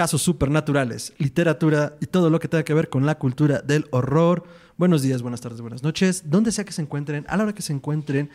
[0.00, 4.44] casos supernaturales, literatura y todo lo que tenga que ver con la cultura del horror.
[4.78, 7.60] Buenos días, buenas tardes, buenas noches, donde sea que se encuentren, a la hora que
[7.60, 8.30] se encuentren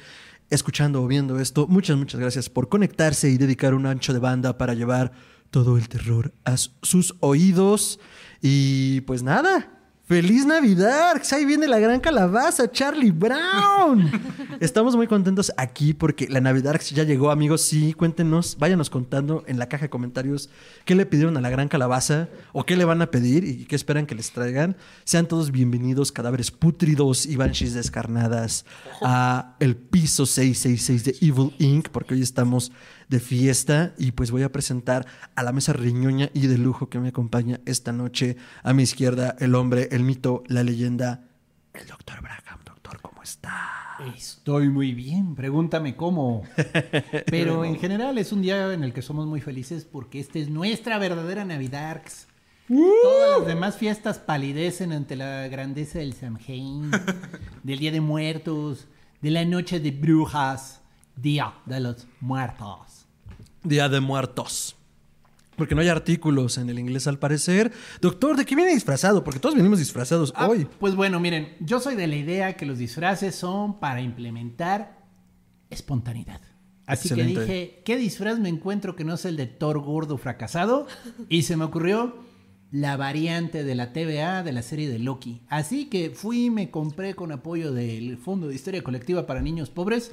[0.51, 4.59] escuchando o viendo esto, muchas, muchas gracias por conectarse y dedicar un ancho de banda
[4.59, 5.11] para llevar
[5.49, 7.99] todo el terror a sus oídos.
[8.43, 9.74] Y pues nada,
[10.07, 11.19] ¡Feliz Navidad!
[11.31, 14.11] Ahí viene la gran calabaza, Charlie Brown.
[14.59, 17.61] Estamos muy contentos aquí porque la Navidad ya llegó, amigos.
[17.61, 20.51] Sí, cuéntenos, váyanos contando en la caja de comentarios
[20.85, 23.75] qué le pidieron a la gran calabaza o qué le van a pedir y qué
[23.75, 24.77] esperan que les traigan.
[25.05, 28.63] Sean todos bienvenidos, cadáveres pútridos y banshees descarnadas,
[29.01, 32.71] a el piso 666 de Evil Inc., porque hoy estamos
[33.09, 36.99] de fiesta y pues voy a presentar a la mesa riñoña y de lujo que
[36.99, 38.37] me acompaña esta noche.
[38.63, 41.25] A mi izquierda, el hombre, el mito, la leyenda,
[41.73, 42.59] el doctor Braham.
[42.65, 43.95] Doctor, ¿cómo está?
[44.15, 46.43] Estoy muy bien, pregúntame cómo.
[47.25, 50.49] Pero en general es un día en el que somos muy felices porque esta es
[50.49, 52.01] nuestra verdadera Navidad.
[52.67, 56.89] Todas las demás fiestas palidecen ante la grandeza del Samhain,
[57.63, 58.87] del Día de Muertos,
[59.21, 60.81] de la Noche de Brujas,
[61.15, 62.94] Día de los Muertos.
[63.65, 64.75] Día de Muertos.
[65.57, 67.71] Porque no hay artículos en el inglés al parecer.
[68.01, 69.23] Doctor, ¿de qué viene disfrazado?
[69.23, 70.67] Porque todos venimos disfrazados Ah, hoy.
[70.79, 74.99] Pues bueno, miren, yo soy de la idea que los disfraces son para implementar
[75.69, 76.41] espontaneidad.
[76.85, 77.33] Así Excelente.
[77.33, 80.87] que dije, ¿qué disfraz me encuentro que no es el de Thor gordo fracasado?
[81.29, 82.17] Y se me ocurrió
[82.71, 85.41] la variante de la TVA de la serie de Loki.
[85.47, 89.69] Así que fui y me compré con apoyo del Fondo de Historia Colectiva para Niños
[89.69, 90.11] Pobres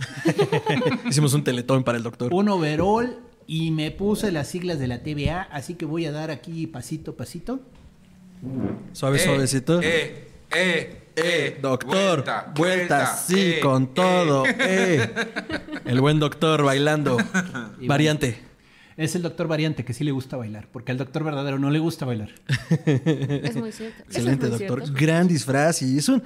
[1.09, 2.33] Hicimos un teletón para el doctor.
[2.33, 5.43] un overall y me puse las siglas de la TVA.
[5.43, 7.61] Así que voy a dar aquí pasito, pasito.
[8.93, 9.81] Suave, Eh, suavecito.
[9.83, 11.59] Eh, eh, eh.
[11.61, 14.45] Doctor, vuelta, sí, con todo.
[14.59, 15.11] eh.
[15.85, 17.19] El buen doctor bailando.
[17.81, 18.52] Y Variante.
[18.97, 21.79] Es el doctor variante que sí le gusta bailar, porque al doctor verdadero no le
[21.79, 22.31] gusta bailar.
[22.87, 24.03] Es muy cierto.
[24.05, 24.81] Excelente, muy doctor.
[24.85, 25.01] cierto.
[25.01, 25.83] Gran disfraz.
[25.83, 26.23] Y es un.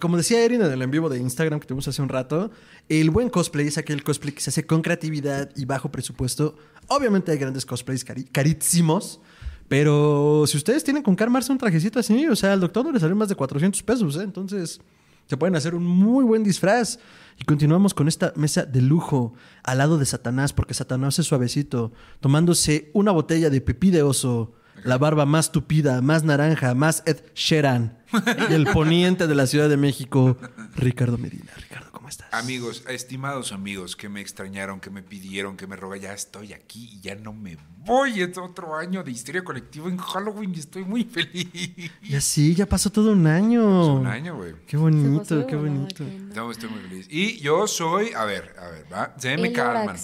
[0.00, 2.50] Como decía Erin en el en vivo de Instagram que tuvimos hace un rato,
[2.88, 6.56] el buen cosplay es aquel cosplay que se hace con creatividad y bajo presupuesto.
[6.88, 9.20] Obviamente hay grandes cosplays cari- carísimos.
[9.68, 12.92] Pero si ustedes tienen con qué armarse un trajecito así, o sea, al doctor no
[12.92, 14.22] le salen más de 400 pesos, ¿eh?
[14.22, 14.78] Entonces,
[15.26, 16.98] se pueden hacer un muy buen disfraz.
[17.38, 21.92] Y continuamos con esta mesa de lujo al lado de Satanás, porque Satanás es suavecito,
[22.20, 27.18] tomándose una botella de pepí de oso, la barba más tupida, más naranja, más Ed
[27.34, 27.98] Sheeran,
[28.48, 30.36] y el poniente de la Ciudad de México,
[30.76, 31.50] Ricardo Medina.
[31.56, 32.28] Ricardo, ¿cómo estás?
[32.32, 36.90] Amigos, estimados amigos que me extrañaron, que me pidieron, que me rogan, ya estoy aquí
[36.92, 38.20] y ya no me voy.
[38.20, 41.90] Es otro año de histeria colectiva en Halloween y estoy muy feliz.
[42.02, 43.94] Y así, ya pasó todo un año.
[43.94, 44.54] Un año, güey.
[44.66, 46.04] Qué bonito, pasó qué bonito.
[46.34, 47.06] No, estoy muy feliz.
[47.08, 49.96] Y yo soy, a ver, a ver, va, se me calman.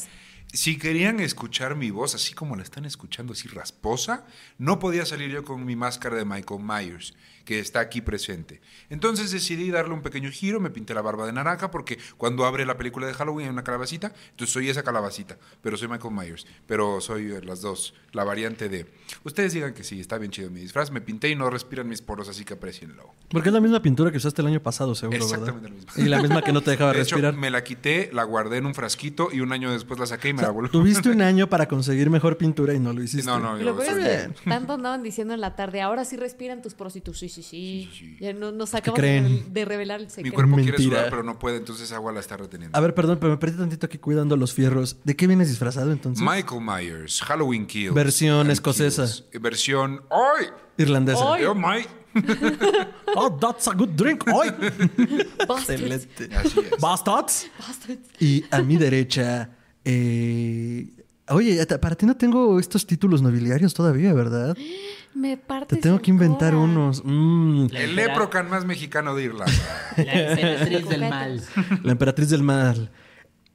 [0.52, 5.30] Si querían escuchar mi voz así como la están escuchando, así rasposa, no podía salir
[5.30, 7.14] yo con mi máscara de Michael Myers,
[7.44, 8.60] que está aquí presente.
[8.90, 12.66] Entonces decidí darle un pequeño giro, me pinté la barba de naranja, porque cuando abre
[12.66, 16.46] la película de Halloween hay una calabacita, entonces soy esa calabacita, pero soy Michael Myers,
[16.66, 18.86] pero soy eh, las dos, la variante de...
[19.24, 22.02] Ustedes digan que sí, está bien chido mi disfraz, me pinté y no respiran mis
[22.02, 23.10] poros, así que aprecienlo.
[23.30, 25.70] Porque es la misma pintura que usaste el año pasado, seguro, Exactamente ¿verdad?
[25.70, 26.04] la misma.
[26.04, 27.34] Y la misma que no te dejaba De hecho, respirar.
[27.34, 30.34] me la quité, la guardé en un frasquito y un año después la saqué y
[30.34, 30.70] me la volví.
[30.70, 33.30] Tuviste un año para conseguir mejor pintura y no lo hiciste.
[33.30, 36.62] No, no, lo yo es que tanto andaban diciendo en la tarde, ahora sí respiran
[36.62, 37.50] tus poros y tú, sí, sí, sí.
[37.50, 38.24] Sí, sí, sí.
[38.24, 39.52] Ya no, nos acabamos creen?
[39.52, 40.34] de, revelar el Mi secreto.
[40.34, 40.96] cuerpo quiere Mentira.
[40.98, 42.76] sudar, pero no puede, entonces agua la está reteniendo.
[42.76, 44.96] A ver, perdón, pero me perdí tantito aquí cuidando los fierros.
[45.04, 46.24] ¿De qué vienes disfrazado entonces?
[46.24, 47.94] Michael Myers, Halloween Kills.
[47.94, 49.04] Versión and escocesa.
[49.04, 49.42] Kills.
[49.42, 50.02] Versión.
[50.10, 50.46] ¡Ay!
[50.76, 51.34] Irlandesa.
[51.34, 51.42] Ay.
[51.42, 51.88] Yo, Mike.
[53.16, 54.24] Oh, that's a good drink.
[54.26, 54.50] ¡Ay!
[55.48, 55.70] Bastards.
[55.70, 56.36] Excelente.
[56.36, 56.80] Así es.
[56.80, 57.50] Bastards.
[57.58, 58.08] Bastards.
[58.20, 59.50] Y a mi derecha,
[59.84, 60.88] eh...
[61.28, 64.56] Oye, para ti no tengo estos títulos nobiliarios todavía, ¿verdad?
[65.14, 67.02] Me parte Te tengo que inventar unos.
[67.04, 67.66] Mm.
[67.74, 69.52] El leprocan más mexicano de Irlanda.
[69.96, 71.42] La emperatriz del mal.
[71.82, 72.90] La emperatriz del mal.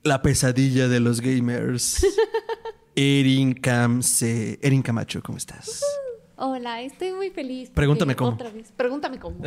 [0.04, 2.06] La pesadilla de los gamers.
[2.96, 4.60] Erin Camse.
[4.62, 5.81] Erin Camacho, ¿cómo estás?
[6.38, 7.70] Hola, estoy muy feliz.
[7.70, 8.32] Pregúntame cómo.
[8.32, 8.72] Otra vez.
[8.76, 9.38] Pregúntame cómo.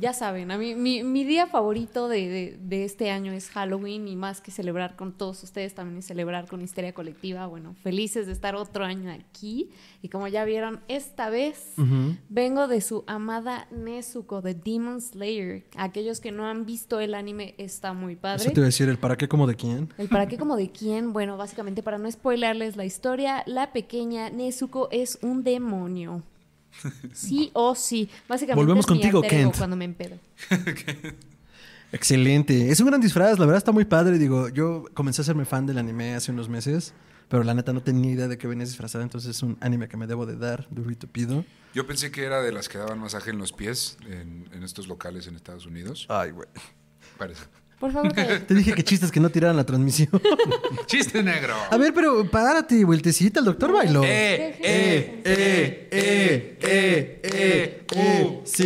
[0.00, 4.08] ya saben, a mí mi, mi día favorito de, de- de este año es Halloween
[4.08, 7.46] y más que celebrar con todos ustedes, también es celebrar con Histeria Colectiva.
[7.46, 9.68] Bueno, felices de estar otro año aquí.
[10.00, 11.74] Y como ya vieron, esta vez
[12.30, 15.64] vengo de su amada Nezuko de Demon Slayer.
[15.76, 18.44] Aquellos que no han visto el anime está muy padre.
[18.44, 19.92] Eso te iba a decir, el para qué como de quién.
[19.98, 21.12] ¿El para qué como de quién?
[21.12, 26.21] Bueno, básicamente para no spoilerles la historia, la pequeña Nezuko es un demonio.
[27.12, 28.08] Sí o sí.
[28.28, 29.56] Básicamente Volvemos es contigo, Kent.
[29.56, 30.16] cuando me empedo.
[31.92, 32.70] Excelente.
[32.70, 34.18] Es un gran disfraz, la verdad está muy padre.
[34.18, 36.94] Digo, yo comencé a hacerme fan del anime hace unos meses,
[37.28, 39.96] pero la neta no tenía idea de que venías disfrazada, entonces es un anime que
[39.98, 41.44] me debo de dar, duro y tupido.
[41.74, 44.88] Yo pensé que era de las que daban masaje en los pies en, en estos
[44.88, 46.06] locales en Estados Unidos.
[46.08, 46.48] Ay, güey.
[47.18, 47.44] Parece.
[47.82, 48.12] Por favor.
[48.46, 50.08] Te dije que chistes que no tiraran la transmisión.
[50.86, 51.52] ¡Chiste negro!
[51.68, 54.04] A ver, pero párate, vueltecita, el doctor bailó.
[54.04, 58.64] ¡Eh, eh, eh, eh, eh, eh, eh, Uh, sí,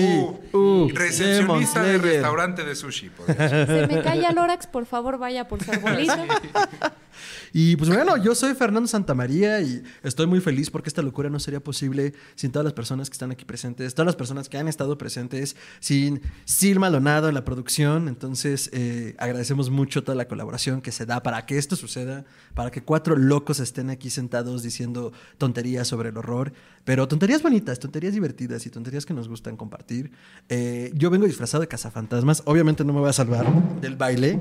[0.53, 0.57] uh.
[0.57, 2.01] uh, Recepcionista Demon de Slayer.
[2.03, 3.11] restaurante de sushi.
[3.27, 6.15] Se me calla Lorax, por favor, vaya por su arbolito.
[7.53, 11.39] Y pues bueno, yo soy Fernando Santamaría y estoy muy feliz porque esta locura no
[11.39, 14.69] sería posible sin todas las personas que están aquí presentes, todas las personas que han
[14.69, 18.09] estado presentes, sin Sil Maldonado en la producción.
[18.09, 22.25] Entonces, eh, agradecemos mucho toda la colaboración que se da para que esto suceda,
[22.55, 26.53] para que cuatro locos estén aquí sentados diciendo tonterías sobre el horror,
[26.87, 30.13] pero tonterías bonitas, tonterías divertidas y tonterías que nos gustan compartir.
[30.49, 33.45] Eh, yo vengo disfrazado de cazafantasmas, obviamente no me voy a salvar
[33.81, 34.39] del baile,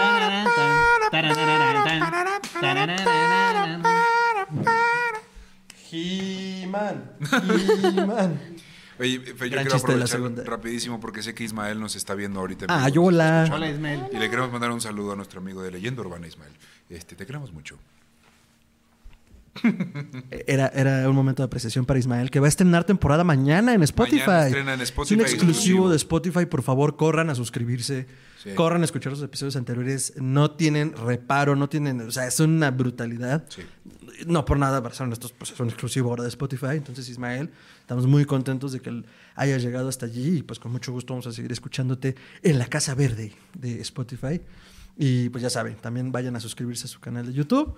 [8.97, 10.44] Oye, yo Gran quiero chiste de la aprovechar segunda.
[10.45, 12.65] rapidísimo porque sé que Ismael nos está viendo ahorita.
[12.69, 13.50] Ah, yo hola.
[13.51, 14.03] Hola, Ismael.
[14.13, 16.53] Y le queremos mandar un saludo a nuestro amigo de Leyenda Urbana, Ismael.
[16.89, 17.77] Este, te queremos mucho.
[20.47, 23.83] Era, era un momento de apreciación para Ismael, que va a estrenar temporada mañana en
[23.83, 24.51] Spotify.
[24.51, 25.89] Mañana en Spotify, un exclusivo exclusivo.
[25.89, 26.45] de Spotify.
[26.45, 28.07] Por favor, corran a suscribirse.
[28.44, 28.51] Sí.
[28.56, 30.13] Corran a escuchar los episodios anteriores.
[30.17, 32.01] No tienen reparo, no tienen.
[32.01, 33.45] O sea, es una brutalidad.
[33.50, 33.61] Sí.
[34.27, 36.75] No por nada, son estos, pues es un exclusivo ahora de Spotify.
[36.75, 37.50] Entonces, Ismael,
[37.81, 39.05] estamos muy contentos de que él
[39.35, 40.38] haya llegado hasta allí.
[40.38, 44.41] Y pues con mucho gusto vamos a seguir escuchándote en la Casa Verde de Spotify.
[45.01, 47.75] Y pues ya saben, también vayan a suscribirse a su canal de YouTube.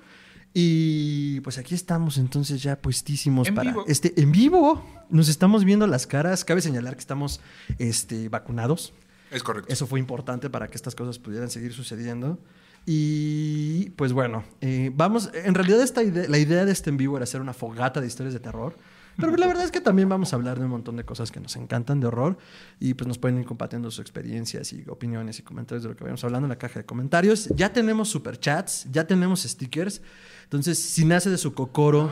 [0.54, 3.86] Y pues aquí estamos entonces ya puestísimos En para vivo.
[3.88, 4.86] este en vivo.
[5.10, 6.44] Nos estamos viendo las caras.
[6.44, 7.40] Cabe señalar que estamos
[7.78, 8.94] este, vacunados.
[9.32, 9.72] Es correcto.
[9.72, 12.38] Eso fue importante para que estas cosas pudieran seguir sucediendo.
[12.86, 17.16] Y pues bueno, eh, vamos, en realidad esta idea, la idea de este en vivo
[17.16, 18.76] era hacer una fogata de historias de terror.
[19.18, 21.40] Pero la verdad es que también vamos a hablar de un montón de cosas que
[21.40, 22.38] nos encantan de horror
[22.80, 26.04] y pues nos pueden ir compartiendo sus experiencias y opiniones y comentarios de lo que
[26.04, 27.50] vayamos hablando en la caja de comentarios.
[27.56, 30.02] Ya tenemos superchats, ya tenemos stickers.
[30.52, 32.12] Entonces, si nace de su cocoro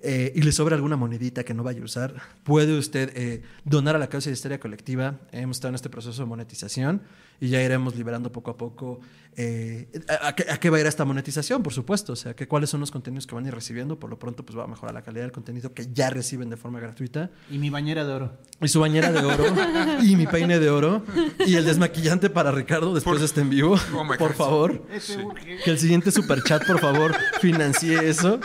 [0.00, 3.94] eh, y le sobra alguna monedita que no vaya a usar, puede usted eh, donar
[3.94, 5.20] a la causa de histeria colectiva.
[5.30, 7.02] Hemos estado en este proceso de monetización
[7.40, 9.00] y ya iremos liberando poco a poco
[9.36, 12.12] eh, a, a qué, a qué va a ir esta monetización, por supuesto.
[12.12, 13.98] O sea, que cuáles son los contenidos que van a ir recibiendo.
[13.98, 16.56] Por lo pronto, pues va a mejorar la calidad del contenido que ya reciben de
[16.58, 17.30] forma gratuita.
[17.50, 18.32] Y mi bañera de oro.
[18.60, 19.44] Y su bañera de oro
[20.02, 21.02] y mi peine de oro
[21.46, 23.76] y el desmaquillante para Ricardo después Por- de este en vivo.
[23.94, 24.36] Oh por God.
[24.36, 24.82] favor.
[24.92, 25.58] Urge.
[25.64, 28.40] Que el siguiente superchat, por favor, financie eso.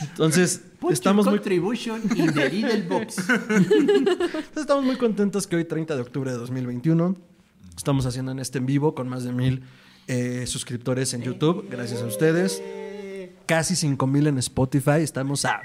[0.00, 3.16] Entonces, Put estamos your muy, contribution in the little box.
[4.56, 7.16] estamos muy contentos que hoy, 30 de octubre de 2021,
[7.74, 9.62] estamos haciendo en este en vivo con más de mil
[10.08, 11.68] eh, suscriptores en YouTube.
[11.70, 12.62] Gracias a ustedes.
[13.46, 15.00] Casi 5 mil en Spotify.
[15.00, 15.62] Estamos a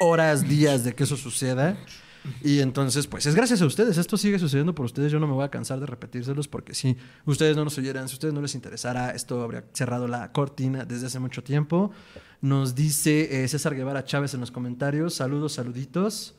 [0.00, 1.76] horas, días de que eso suceda.
[2.42, 3.98] Y entonces, pues es gracias a ustedes.
[3.98, 5.12] Esto sigue sucediendo por ustedes.
[5.12, 8.14] Yo no me voy a cansar de repetírselos porque si ustedes no nos oyeran, si
[8.14, 11.90] ustedes no les interesara, esto habría cerrado la cortina desde hace mucho tiempo.
[12.40, 15.14] Nos dice eh, César Guevara Chávez en los comentarios.
[15.14, 16.34] Saludos, saluditos.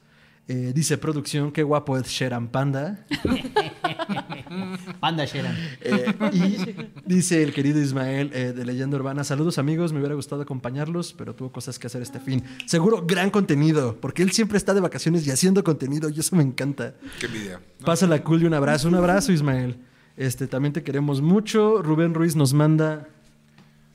[0.49, 3.05] Eh, dice producción, qué guapo es Sheran Panda.
[5.01, 5.53] Panda Sheran.
[5.81, 10.41] Eh, y dice el querido Ismael eh, de Leyenda Urbana, saludos amigos, me hubiera gustado
[10.41, 12.43] acompañarlos, pero tuvo cosas que hacer este fin.
[12.65, 16.43] Seguro gran contenido, porque él siempre está de vacaciones y haciendo contenido y eso me
[16.43, 16.95] encanta.
[17.19, 17.59] Qué envidia.
[17.79, 17.85] ¿no?
[17.85, 19.75] Pásala cool y un abrazo, un abrazo Ismael.
[20.15, 21.81] Este, también te queremos mucho.
[21.81, 23.09] Rubén Ruiz nos manda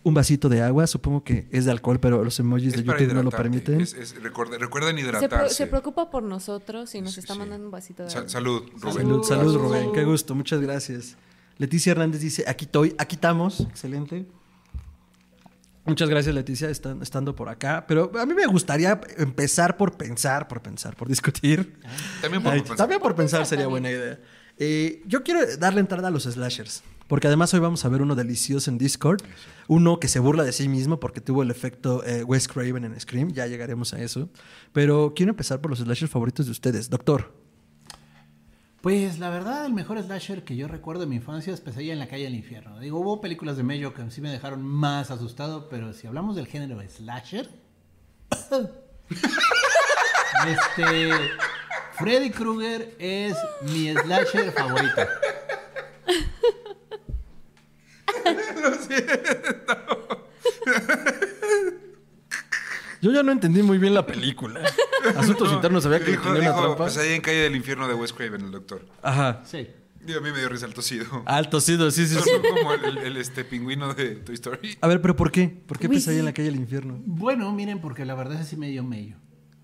[0.04, 3.12] un vasito de agua, supongo que es de alcohol, pero los emojis Es de YouTube
[3.14, 3.80] no lo permiten.
[3.80, 5.54] Es- es- recuerda- recuerden Se, pro- hidratarse.
[5.54, 7.38] se preocupa por nosotros y nos Sí, está sí.
[7.38, 8.28] mandando un vasito de Sa- agua.
[8.30, 8.94] salud, Rubén.
[8.94, 9.92] Salud, salud, Rubén.
[9.92, 11.16] Qué gusto, muchas gracias.
[11.58, 13.60] Leticia Hernández dice, aquí estoy, aquí estamos.
[13.60, 14.26] Excelente.
[15.84, 17.84] Muchas gracias, Leticia, están, estando por acá.
[17.88, 21.74] Pero a mí me gustaría empezar por pensar, por pensar, por discutir.
[22.20, 22.76] También por Ay, pensar.
[22.76, 24.20] también por pensar sería buena idea.
[24.58, 26.82] Eh, yo quiero darle entrada a los slashers.
[27.08, 29.20] porque además hoy vamos a ver uno delicioso en Discord,
[29.72, 33.00] uno que se burla de sí mismo porque tuvo el efecto eh, Wes Craven en
[33.00, 34.28] Scream, ya llegaremos a eso.
[34.72, 36.90] Pero quiero empezar por los slashers favoritos de ustedes.
[36.90, 37.32] Doctor,
[38.82, 42.00] Pues la verdad, el mejor slasher que yo recuerdo de mi infancia es Pesadilla en
[42.00, 42.80] la calle del infierno.
[42.80, 46.46] Digo, hubo películas de Mello que sí me dejaron más asustado, pero si hablamos del
[46.46, 47.48] género slasher,
[50.46, 51.10] este
[51.92, 55.02] Freddy Krueger es mi slasher favorito.
[63.00, 64.60] Yo ya no entendí muy bien la película.
[65.16, 66.76] Asuntos internos sabía que Dijo, tenía una dijo, trampa.
[66.76, 68.86] pues ahí en Calle del Infierno de Wes Craven, el doctor.
[69.02, 69.40] Ajá.
[69.44, 69.66] Sí.
[70.06, 71.22] Y a mí me dio risa el tosido.
[71.26, 72.06] Alto, sí, sí, sí.
[72.06, 72.14] sí.
[72.30, 74.76] Son como el, el, este pingüino de Toy Story.
[74.80, 75.48] A ver, pero ¿por qué?
[75.48, 76.30] ¿Por qué pesadilla en sí.
[76.30, 77.00] la calle del infierno?
[77.04, 79.16] Bueno, miren, porque la verdad es así medio mello.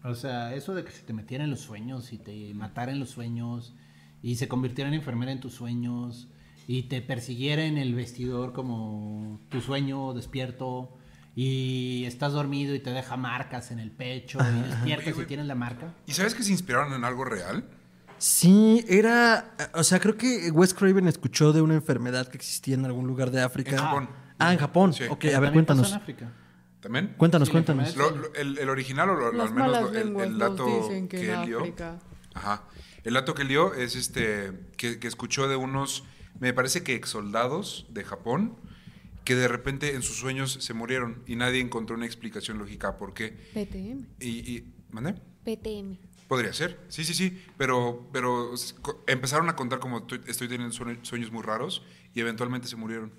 [0.04, 3.00] O sea, eso de que se te metieran en los sueños y te matara en
[3.00, 3.74] los sueños
[4.22, 6.28] y se convirtiera en enfermera en tus sueños
[6.68, 10.96] y te persiguiera en el vestidor como tu sueño despierto
[11.34, 15.54] y estás dormido y te deja marcas en el pecho y despiertas y tienes la
[15.54, 15.94] marca.
[16.06, 17.64] ¿Y sabes que se inspiraron en algo real?
[18.18, 19.54] Sí, era.
[19.75, 23.30] O sea, creo que Wes Craven escuchó de una enfermedad que existía en algún lugar
[23.30, 23.70] de África.
[23.70, 24.08] En Japón.
[24.38, 24.92] Ah, en Japón.
[24.92, 25.04] Sí.
[25.08, 25.90] Ok, a ver, pasó cuéntanos.
[25.90, 26.32] en África.
[26.80, 27.14] ¿También?
[27.16, 27.88] Cuéntanos, Sí, cuéntanos.
[27.88, 31.08] enfermedad- Lo- lo- el, el original, o lo- Las al menos malas el, dato dicen
[31.08, 31.62] que que él dio.
[32.34, 32.64] Ajá.
[33.04, 36.04] El dato que él dio es este que, que escuchó de unos,
[36.40, 38.57] me parece que ex soldados de Japón,
[39.25, 43.12] que de repente en sus sueños se murieron y nadie encontró una explicación lógica por
[43.14, 43.30] qué.
[43.54, 44.07] PTM.
[44.21, 45.14] Y, y ¿mandé?
[45.45, 45.99] PTM.
[46.28, 48.52] Podría ser, sí, sí, sí, pero, pero
[49.07, 51.83] empezaron a contar como "Estoy- teniendo sueño- sueños muy raros
[52.14, 53.12] y eventualmente se murieron.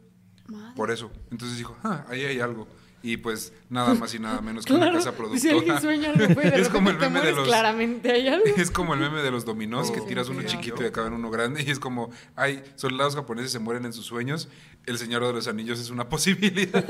[0.48, 0.76] Madre.
[0.76, 1.12] Por eso.
[1.32, 2.68] Entonces dijo, ah, ahí hay algo.
[3.02, 5.40] Y pues nada más y nada menos que una casa productora.
[5.40, 8.46] Si alguien sueña algo de es como el meme de los claramente hay algo.
[8.58, 11.30] es como el meme de los dominós que Oh, tiras uno chiquito y acaban uno
[11.32, 14.50] grande y es como hay soldados japoneses se mueren en sus sueños.
[14.86, 16.84] El Señor de los Anillos es una posibilidad.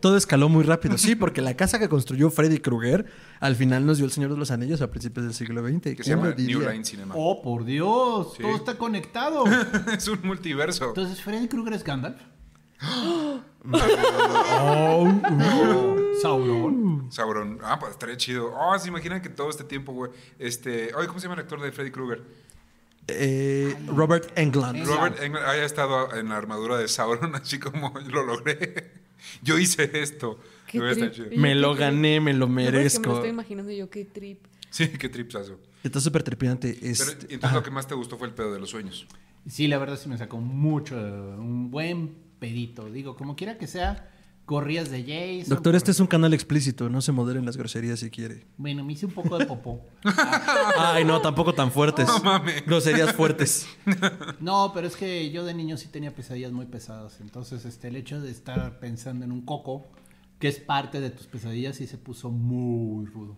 [0.00, 0.98] Todo escaló muy rápido.
[0.98, 3.06] Sí, porque la casa que construyó Freddy Krueger
[3.40, 5.80] al final nos dio el Señor de los Anillos a principios del siglo XX.
[5.80, 6.58] que se ¿Quién llama diría?
[6.58, 7.14] New Line Cinema.
[7.16, 8.42] Oh, por Dios, Sí.
[8.42, 9.44] todo está conectado.
[9.96, 10.88] es un multiverso.
[10.88, 12.20] Entonces, Freddy Krueger es Gandalf.
[12.80, 13.40] Oh,
[16.20, 17.08] Sauron.
[17.12, 17.58] Sauron.
[17.62, 18.52] Ah, pues estaría chido.
[18.54, 20.10] Oh, se imaginan que todo este tiempo, güey.
[20.38, 22.22] Este, oye, ¿cómo se llama el actor de Freddy Krueger?
[23.10, 24.84] eh, Robert Englund.
[24.86, 28.92] Robert Englund haya estado en la armadura de Sauron, así como lo logré.
[29.42, 30.38] Yo hice esto.
[30.66, 31.12] Qué trip.
[31.12, 31.26] chido.
[31.36, 33.14] Me lo gané, me lo porque Me lo merezco.
[33.14, 34.44] estoy imaginando yo qué trip.
[34.70, 35.58] Sí, qué tripsazo.
[35.82, 36.76] Está súper trepidante.
[36.78, 37.54] Pero Este- entonces ajá.
[37.56, 39.06] lo que más te gustó fue el pedo de los sueños.
[39.48, 42.90] Sí, la verdad sí me sacó mucho, un buen pedito.
[42.90, 44.10] Digo, como quiera que sea,
[44.48, 45.50] corrías de Jason.
[45.50, 46.88] Doctor, este es un canal explícito.
[46.88, 48.46] No se moderen las groserías si quiere.
[48.56, 49.84] Bueno, me hice un poco de popó.
[50.78, 52.08] Ay, no, tampoco tan fuertes.
[52.08, 52.64] No mames.
[52.64, 53.66] Groserías fuertes.
[54.40, 57.20] No, pero es que yo de niño sí tenía pesadillas muy pesadas.
[57.20, 59.86] Entonces, este, el hecho de estar pensando en un coco,
[60.38, 63.36] que es parte de tus pesadillas, sí se puso muy rudo.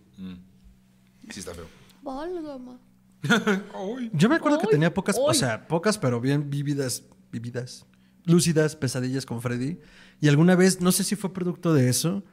[1.29, 1.67] Sí está feo.
[2.01, 2.79] Válgama.
[3.75, 4.09] Ay.
[4.13, 7.85] Yo me acuerdo que tenía pocas, o sea, pocas, pero bien vívidas, vividas,
[8.25, 9.79] lúcidas pesadillas con Freddy.
[10.19, 12.23] Y alguna vez, no sé si fue producto de eso,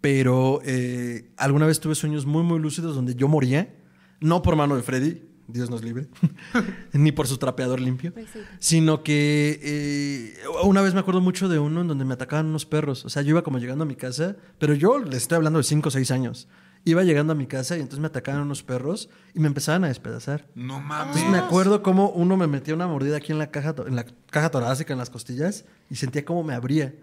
[0.00, 3.74] pero eh, alguna vez tuve sueños muy, muy lúcidos donde yo moría,
[4.20, 6.08] no por mano de Freddy, Dios nos libre,
[6.92, 8.46] ni por su trapeador limpio, Receta.
[8.58, 12.66] sino que eh, una vez me acuerdo mucho de uno en donde me atacaban unos
[12.66, 13.04] perros.
[13.06, 15.64] O sea, yo iba como llegando a mi casa, pero yo les estoy hablando de
[15.64, 16.48] 5 o 6 años.
[16.84, 19.88] Iba llegando a mi casa y entonces me atacaban unos perros y me empezaban a
[19.88, 20.46] despedazar.
[20.54, 21.16] No mames.
[21.16, 24.06] Entonces me acuerdo cómo uno me metía una mordida aquí en la caja, en la
[24.30, 26.94] caja torácica, en las costillas, y sentía cómo me abría.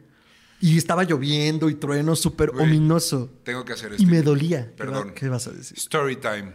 [0.62, 3.30] Y estaba lloviendo y trueno súper ominoso.
[3.44, 4.02] Tengo que hacer esto.
[4.02, 4.68] Y me dolía.
[4.68, 5.10] ¿Qué Perdón.
[5.10, 5.78] va- ¿Qué vas a decir?
[5.78, 6.54] Story time.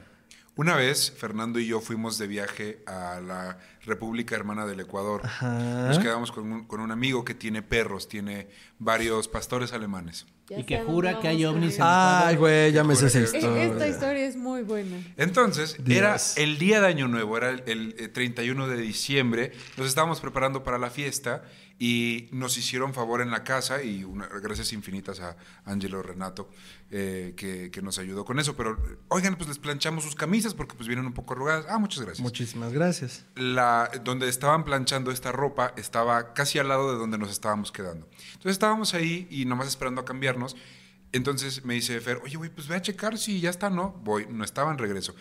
[0.57, 5.23] Una vez, Fernando y yo fuimos de viaje a la República Hermana del Ecuador.
[5.25, 5.87] Ajá.
[5.88, 10.26] Nos quedamos con un, con un amigo que tiene perros, tiene varios pastores alemanes.
[10.49, 13.62] Ya Y que jura que hay ovnis en- Ay, güey, ya me sé esa historia.
[13.64, 14.99] Esta historia es muy buena.
[15.16, 15.97] Entonces, Dios.
[15.99, 19.52] era el día de Año Nuevo, era el, el, eh, 31 de diciembre.
[19.78, 21.42] Nos estábamos preparando para la fiesta
[21.82, 25.34] y nos hicieron favor en la casa y una- gracias infinitas a
[25.64, 26.50] Angelo Renato
[26.90, 28.54] eh, que, que nos ayudó con eso.
[28.54, 28.76] Pero,
[29.08, 31.64] oigan, pues les planchamos sus camisas porque pues vienen un poco arrugadas.
[31.70, 32.20] Ah, muchas gracias.
[32.20, 33.25] Muchísimas gracias.
[33.34, 38.06] la, donde estaban planchando esta ropa estaba casi al lado de donde nos estábamos quedando.
[38.26, 40.56] Entonces estábamos ahí y nomás esperando a cambiarnos.
[41.12, 43.92] Entonces me dice Fer, oye, güey, pues ve a checar si ya está, ¿no?
[44.04, 45.14] Voy, no estaba en regreso.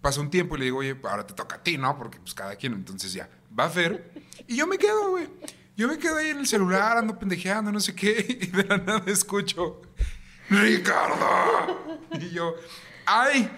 [0.00, 1.98] Pasa un tiempo y le digo, oye, ahora te toca a ti, ¿no?
[1.98, 3.28] Porque pues cada quien, entonces ya,
[3.58, 4.12] va Fer.
[4.46, 5.28] Y yo me quedo, güey.
[5.76, 8.78] Yo me quedo ahí en el celular, ando pendejeando, no sé qué, y de la
[8.78, 9.82] nada escucho,
[10.48, 11.98] Ricardo.
[12.20, 12.54] Y yo,
[13.06, 13.50] ay,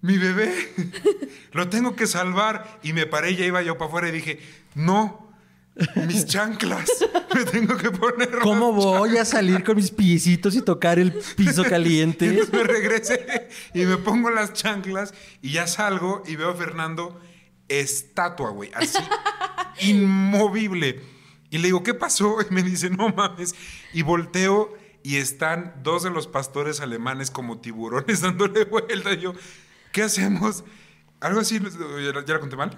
[0.00, 0.72] mi bebé,
[1.52, 2.80] lo tengo que salvar.
[2.82, 4.40] Y me paré, ya iba yo para afuera y dije,
[4.74, 5.30] no,
[6.06, 6.90] mis chanclas.
[7.34, 8.38] Me tengo que poner.
[8.40, 12.28] ¿Cómo voy a salir con mis piecitos y tocar el piso caliente?
[12.28, 17.20] Entonces me regresé y me pongo las chanclas y ya salgo y veo a Fernando
[17.68, 18.98] estatua, güey, así
[19.80, 21.00] inmovible.
[21.52, 22.38] Y le digo, ¿qué pasó?
[22.50, 23.54] Y me dice, no mames.
[23.92, 29.12] Y volteo y están dos de los pastores alemanes como tiburones dándole vuelta.
[29.12, 29.34] Y yo,
[29.92, 30.64] ¿qué hacemos?
[31.20, 32.76] Algo así, ¿ya, la conté mal?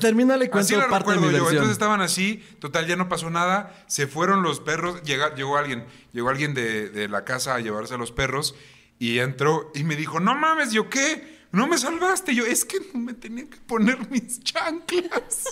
[0.00, 1.50] Termina y cuento así la parte de mi recuerdo yo.
[1.50, 3.84] Entonces estaban así, total, ya no pasó nada.
[3.86, 7.94] Se fueron los perros, llega- llegó alguien, llegó alguien de, de la casa a llevarse
[7.94, 8.56] a los perros
[8.98, 11.38] y entró y me dijo, no mames, ¿yo qué?
[11.52, 12.34] No me salvaste.
[12.34, 15.44] Yo, es que no me tenía que poner mis chanclas.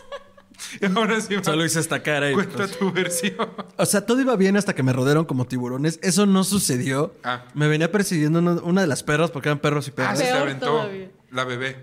[0.80, 2.34] y ahora sí, Solo hice esta cara y...
[2.34, 3.36] cuenta pues, tu versión.
[3.76, 5.98] O sea, todo iba bien hasta que me rodearon como tiburones.
[6.02, 7.14] Eso no sucedió.
[7.24, 7.44] Ah.
[7.54, 10.18] Me venía persiguiendo una, una de las perras porque eran perros y Ah, perras.
[10.18, 11.10] se te Peor aventó todavía.
[11.30, 11.76] la bebé.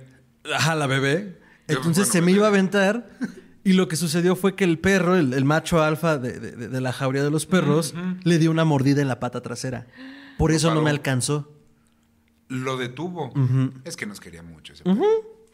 [0.54, 1.40] Ajá, la bebé.
[1.68, 3.10] Entonces bueno, se me iba a aventar.
[3.64, 6.68] Y lo que sucedió fue que el perro, el, el macho alfa de, de- de-
[6.68, 9.88] de la jauría de los perros, le dio una mordida en la pata trasera.
[10.38, 11.52] Por eso no me alcanzó.
[12.48, 13.34] Lo detuvo.
[13.86, 14.84] Es que nos quería mucho ese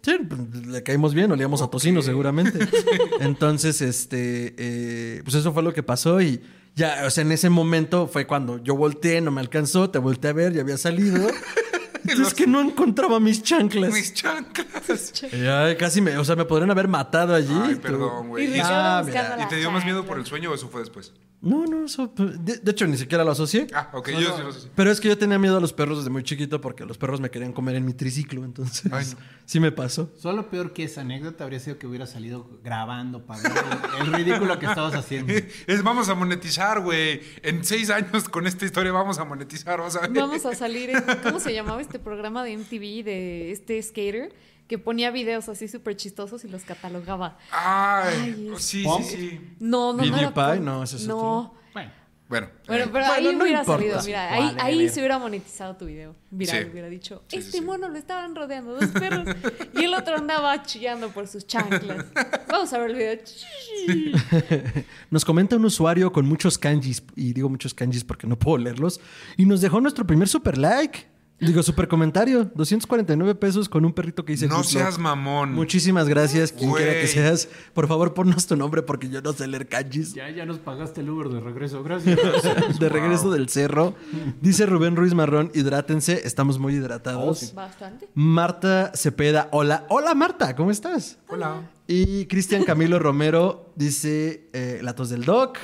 [0.02, 2.60] Sí, pues, le caímos bien, olíamos a tocino seguramente.
[3.20, 6.42] Entonces, este, eh, pues eso fue lo que pasó y
[6.76, 10.32] ya, o sea, en ese momento fue cuando yo volteé, no me alcanzó, te volteé
[10.32, 11.28] a ver, ya había salido.
[12.08, 13.94] Entonces que no encontraba mis chanclas.
[13.94, 15.14] Mis chanclas.
[15.32, 17.54] Y, ay, casi me, o sea, me podrían haber matado allí.
[17.64, 17.82] Ay, tú.
[17.82, 18.58] perdón, Y güey.
[18.58, 19.04] ¿Y, Ah,
[19.44, 21.14] y te dio más miedo por el sueño o eso fue después?
[21.42, 23.66] No, no, eso, de, de hecho ni siquiera lo asocié.
[23.74, 24.70] Ah, ok, yo sí lo sé.
[24.76, 27.20] Pero es que yo tenía miedo a los perros desde muy chiquito porque los perros
[27.20, 29.18] me querían comer en mi triciclo, entonces Ay, no.
[29.46, 30.12] sí me pasó.
[30.20, 33.54] Solo peor que esa anécdota habría sido que hubiera salido grabando para ver
[34.02, 35.34] el, el ridículo que estabas haciendo.
[35.66, 37.22] Es, vamos a monetizar, güey.
[37.42, 40.12] En seis años con esta historia vamos a monetizar, vas a ver.
[40.12, 44.34] Vamos a salir en, ¿cómo se llamaba este programa de MTV de este skater?
[44.68, 47.38] Que ponía videos así súper chistosos y los catalogaba.
[47.52, 49.42] Ay, Ay, sí, sí, sí.
[49.60, 50.34] No, no, no.
[50.34, 51.54] con- no, ese es No.
[51.74, 51.92] Bueno,
[52.30, 53.82] Bueno, Bueno, eh, pero Bueno, ahí no hubiera importa.
[53.84, 54.90] salido, mira, ahí, Vale, ahí vale.
[54.90, 56.16] se hubiera monetizado tu video.
[56.30, 56.70] Viral, Sí.
[56.72, 57.62] hubiera dicho, Sí, sí, este sí.
[57.66, 59.28] mono lo estaban rodeando dos perros
[59.74, 62.06] y el otro andaba chillando por sus chanclas.
[62.48, 64.06] Vamos a ver el video.
[65.10, 69.02] Nos comenta un usuario con muchos kanjis, y digo muchos kanjis porque no puedo leerlos,
[69.36, 71.11] y nos dejó nuestro primer super like.
[71.42, 74.66] Digo, super comentario, 249 pesos con un perrito que dice no Luck.
[74.66, 75.54] seas mamón.
[75.54, 77.50] Muchísimas gracias, quien quiera que seas.
[77.74, 80.14] Por favor, ponnos tu nombre porque yo no sé leer kanjis.
[80.14, 82.20] ya, ya nos pagaste el Uber de regreso, gracias.
[82.80, 83.96] De regreso del cerro.
[84.40, 87.54] Dice Rubén Ruiz Marrón, hidrátense, estamos muy hidratados.
[87.56, 88.08] Bastante.
[88.14, 89.86] Marta Cepeda, hola.
[89.90, 91.18] Hola Marta, ¿cómo estás?
[91.28, 91.70] Hola.
[91.88, 95.58] Y Cristian Camilo Romero dice eh, la tos del doc.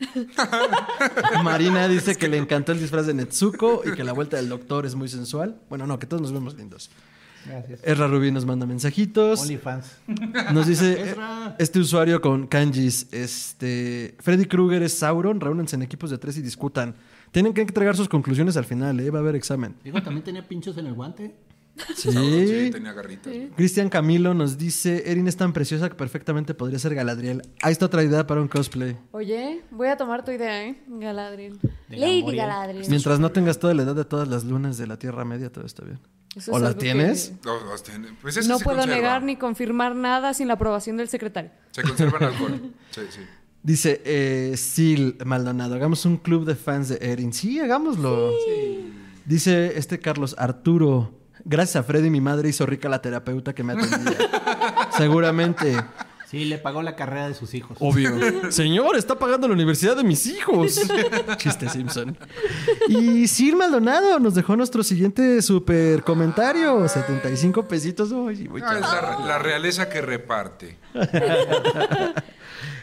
[1.44, 4.86] Marina dice que le encantó el disfraz de Netsuko y que la vuelta del doctor
[4.86, 5.56] es muy sensual.
[5.68, 6.90] Bueno, no, que todos nos vemos lindos.
[7.46, 7.80] Gracias.
[7.82, 9.40] Erra Rubí nos manda mensajitos.
[9.40, 9.86] OnlyFans.
[10.52, 11.14] Nos dice
[11.58, 16.42] este usuario con kanjis, este Freddy Krueger es Sauron, reúnense en equipos de tres y
[16.42, 16.94] discutan.
[17.30, 19.10] Tienen que entregar sus conclusiones al final, ¿eh?
[19.10, 19.74] va a haber examen.
[19.84, 21.34] Digo, también tenía pinchos en el guante.
[21.96, 22.70] Sí, Sí.
[22.70, 23.32] tenía garritas.
[23.56, 27.42] Cristian Camilo nos dice, Erin es tan preciosa que perfectamente podría ser Galadriel.
[27.62, 28.96] Ahí está otra idea para un cosplay.
[29.12, 30.82] Oye, voy a tomar tu idea, ¿eh?
[30.86, 31.58] Galadriel.
[31.88, 32.36] De Lady.
[32.36, 32.86] Galadriel.
[32.88, 35.64] Mientras no tengas toda la edad de todas las lunas de la Tierra Media, todo
[35.64, 35.98] está bien.
[36.36, 37.32] Eso ¿O es la algo que tienes?
[37.44, 37.70] No, no,
[38.22, 38.96] pues No puedo conserva.
[38.96, 41.50] negar ni confirmar nada sin la aprobación del secretario.
[41.72, 42.60] Se conserva en alcohol.
[42.90, 43.20] Sí, sí.
[43.62, 47.32] Dice eh, Sil Maldonado, hagamos un club de fans de Erin.
[47.32, 48.30] Sí, hagámoslo.
[49.26, 51.12] Dice este Carlos Arturo,
[51.44, 54.16] gracias a Freddy mi madre hizo rica la terapeuta que me atendía.
[54.96, 55.76] Seguramente.
[56.30, 57.76] Sí, le pagó la carrera de sus hijos.
[57.80, 58.12] Obvio.
[58.52, 60.80] Señor, está pagando la universidad de mis hijos.
[61.38, 62.16] Chiste Simpson.
[62.88, 66.88] Y Sil Maldonado nos dejó nuestro siguiente super comentario.
[66.88, 68.10] 75 pesitos.
[68.12, 70.78] Muchas Ah, es la, la realeza que reparte.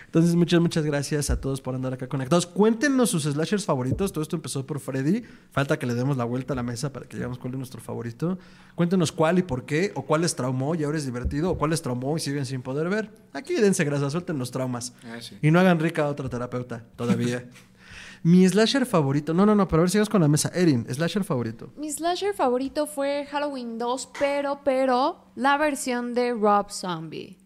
[0.08, 2.48] Entonces, muchas, muchas gracias a todos por andar acá conectados.
[2.48, 4.13] Cuéntenos sus slashers favoritos.
[4.13, 5.24] Todo esto empezó por Freddy.
[5.52, 7.82] Falta que le demos la vuelta a la mesa para que digamos cuál es nuestro
[7.82, 8.39] favorito.
[8.76, 11.72] Cuéntenos cuál y por qué, o cuál les traumó y ahora es divertido, o cuál
[11.72, 13.12] les traumó y siguen sin poder ver.
[13.34, 14.93] Aquí dense grasa, suelten los traumas.
[15.04, 15.38] Ah, sí.
[15.41, 17.46] Y no hagan rica a otra terapeuta, todavía.
[18.24, 19.34] Mi slasher favorito.
[19.34, 20.52] No, no, no, pero a ver, sigamos con la mesa.
[20.54, 21.72] Erin, slasher favorito.
[21.78, 27.38] Mi slasher favorito fue Halloween 2, pero, pero, la versión de Rob Zombie.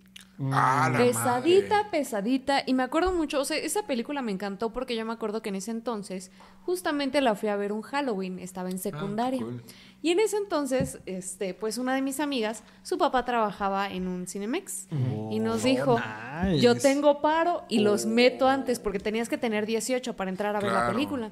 [0.52, 1.90] Ah, Pesadita, madre.
[1.92, 2.64] pesadita.
[2.66, 5.50] Y me acuerdo mucho, o sea, esa película me encantó porque yo me acuerdo que
[5.50, 6.32] en ese entonces
[6.66, 9.42] justamente la fui a ver un Halloween, estaba en secundaria.
[9.42, 9.64] cool.
[10.02, 14.26] Y en ese entonces, este, pues una de mis amigas, su papá trabajaba en un
[14.26, 14.88] Cinemex
[15.30, 16.00] y nos dijo,
[16.44, 16.60] nice.
[16.60, 20.60] yo tengo paro y los meto antes porque tenías que tener 18 para entrar a
[20.60, 21.32] ver la película.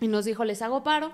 [0.00, 1.12] Y nos dijo, les hago paro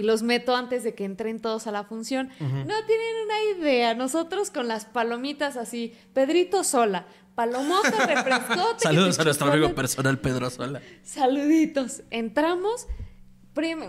[0.00, 2.30] y los meto antes de que entren todos a la función.
[2.40, 3.94] No tienen una idea.
[3.94, 8.80] Nosotros con las palomitas así, Pedrito sola, palomota, refrescote.
[8.82, 10.80] Saludos a nuestro amigo personal Pedro Sola.
[11.02, 12.02] Saluditos.
[12.10, 12.86] Entramos.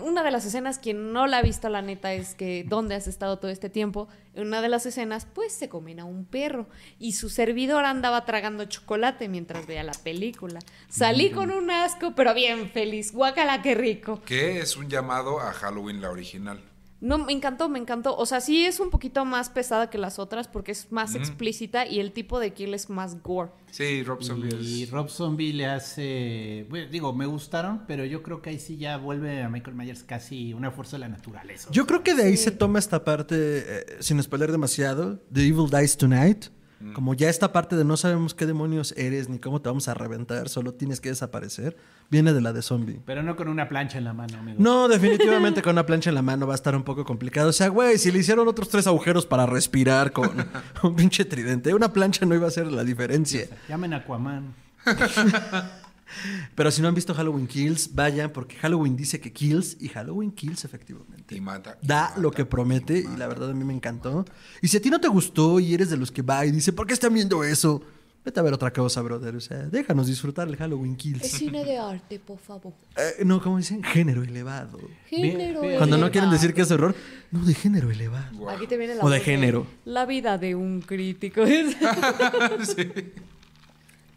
[0.02, 3.06] Una de las escenas, quien no la ha visto, la neta, es que ¿dónde has
[3.06, 4.08] estado todo este tiempo?
[4.34, 6.68] En una de las escenas, pues se comen a un perro.
[6.98, 10.60] Y su servidor andaba tragando chocolate mientras veía la película.
[10.88, 13.12] Salí con un asco, pero bien feliz.
[13.12, 14.20] Guácala, qué rico.
[14.22, 16.60] Que es un llamado a Halloween, la original.
[17.02, 18.16] No, me encantó, me encantó.
[18.16, 21.84] O sea, sí es un poquito más pesada que las otras porque es más explícita
[21.84, 23.50] y el tipo de kill es más gore.
[23.72, 26.64] Sí, Rob Zombie Y es- Rob Zombie le hace.
[26.70, 30.04] bueno, digo, me gustaron, pero yo creo que ahí sí ya vuelve a Michael Myers
[30.04, 31.68] casi una fuerza de la naturaleza.
[31.72, 35.68] Yo creo que de ahí se toma esta parte, eh, sin spoiler demasiado, The Evil
[35.70, 36.46] Dies Tonight.
[36.94, 39.94] Como ya esta parte de no sabemos qué demonios eres ni cómo te vamos a
[39.94, 41.76] reventar, solo tienes que desaparecer,
[42.10, 43.00] viene de la de zombie.
[43.04, 44.56] Pero no con una plancha en la mano, amigo.
[44.60, 47.48] No, definitivamente con una plancha en la mano va a estar un poco complicado.
[47.50, 50.30] O sea, güey, si le hicieron otros tres agujeros para respirar con
[50.82, 53.46] un pinche tridente, una plancha no iba a ser la diferencia.
[53.68, 54.54] Llamen a Aquaman.
[56.54, 60.32] Pero si no han visto Halloween Kills, vayan porque Halloween dice que kills y Halloween
[60.32, 61.34] kills efectivamente.
[61.34, 61.78] Y mata.
[61.82, 64.24] y Da mata, lo que promete y la verdad a mí me encantó.
[64.60, 66.72] Y si a ti no te gustó y eres de los que va y dice,
[66.72, 67.82] ¿por qué están viendo eso?
[68.24, 69.34] Vete a ver otra cosa, brother.
[69.34, 71.26] O sea, déjanos disfrutar el Halloween Kills.
[71.28, 72.72] cine de arte, por favor.
[72.96, 74.78] Eh, no, como dicen, género elevado.
[75.06, 75.76] Género bien.
[75.76, 76.40] Cuando no quieren elevado.
[76.40, 76.94] decir que es horror,
[77.32, 78.48] no, de género elevado.
[78.48, 79.66] Aquí te viene la O de género.
[79.84, 81.42] La vida de un crítico.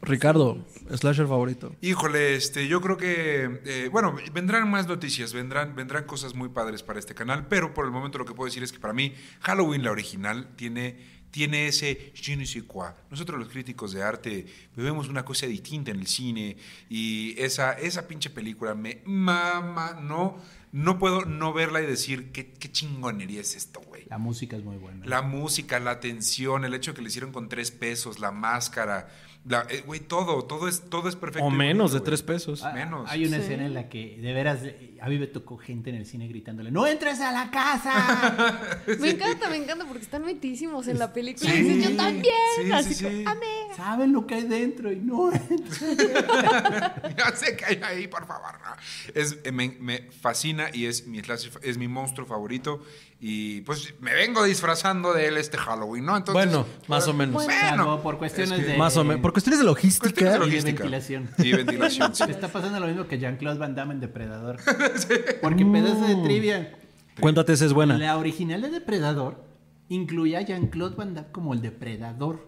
[0.06, 1.76] Ricardo, slasher favorito.
[1.82, 6.84] Híjole, este, yo creo que, eh, bueno, vendrán más noticias, vendrán, vendrán cosas muy padres
[6.84, 9.14] para este canal, pero por el momento lo que puedo decir es que para mí
[9.42, 10.98] Halloween, la original, tiene,
[11.32, 12.92] tiene ese je ne sais quoi.
[13.10, 16.56] Nosotros los críticos de arte vemos una cosa distinta en el cine
[16.90, 20.38] y esa, esa pinche película me mama, no,
[20.72, 24.06] no puedo no verla y decir qué, qué chingonería es esto, güey.
[24.10, 25.06] La música es muy buena.
[25.06, 29.10] La música, la atención, el hecho que le hicieron con tres pesos, la máscara,
[29.48, 31.46] la- eh, güey, todo, todo es, todo es perfecto.
[31.46, 32.64] O menos bonito, de tres pesos.
[32.64, 33.10] Ah, menos.
[33.10, 33.44] Hay una Sí.
[33.44, 34.60] escena en la que de veras
[35.02, 38.82] a mí me tocó gente en el cine gritándole ¡No entres a la casa!
[39.00, 41.52] Me encanta, me encanta porque están metísimos en la película.
[41.52, 42.34] Sí, y dicen, yo también.
[42.64, 43.24] sí, Así sí, como, sí.
[43.28, 43.76] amé.
[43.76, 47.14] Saben lo que hay dentro y no entran.
[47.18, 48.54] ya sé que hay ahí, por favor.
[48.64, 48.76] no.
[49.14, 51.22] Es, eh, me, me fascina y es mi,
[51.62, 52.82] es mi monstruo favorito.
[53.28, 56.16] Y pues me vengo disfrazando de él este Halloween, ¿no?
[56.16, 57.34] Entonces, Bueno, más o menos.
[57.44, 58.00] Bueno.
[58.04, 58.78] Por cuestiones es que- de...
[58.78, 59.20] Más o menos.
[59.24, 60.38] Por cuestiones de logística.
[60.38, 61.30] Cuestiones de Y de ventilación.
[61.40, 62.24] Y ventilación, sí.
[62.30, 64.58] Está pasando lo mismo que Jean-Claude Van Damme en Depredador.
[65.42, 66.78] Porque pedazo de trivia.
[67.20, 67.98] Cuéntate, esa es buena.
[67.98, 69.44] La original de Depredador
[69.90, 72.48] incluía a Jean-Claude Van Damme como el depredador.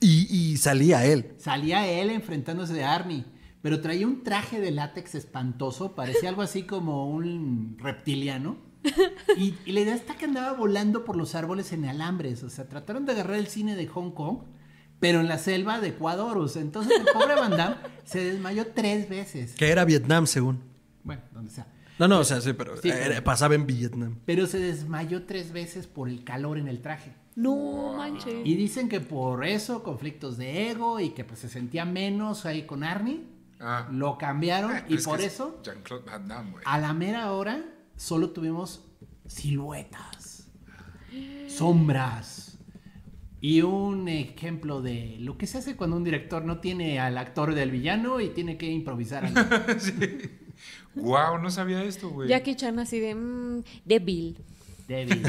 [0.00, 1.34] Y, y salía él.
[1.38, 3.24] Salía él enfrentándose a Arnie,
[3.62, 8.66] pero traía un traje de látex espantoso, parecía algo así como un reptiliano.
[9.36, 12.42] Y, y la idea está que andaba volando por los árboles en alambres.
[12.42, 14.38] O sea, trataron de agarrar el cine de Hong Kong,
[15.00, 16.38] pero en la selva de Ecuador.
[16.38, 19.54] O sea, entonces el pobre Van Damme se desmayó tres veces.
[19.54, 20.60] Que era Vietnam, según.
[21.04, 21.66] Bueno, donde sea.
[21.98, 24.18] No, no, o sea, sí, pero Sí, era- pero- pasaba en Vietnam.
[24.24, 27.12] Pero se desmayó tres veces por el calor en el traje.
[27.34, 28.34] No manches.
[28.44, 32.66] Y dicen que por eso, conflictos de ego y que pues se sentía menos ahí
[32.66, 33.24] con Arnie,
[33.60, 33.88] Ah.
[33.90, 36.62] lo cambiaron Ah, y es que por es eso Jean-Claude Van Damme, güey.
[36.64, 37.64] a la mera hora
[37.98, 38.84] solo tuvimos
[39.26, 40.48] siluetas,
[41.48, 42.56] sombras
[43.40, 47.54] y un ejemplo de lo que se hace cuando un director no tiene al actor
[47.54, 49.40] del villano y tiene que improvisar algo.
[50.94, 52.28] Wow, no sabía esto, güey.
[52.28, 54.36] Jackie Chan así de, mmm, débil.
[54.88, 55.22] Débil,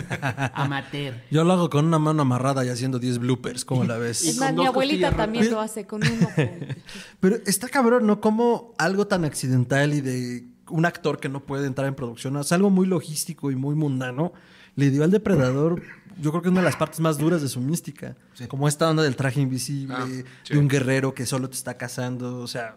[0.54, 1.22] amateur.
[1.30, 4.26] Yo lo hago con una mano amarrada y haciendo 10 bloopers, ¿cómo la ves?
[4.26, 5.56] Es más, mi abuelita también rotas.
[5.56, 6.34] lo hace con un ojo.
[7.20, 8.22] Pero está cabrón, ¿no?
[8.22, 12.56] Como algo tan accidental y de un actor que no puede entrar en producción, sea,
[12.56, 14.34] algo muy logístico y muy mundano,
[14.76, 15.82] le dio al depredador,
[16.22, 18.16] yo creo que es una de las partes más duras de su mística.
[18.48, 20.08] Como esta onda del traje invisible, Ah,
[20.44, 20.54] sí.
[20.54, 22.76] de un guerrero que solo te está cazando, o sea,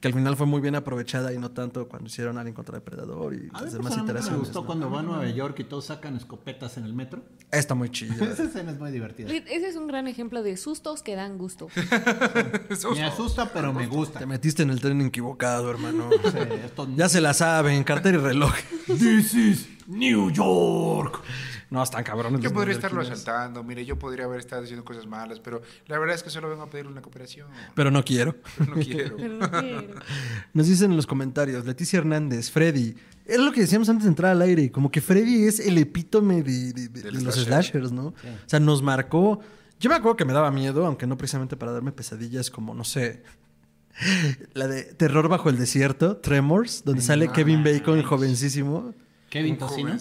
[0.00, 3.34] que al final fue muy bien aprovechada y no tanto cuando hicieron Alien contra Depredador
[3.34, 4.40] y A las demás personalmente me iteraciones.
[4.40, 4.66] gustó ¿no?
[4.66, 7.22] cuando va a Nueva York y todos sacan escopetas en el metro.
[7.50, 8.24] Está muy chido.
[8.32, 9.28] Esa escena es muy divertida.
[9.32, 11.68] Ese es un gran ejemplo de sustos que dan gusto.
[12.94, 14.20] Me asusta, pero me gusta.
[14.20, 16.10] Te metiste en el tren equivocado, hermano.
[16.28, 18.52] Sí, esto- ya se la saben, cartera y reloj.
[18.86, 21.20] This is New York.
[21.70, 22.40] No, están cabrones.
[22.40, 26.14] Yo podría estarlo asaltando, mire, yo podría haber estado haciendo cosas malas, pero la verdad
[26.14, 27.48] es que solo vengo a pedirle una cooperación.
[27.74, 28.36] Pero no quiero.
[28.66, 29.16] No quiero.
[29.18, 29.94] Pero no quiero.
[30.54, 32.94] Nos dicen en los comentarios, Leticia Hernández, Freddy.
[33.26, 36.42] Es lo que decíamos antes de entrar al aire, como que Freddy es el epítome
[36.42, 37.44] de, de- de- Del de los slasher.
[37.74, 38.06] slashers, ¿no?
[38.06, 38.14] O
[38.46, 39.40] sea, nos marcó.
[39.78, 42.84] Yo me acuerdo que me daba miedo, aunque no precisamente para darme pesadillas, como, no
[42.84, 43.22] sé,
[44.54, 48.94] la de Terror bajo el desierto, Tremors, donde sale Kevin Bacon jovencísimo.
[49.30, 49.96] Kevin Tocino.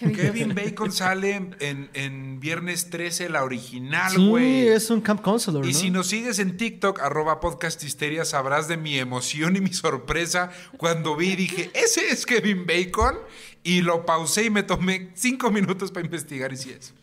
[0.00, 4.68] Kevin Bacon sale en, en- Viernes 13, la original, Sí, güey.
[4.68, 5.78] es un camp counselor, Y ¿no?
[5.78, 10.50] si nos sigues en TikTok, arroba podcast histeria, sabrás de mi emoción y mi sorpresa
[10.76, 13.16] cuando vi y dije, ese es Kevin Bacon.
[13.62, 16.94] Y lo pausé y me tomé cinco minutos para investigar y si es.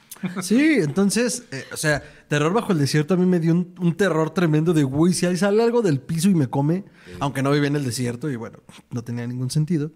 [0.42, 3.94] Sí, entonces, eh, o sea, Terror bajo el desierto a mí me dio un, un
[3.98, 6.86] terror tremendo de, güey, si ahí sale algo del piso y me come,
[7.20, 8.60] aunque no vivía en el desierto y bueno,
[8.92, 9.92] no tenía ningún sentido.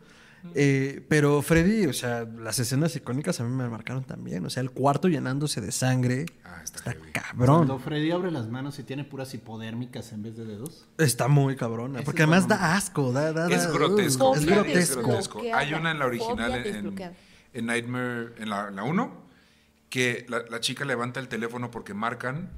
[0.55, 4.45] Eh, pero Freddy, o sea, las escenas icónicas a mí me marcaron también.
[4.45, 6.25] O sea, el cuarto llenándose de sangre.
[6.45, 7.57] Ah, está está cabrón.
[7.67, 10.87] Cuando Freddy abre las manos y tiene puras hipodérmicas en vez de dedos.
[10.97, 11.99] Está muy cabrona.
[11.99, 12.61] Ese Porque es además bueno.
[12.61, 13.11] da asco.
[13.11, 14.35] Da, da- Es da- grotesco.
[14.35, 15.11] Es grotesco.
[15.11, 15.59] desbloqueada.
[15.59, 16.65] Hay una en la original
[17.53, 19.11] en, Nightmare, en la, la 1,
[19.89, 22.49] que la, la chica levanta el teléfono porque marcan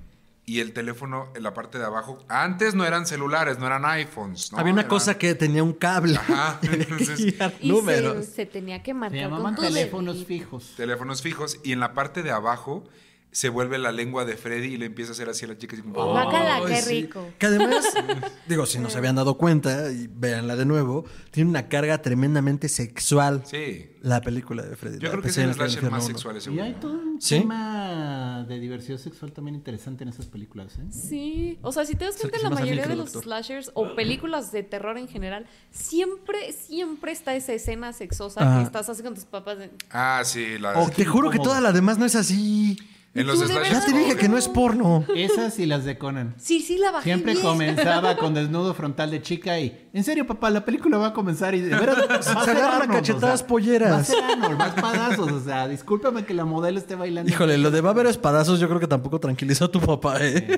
[0.50, 2.18] y el teléfono en la parte de abajo.
[2.28, 4.52] Antes no eran celulares, no eran iPhones.
[4.52, 4.58] ¿no?
[4.58, 6.16] Había una Eran- cosa que tenía un cable.
[6.18, 8.26] Ajá, entonces- Y números.
[8.26, 10.74] se, se tenía que Se marcar llamaban con teléfonos fijos.
[10.76, 12.84] teléfonos fijos y en la parte de abajo
[13.32, 15.76] se vuelve la lengua de Freddy y le empieza a hacer así a la chica.
[15.76, 17.02] Así como, Guácala, Ay, qué sí.
[17.04, 17.28] rico.
[17.38, 17.86] Que además,
[18.48, 22.68] digo, si no se habían dado cuenta, y véanla de nuevo, tiene una carga tremendamente
[22.70, 23.92] sexual Sí.
[24.02, 24.98] la película de Freddy.
[25.00, 27.40] Yo creo que es el slasher más sexual, ese Y hay todo un ¿Sí?
[27.42, 30.86] tema de diversidad sexual también interesante en esas películas, ¿eh?
[30.92, 34.52] Sí, o sea, si te das cuenta, sí la mayoría de los slashers o películas
[34.52, 38.58] de terror en general, siempre, siempre está esa escena sexosa Ajá.
[38.60, 39.60] que estás así con tus papás.
[39.60, 40.58] de- Ah, sí.
[40.60, 42.78] La, Oh, te juro que toda la demás no es así.
[43.14, 43.70] En los slashers.
[43.72, 45.06] Ya te dije que no es porno.
[45.16, 46.36] Esas y las de Conan.
[46.38, 47.46] Sí, sí, la bajé Siempre bien.
[47.46, 49.90] comenzaba con desnudo frontal de chica y...
[49.94, 51.98] En serio, papá, la película va a comenzar y de veras...
[52.10, 53.92] va a Se agarran cachetadas o sea, polleras.
[53.92, 57.32] Va a ser Arnold, más padazos, o sea, discúlpame que la modelo esté bailando.
[57.32, 60.18] Híjole, lo de va a haber espadazos yo creo que tampoco tranquilizó a tu papá,
[60.22, 60.58] ¿eh?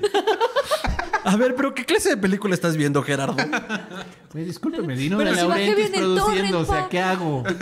[1.24, 3.36] A ver, pero ¿qué clase de película estás viendo, Gerardo?
[4.32, 6.88] Güey, discúlpeme, Dino Pero de Laurentiis produciendo, o sea.
[6.88, 7.44] ¿qué hago?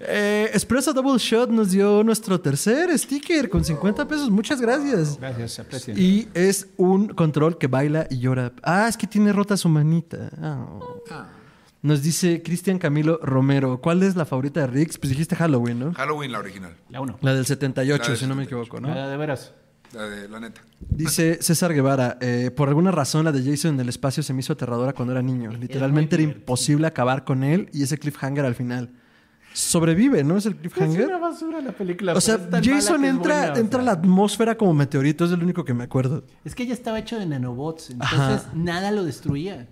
[0.00, 4.30] Eh, Espresso Double Shot nos dio nuestro tercer sticker con 50 pesos.
[4.30, 5.16] Muchas gracias.
[5.18, 5.94] Gracias, se aprecia.
[5.94, 8.52] Y es un control que baila y llora.
[8.62, 10.30] Ah, es que tiene rota su manita.
[10.42, 11.28] Ah.
[11.82, 13.80] Nos dice Cristian Camilo Romero.
[13.80, 14.98] ¿Cuál es la favorita de Rix?
[14.98, 15.94] Pues dijiste Halloween, ¿no?
[15.94, 16.76] Halloween, la original.
[16.90, 17.16] La uno.
[17.22, 18.64] La del 78, La del si no me 78.
[18.64, 18.92] equivoco, ¿no?
[18.92, 19.52] Ah, de veras.
[19.96, 20.60] La de la neta.
[20.90, 24.40] Dice César Guevara, eh, por alguna razón la de Jason en el espacio se me
[24.40, 25.50] hizo aterradora cuando era niño.
[25.52, 28.90] Literalmente era imposible acabar con él y ese cliffhanger al final.
[29.54, 30.36] Sobrevive, ¿no?
[30.36, 31.06] Es el Es cliffhanger.
[31.06, 32.12] una basura la película.
[32.12, 35.42] O sea, es Jason es entra, o entra a la atmósfera como meteorito, es el
[35.42, 36.24] único que me acuerdo.
[36.44, 38.50] Es que ella estaba hecho de nanobots, entonces Ajá.
[38.54, 39.66] nada lo destruía.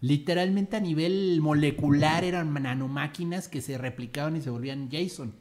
[0.00, 5.32] Literalmente a nivel molecular eran nanomáquinas que se replicaban y se volvían Jason.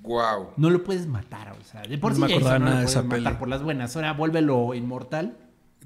[0.00, 0.52] Wow.
[0.56, 2.82] No lo puedes matar, o sea, de por No sí me Jason no lo de
[2.84, 3.36] puedes matar peli.
[3.38, 3.96] por las buenas.
[3.96, 5.36] Ahora vuélvelo inmortal.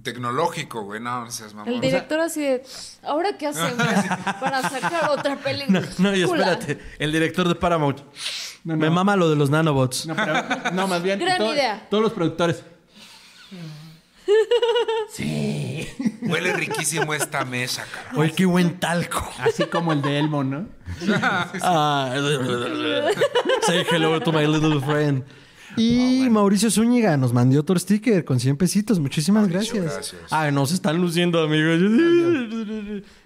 [0.03, 1.01] Tecnológico, güey.
[1.01, 1.73] No, no seas mamón.
[1.75, 2.63] El director así de,
[3.03, 3.77] ¿ahora qué hacemos
[4.41, 5.83] para sacar otra película?
[5.99, 8.01] No, y espérate, el director de Paramount.
[8.65, 10.07] No, Me mama lo de los nanobots.
[10.07, 10.43] No, pero,
[10.73, 11.87] no más bien Gran to- idea.
[11.91, 12.63] todos los productores.
[15.13, 15.87] Sí.
[16.23, 18.21] Huele riquísimo esta mesa, carajo.
[18.21, 19.29] Oye, qué buen talco.
[19.39, 20.67] Así como el de Elmo, ¿no?
[21.63, 22.13] Ah,
[23.67, 25.25] say hello to my little friend.
[25.77, 28.99] Y Mauricio Zúñiga nos mandó otro sticker con 100 pesitos.
[28.99, 30.13] Muchísimas Mauricio, gracias.
[30.13, 30.33] gracias.
[30.33, 31.79] Ah, nos están luciendo, amigos.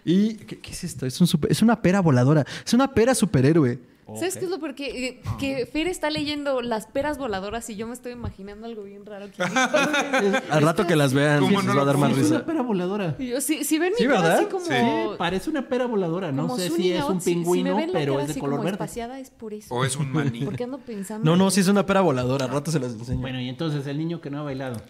[0.05, 1.07] ¿Y qué, qué es esto?
[1.07, 2.45] Es, un super- es una pera voladora.
[2.65, 3.79] Es una pera superhéroe.
[4.17, 4.75] ¿Sabes qué es lo peor?
[4.75, 8.83] Que, eh, que Fer está leyendo las peras voladoras y yo me estoy imaginando algo
[8.83, 9.27] bien raro.
[9.27, 9.41] aquí.
[10.51, 12.35] Al rato que las vean, ¿Cómo les no va a dar más Es risa.
[12.37, 13.17] una pera voladora.
[13.19, 14.37] Y yo, si, si ven mi Sí, cara ¿verdad?
[14.39, 14.65] así como...
[14.67, 14.73] Sí.
[15.19, 16.33] Parece una pera voladora.
[16.33, 18.73] No como sé si es un si- si me pingüino, pero es de color verde.
[18.73, 19.75] espaciada es por eso.
[19.75, 20.45] O es un maní.
[20.45, 21.25] Porque ando pensando...
[21.25, 22.45] No, no, sí es una pera voladora.
[22.45, 23.21] Al rato se las enseño.
[23.21, 24.81] Bueno, y entonces el niño que no ha bailado.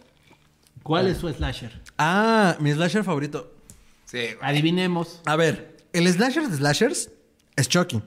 [0.83, 1.81] ¿Cuál es su slasher?
[1.99, 3.53] Ah, mi slasher favorito.
[4.07, 4.37] Sí, güey.
[4.43, 5.21] Adivinemos.
[5.25, 7.11] A ver, el slasher de slashers
[7.57, 8.03] es Chucky.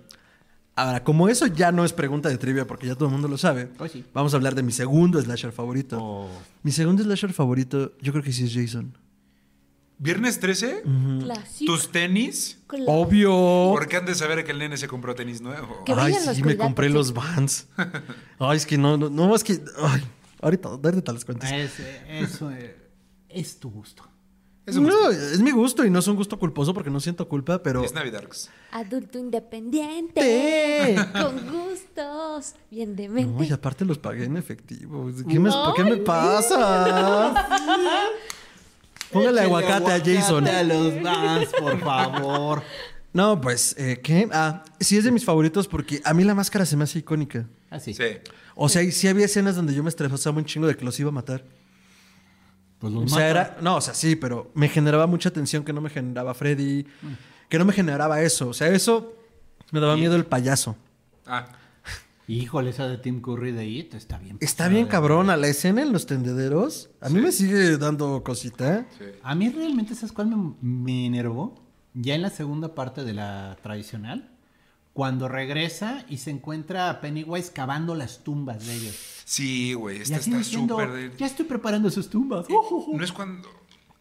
[0.78, 3.40] Ahora, como eso ya no es pregunta de trivia porque ya todo el mundo lo
[3.40, 4.06] sabe, Pues sí.
[4.14, 5.98] vamos a hablar de mi segundo slasher favorito.
[6.00, 6.30] Oh.
[6.62, 8.96] Mi segundo slasher favorito, yo creo que sí es Jason.
[9.98, 10.84] ¿Viernes 13?
[11.24, 11.74] Clásico.
[11.74, 12.60] ¿Tus tenis?
[12.68, 12.92] Clásico.
[12.92, 13.32] Obvio.
[13.74, 15.84] ¿Por qué han de saber que el nene se compró tenis nuevo?
[15.98, 17.66] Ay, sí, me compré los Vans.
[18.38, 19.60] Ay, es que no, no, no, es que...
[19.82, 20.04] Ay,
[20.42, 21.48] ahorita, ahorita te las cuento.
[21.48, 22.78] Es, eso eh,
[23.30, 24.04] es tu gusto.
[24.68, 25.12] Es No, gusto.
[25.12, 27.84] es mi gusto y no es un gusto culposo porque no siento culpa, pero...
[27.84, 28.50] Es Navidarks.
[28.72, 30.20] Adulto independiente.
[30.22, 30.96] Te.
[31.20, 32.54] Con gustos.
[32.70, 33.32] Bien de mente.
[33.34, 35.10] No, y aparte los pagué en efectivo.
[35.28, 37.34] ¿Qué me, ¿Qué me pasa?
[39.12, 40.48] Póngale Échale aguacate a Jason.
[40.48, 42.62] a los Vans, por favor.
[43.14, 44.28] No, pues, eh, ¿qué?
[44.34, 47.48] Ah, sí es de mis favoritos porque a mí la máscara se me hace icónica.
[47.70, 47.94] Así.
[47.94, 48.04] Sí.
[48.56, 51.00] O sea, y sí había escenas donde yo me estresaba un chingo de que los
[51.00, 51.44] iba a matar.
[52.80, 53.30] Pues O los sea, mata.
[53.30, 53.58] era...
[53.62, 56.86] No, o sea, sí, pero me generaba mucha tensión que no me generaba Freddy.
[57.50, 58.50] Que no me generaba eso.
[58.50, 59.14] O sea, eso
[59.72, 60.76] Me daba miedo el payaso.
[61.26, 61.48] Ah,
[62.28, 64.38] Híjole, esa de Tim Curry de It está bien.
[64.42, 66.90] Está bien cabrona la escena en los tendederos.
[67.02, 68.86] A mí me sigue dando cosita.
[68.98, 69.06] sí.
[69.24, 71.56] A mí realmente, ¿sabes cuál me, me enervó?
[71.94, 74.30] Ya en la segunda parte de la tradicional,
[74.98, 78.96] cuando regresa y se encuentra a Pennywise cavando las tumbas de ellos.
[79.26, 81.12] Sí, güey, esta está súper de...
[81.16, 82.48] ya estoy preparando sus tumbas.
[82.50, 83.48] No es cuando...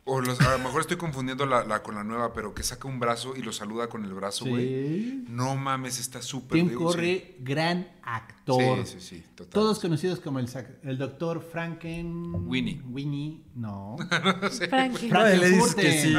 [0.06, 2.88] O los- a lo mejor estoy confundiendo la, la con la nueva, pero que saca
[2.88, 4.64] un brazo y lo saluda con el brazo, güey.
[4.66, 5.24] Sí.
[5.28, 6.60] No mames, está súper...
[6.60, 6.96] Tim digo, sí.
[6.96, 8.86] Curry, gran actor.
[8.86, 9.52] Sí, sí, sí, total.
[9.52, 12.48] Todos conocidos como el, doctor Franken...
[12.48, 12.80] Winnie.
[12.88, 13.96] Winnie, no.
[15.12, 16.14] No, le dices que sí.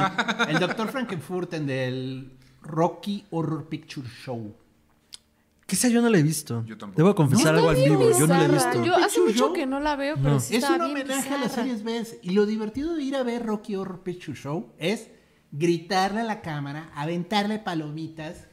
[0.48, 4.56] El doctor Frankenfurten del Rocky Horror Picture Show.
[5.68, 6.64] Que esa yo no la he visto.
[6.66, 6.98] Yo tampoco.
[6.98, 8.10] Debo confesar algo bien vivo.
[8.18, 8.84] Yo no la he visto.
[8.86, 9.54] Yo hace mucho Show.
[9.54, 10.40] que no la veo, pero No.
[10.40, 12.04] sí Es un homenaje a las series B.
[12.24, 15.10] Y lo divertido de ir a ver Rocky Horror Picture Show es
[15.52, 18.48] gritarle a la cámara, aventarle palomitas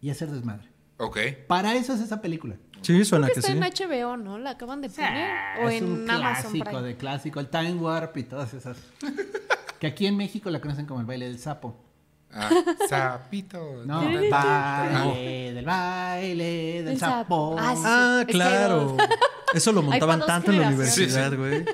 [0.00, 0.68] y hacer desmadre.
[0.98, 1.18] Ok.
[1.48, 2.56] Para eso es esa película.
[2.80, 3.52] Sí, suena Creo que que sí.
[3.52, 4.38] está en HBO, ¿no?
[4.38, 5.30] La acaban de poner.
[5.64, 6.82] o es en un Amazon clásico Prime.
[6.82, 8.78] de clásico, el Time Warp y todas esas.
[9.80, 11.82] que aquí en México la conocen como el baile del sapo.
[12.38, 12.50] Ah,
[12.88, 13.82] sapito.
[13.86, 14.30] No, No.
[14.30, 17.56] baile del baile del Del sapo.
[17.58, 17.74] Ah.
[17.84, 18.96] Ah, claro.
[19.54, 21.64] Eso lo montaban tanto en la universidad, güey.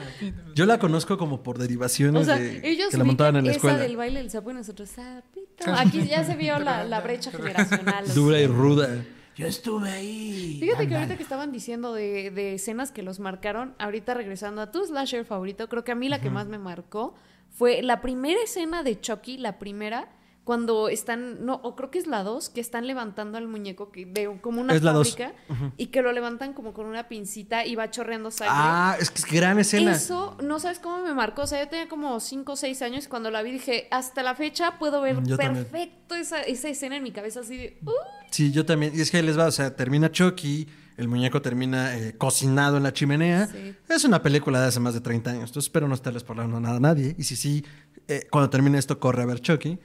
[0.54, 3.52] Yo la conozco como por derivaciones O sea, de ellos que la montaban en la
[3.52, 3.76] escuela.
[3.78, 5.64] esa del baile del sapo y nosotros sapito.
[5.76, 8.04] Aquí ya se vio la, la brecha generacional.
[8.14, 8.88] Dura y ruda.
[9.34, 10.58] Yo estuve ahí.
[10.60, 14.70] Fíjate que ahorita que estaban diciendo de, de escenas que los marcaron, ahorita regresando a
[14.70, 17.14] tu slasher favorito, creo que a mí la que más me marcó
[17.52, 20.08] fue la primera escena de Chucky, la primera,
[20.44, 24.06] cuando están, no, o creo que es la dos, que están levantando al muñeco que,
[24.06, 25.10] de como una Es la dos.
[25.16, 25.34] fábrica
[25.76, 28.52] y que lo levantan como con una pincita y va chorreando sangre.
[28.56, 29.92] Ah, es que es gran escena.
[29.92, 31.42] Eso, no sabes cómo me marcó.
[31.42, 34.24] O sea, yo tenía como 5 o 6 años y cuando la vi dije, hasta
[34.24, 37.78] la fecha puedo ver Mm, Yo perfecto esa, esa escena en mi cabeza así de...
[37.86, 37.90] "Uh".
[38.32, 38.92] Sí, yo también.
[38.96, 42.76] Y es que ahí les va, o sea, termina Chucky, el muñeco termina eh, cocinado
[42.76, 43.46] en la chimenea.
[43.46, 43.74] Sí.
[43.88, 46.76] Es una película de hace más de 30 años, entonces espero no estarles spoilando nada
[46.76, 47.14] a nadie.
[47.18, 47.64] Y si sí,
[48.08, 49.78] eh, cuando termine esto, corre a ver Chucky.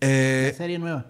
[0.00, 1.06] Eh, La serie nueva.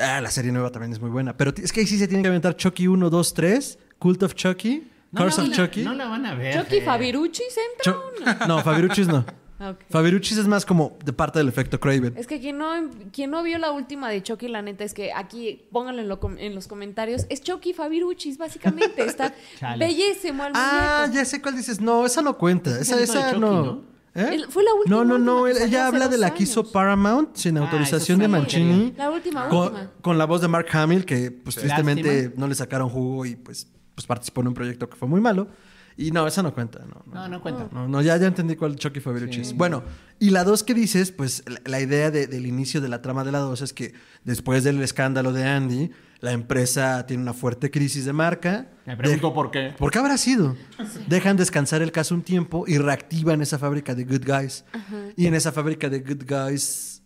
[0.00, 1.36] ah, la serie nueva también es muy buena.
[1.36, 4.34] Pero es que ahí sí se tiene que aventar Chucky 1, 2, 3, Cult of
[4.34, 5.82] Chucky, No Curse of a- Chucky.
[5.84, 6.54] No la van a ver.
[6.62, 6.84] ¿Chucky Fer.
[6.84, 8.46] Fabiruchis entra o no?
[8.56, 9.24] no, Fabiruchis no.
[9.58, 9.78] Ah, ok.
[9.88, 12.12] Fabiruchis es más como de parte del efecto Craven.
[12.16, 12.68] Es que quien no,
[13.12, 16.20] quien no vio la última de Chucky, la neta es que aquí, pónganlo en, lo
[16.20, 19.02] com- en los comentarios, es Chucky Fabiruchis, básicamente.
[19.04, 19.86] Está Chale.
[19.86, 21.18] bellísimo al Ah, muñeco.
[21.18, 21.80] ya sé cuál dices.
[21.80, 22.78] No, esa no cuenta.
[22.78, 23.62] Esa, esa Chucky, no.
[23.64, 23.96] ¿no?
[24.14, 24.30] ¿Eh?
[24.34, 25.42] El- fue la última, No, no, no.
[25.42, 26.70] última Ella habla de la que hizo.
[26.70, 28.92] Paramount sin Ah, autorización de Mancini.
[28.96, 29.90] La última, Con, última.
[30.02, 31.62] con la voz de Mark Hamill, que pues Sí.
[31.62, 32.40] tristemente Lástima.
[32.40, 35.48] no le sacaron jugo y pues, pues participó en un proyecto que fue muy malo.
[35.98, 36.80] Y no, esa no cuenta.
[36.80, 37.68] No, no, No, no cuenta.
[37.72, 39.00] no, no, ya, ya entendí cuál Chucky.
[39.44, 39.54] Sí.
[39.54, 39.82] Bueno,
[40.18, 43.24] y la 2 que dices, pues la, la idea de- del inicio de la trama
[43.24, 47.70] de la 2 es que después del escándalo de Andy, la empresa tiene una fuerte
[47.70, 48.68] crisis de marca.
[48.84, 49.74] Me pregunto De- por qué.
[49.78, 50.54] ¿Por qué habrá sido?
[51.08, 54.64] Dejan descansar el caso un tiempo y reactivan esa fábrica de Good Guys.
[55.16, 57.02] Y en esa fábrica de Good Guys...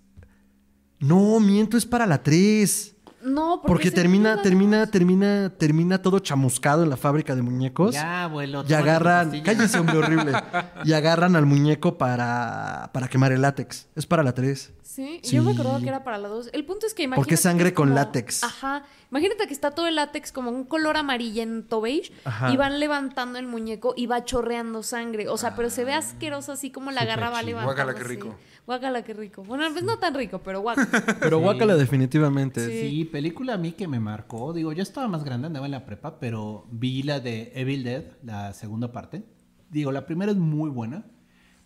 [0.98, 2.96] No, miento, es para la 3.
[3.22, 7.94] No, Porque termina, termina, termina, termina todo chamuscado en la fábrica de muñecos.
[7.94, 8.64] Ya, abuelo.
[8.66, 10.32] y agarran, cállese hombre horrible.
[10.84, 13.88] Y agarran al muñeco para, para quemar el látex.
[13.94, 14.72] Es para la 3.
[14.82, 15.36] Sí, Sí.
[15.36, 16.48] yo me acordaba que era para la dos.
[16.52, 17.20] El punto es que imagínate.
[17.20, 18.42] Porque es sangre con como- látex.
[18.42, 18.82] Ajá.
[19.10, 22.52] Imagínate que está todo el látex como un color amarillento beige Ajá.
[22.52, 25.28] y van levantando el muñeco y va chorreando sangre.
[25.28, 27.46] O sea, pero se ve asqueroso así como la agarraba chido.
[27.58, 27.74] levantando.
[27.74, 28.08] Guácala, qué así.
[28.08, 28.36] rico.
[28.66, 29.42] Guácala, qué rico.
[29.42, 30.88] Bueno, pues no tan rico, pero guácala.
[31.20, 31.42] Pero Sí.
[31.42, 32.64] guácala definitivamente.
[32.66, 32.88] Sí.
[32.88, 34.52] Sí, película a mí que me marcó.
[34.52, 38.04] Digo, yo estaba más grande, andaba en la prepa, pero vi la de Evil Dead,
[38.22, 39.24] la segunda parte.
[39.70, 41.04] Digo, la primera es muy buena,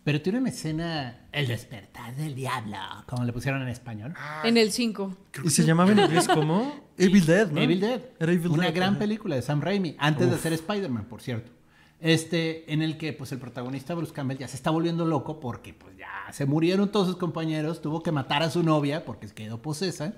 [0.05, 4.13] pero tiene una escena, El despertar del diablo, como le pusieron en español.
[4.43, 5.17] en el 5.
[5.43, 6.85] ¿Y se llamaba en inglés como?
[6.97, 7.59] Evil Dead, ¿no?
[7.59, 8.01] Evil Dead.
[8.19, 11.51] Era Evil una Dead, gran película de Sam Raimi, antes de hacer Spider-Man, por cierto.
[11.99, 15.73] Este, en el que pues el protagonista Bruce Campbell ya se está volviendo loco porque
[15.73, 19.59] pues ya se murieron todos sus compañeros, tuvo que matar a su novia porque quedó
[19.61, 20.13] posesa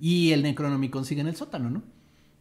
[0.00, 1.82] y el Necronomicon sigue en el sótano, ¿no?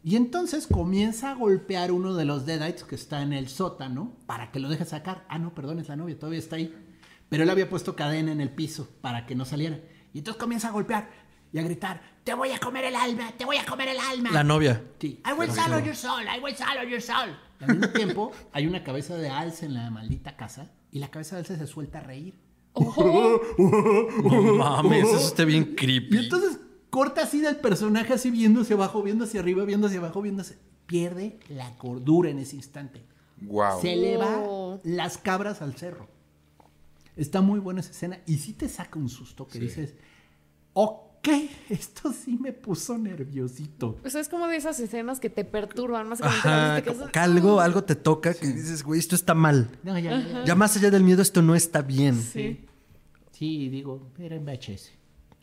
[0.04, 4.52] Y entonces comienza a golpear uno de los Deadites que está en el sótano para
[4.52, 5.26] que lo deje sacar.
[5.30, 6.76] Ah, no, perdón, es la novia, todavía está ahí.
[7.30, 9.80] Pero él había puesto cadena en el piso para que no saliera.
[10.13, 11.10] Y entonces comienza a golpear
[11.54, 14.32] y a gritar, te voy a comer el alma, te voy a comer el alma.
[14.32, 14.84] La novia.
[15.00, 15.22] Sí.
[15.26, 17.38] I will swallow your soul, I will swallow your soul.
[17.62, 21.10] Y al mismo tiempo, hay una cabeza de alce en la maldita casa y la
[21.10, 22.36] cabeza de alce se suelta a reír.
[22.75, 26.17] No mames, eso está bien Y creepy.
[26.17, 26.60] entonces
[26.94, 30.44] corta así del personaje, así viendo hacia abajo, viendo hacia arriba, viendo hacia abajo, viendo
[30.44, 30.58] hacia...
[30.85, 33.02] Pierde la cordura en ese instante.
[33.41, 33.81] Wow.
[33.81, 34.79] Se eleva Oh.
[34.83, 36.08] las cabras al cerro.
[37.15, 39.60] Está muy buena esa escena y sí te saca un susto que Sí.
[39.62, 39.96] dices,
[40.73, 41.27] ok.
[41.69, 43.98] Esto sí me puso nerviosito.
[44.06, 47.06] Sea, es como de esas escenas que te perturban, más que nada, Ajá, que como
[47.06, 49.69] es- que algo, algo te toca que dices, güey, esto está mal.
[49.83, 50.44] No, ya, ya.
[50.46, 52.21] Ya más allá del miedo, esto no está bien.
[52.21, 52.65] Sí.
[53.31, 54.91] Sí, digo, era en VHS.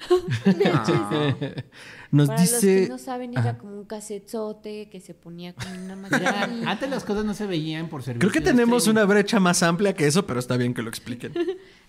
[2.11, 2.83] Nos Para los dice.
[2.85, 6.45] que no saben, era como un casetzote que se ponía con una maquinita.
[6.71, 8.29] antes las cosas no se veían por servicio.
[8.29, 11.33] Creo que tenemos una brecha más amplia que eso, pero está bien que lo expliquen.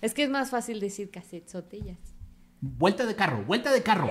[0.00, 1.96] Es que es más fácil decir casetzote y ya.
[2.60, 4.08] Vuelta de carro, vuelta de carro.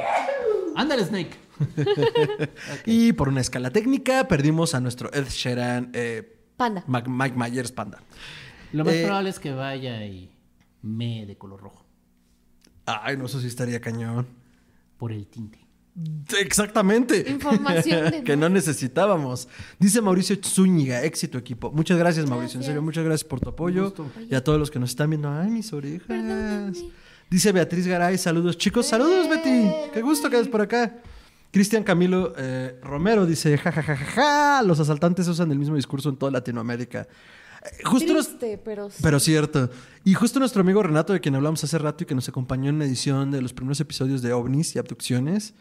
[0.75, 1.37] Ándale, Snake.
[2.85, 6.83] Y por una escala técnica, perdimos a nuestro Ed Sheeran, eh, Panda.
[6.87, 7.99] Mike Myers Panda.
[8.73, 10.29] Lo más Eh, probable es que vaya y
[10.81, 11.80] me de color rojo.
[12.85, 14.27] Ay, no, eso sí estaría cañón.
[14.97, 15.59] Por el tinte.
[16.39, 17.25] Exactamente.
[17.27, 19.47] Información de que no necesitábamos.
[19.79, 21.71] Dice Mauricio Zúñiga, éxito equipo.
[21.71, 22.59] Muchas gracias, Mauricio.
[22.59, 23.93] En serio, muchas gracias por tu apoyo.
[24.29, 25.29] Y a todos los que nos están viendo.
[25.29, 26.07] Ay, mis orejas.
[26.07, 26.71] Perdóname.
[27.29, 28.85] Dice Beatriz Garay, saludos chicos.
[28.85, 29.69] Saludos, Betty.
[29.93, 30.97] Qué gusto que estés por acá.
[31.51, 35.75] Cristian Camilo eh, Romero dice, ja, ja, ja, ja, ja, los asaltantes usan el mismo
[35.75, 37.07] discurso en toda Latinoamérica.
[37.63, 38.97] Eh, Justo nos- Triste, pero sí.
[39.03, 39.69] pero cierto.
[40.03, 42.79] Y justo nuestro amigo Renato, de quien hablamos hace rato y que nos acompañó en
[42.79, 45.53] la edición de los primeros episodios de ovnis y abducciones,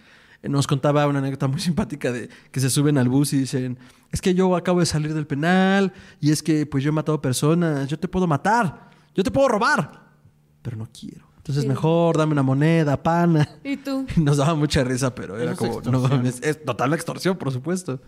[0.43, 3.79] eh, nos contaba una anécdota muy simpática de que se suben al bus y dicen,
[4.11, 7.21] es que yo acabo de salir del penal y es que pues yo he matado
[7.21, 10.09] personas, yo te puedo matar, yo te puedo robar,
[10.63, 11.27] pero no quiero.
[11.37, 11.69] Entonces Sí.
[11.69, 13.49] mejor dame una moneda, pana.
[13.65, 14.07] ¿Y tú?
[14.17, 17.51] Y Nos daba mucha risa, pero era Eso es como, no es total extorsión, por
[17.53, 18.01] supuesto.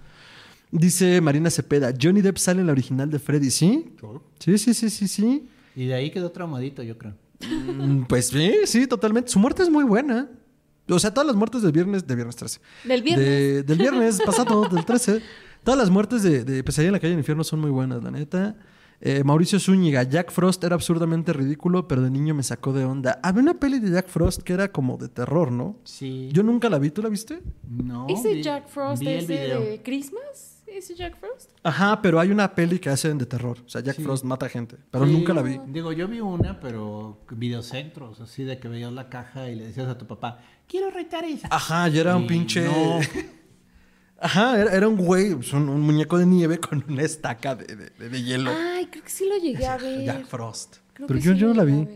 [0.73, 3.93] Dice Marina Cepeda, Johnny Depp sale en la original de Freddy, ¿sí?
[4.39, 5.47] Sí, sí, sí, sí, sí.
[5.77, 7.15] Y de ahí quedó traumadito, yo creo.
[7.41, 9.31] Mm, Pues sí, sí, totalmente.
[9.31, 10.31] Su muerte es muy buena.
[10.89, 12.61] O sea, todas las muertes del viernes, de viernes 13.
[12.85, 13.27] Del viernes.
[13.27, 15.21] De- del viernes pasado, del 13.
[15.63, 18.11] Todas las muertes de, de Pesadilla en la calle del infierno son muy buenas, la
[18.11, 18.57] neta.
[19.05, 23.19] Eh, Mauricio Zúñiga, Jack Frost era absurdamente ridículo, pero de niño me sacó de onda.
[23.23, 25.77] Había una peli de Jack Frost que era como de terror, ¿no?
[25.85, 26.29] Sí.
[26.33, 27.41] Yo nunca la vi, ¿tú la viste?
[27.69, 28.07] no.
[28.09, 29.61] ¿Ese vi- Jack Frost vi video.
[29.61, 30.52] de Christmas?
[30.67, 31.51] ¿Ese Jack Frost?
[31.63, 33.59] Ajá, pero hay una peli que hacen de terror.
[33.65, 34.03] O sea, Jack Sí.
[34.03, 35.13] Frost mata gente, pero Sí.
[35.13, 35.61] nunca la vi.
[35.69, 39.89] Digo, yo vi una, pero videocentros, así de que veías la caja y le decías
[39.89, 41.49] a tu papá, quiero retar esa.
[41.51, 42.65] Ajá, y era un pinche.
[42.65, 42.99] no.
[44.25, 47.65] Ajá, era, era un güey, pues, un, un muñeco de nieve con una estaca de,
[47.75, 48.53] de- de- de hielo.
[48.57, 50.05] Ay, creo que sí lo llegué a ver.
[50.05, 50.77] Jack Frost.
[50.95, 51.89] Creo Pero yo, sí yo no la vi.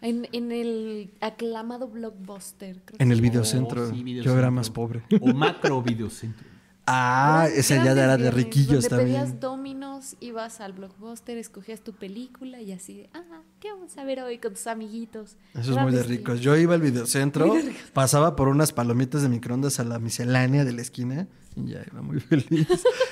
[0.00, 2.76] En, en el aclamado blockbuster.
[2.84, 3.22] creo En que el sí.
[3.22, 3.82] videocentro.
[3.82, 4.38] Oh, sí, yo videocentro.
[4.38, 5.02] era más pobre.
[5.20, 6.47] O macro videocentro.
[6.90, 9.40] Ah, ese ya era de riquillos donde pedías también.
[9.40, 14.22] Dominos, ibas al blockbuster, escogías tu película y así de, ah, ¿qué vamos a ver
[14.22, 15.36] hoy con tus amiguitos?
[15.54, 16.40] Eso es muy de ricos.
[16.40, 17.54] Yo iba al videocentro,
[17.92, 22.00] pasaba por unas palomitas de microondas a la miscelánea de la esquina y ya iba
[22.00, 22.66] muy feliz.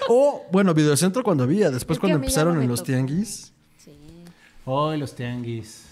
[0.09, 2.93] o, bueno, videocentro cuando había, después Es cuando empezaron no en los tocó.
[2.93, 3.53] tianguis.
[3.77, 3.93] Sí.
[4.65, 5.83] Hoy los tianguis.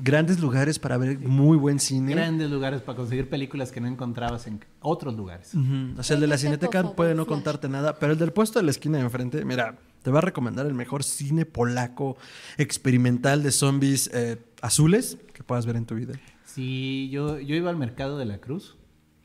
[0.00, 2.12] Grandes lugares para ver muy buen cine.
[2.14, 5.52] Grandes lugares para conseguir películas que no encontrabas en otros lugares.
[5.96, 8.64] O sea, el de la Cineteca puede no contarte nada, pero el del puesto de
[8.64, 12.16] la esquina de enfrente, mira, te va a recomendar el mejor cine polaco
[12.58, 16.14] experimental de zombies eh, azules que puedas ver en tu vida.
[16.44, 18.76] Sí, yo, yo iba al mercado de la Cruz,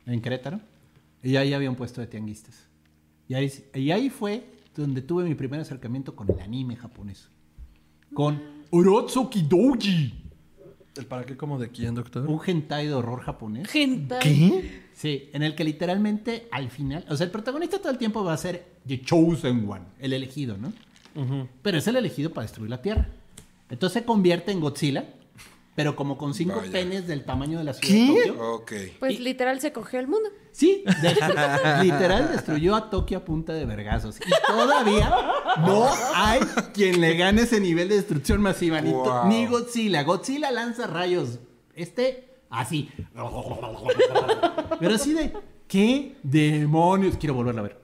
[0.07, 0.59] en Querétaro,
[1.21, 2.67] y ahí había un puesto de tianguistas.
[3.27, 4.43] Y ahí, y ahí fue
[4.75, 7.29] donde tuve mi primer acercamiento con el anime japonés.
[8.13, 10.22] Con Urotsuki Doji,
[10.95, 12.27] ¿El para qué como de quién, doctor?
[12.27, 13.67] un hentai de horror japonés.
[13.67, 14.15] Gente.
[14.21, 14.83] ¿Qué?
[14.93, 18.33] Sí, en el que literalmente al final, o sea, el protagonista todo el tiempo va
[18.33, 20.71] a ser The Chosen One, el elegido, ¿no?
[21.61, 23.07] Pero es el elegido para destruir la Tierra.
[23.69, 25.05] Entonces se convierte en Godzilla,
[25.75, 26.71] pero como con cinco Vaya.
[26.71, 28.19] penes del tamaño de la ciudad ¿Qué?
[28.21, 28.51] de Tokio.
[28.53, 28.71] Ok.
[28.99, 30.29] Pues literal se cogió el mundo.
[30.51, 31.15] Sí, de-
[31.83, 34.17] literal destruyó a Tokio a punta de vergazos.
[34.19, 35.09] Y todavía
[35.65, 36.41] no hay
[36.73, 39.27] quien le gane ese nivel de destrucción masiva, ni, to- Wow.
[39.27, 40.03] ni Godzilla.
[40.03, 41.39] Godzilla lanza rayos.
[41.75, 42.91] Este, así.
[44.79, 45.33] Pero así de,
[45.67, 47.17] ¿qué demonios?
[47.17, 47.82] Quiero volverla a ver.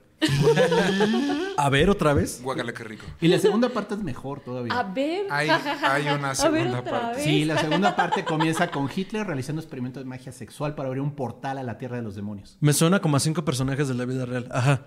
[1.56, 2.40] A ver, otra vez.
[2.42, 3.04] Guácala, qué rico.
[3.20, 4.72] Y la segunda parte es mejor todavía.
[4.78, 5.26] A ver.
[5.30, 7.16] Hay- hay una A ver segunda parte.
[7.16, 7.24] vez.
[7.24, 11.14] Sí, la segunda parte comienza con Hitler realizando experimentos de magia sexual para abrir un
[11.14, 12.56] portal a la tierra de los demonios.
[12.60, 14.48] Me suena como a cinco personajes de la vida real.
[14.50, 14.86] Ajá.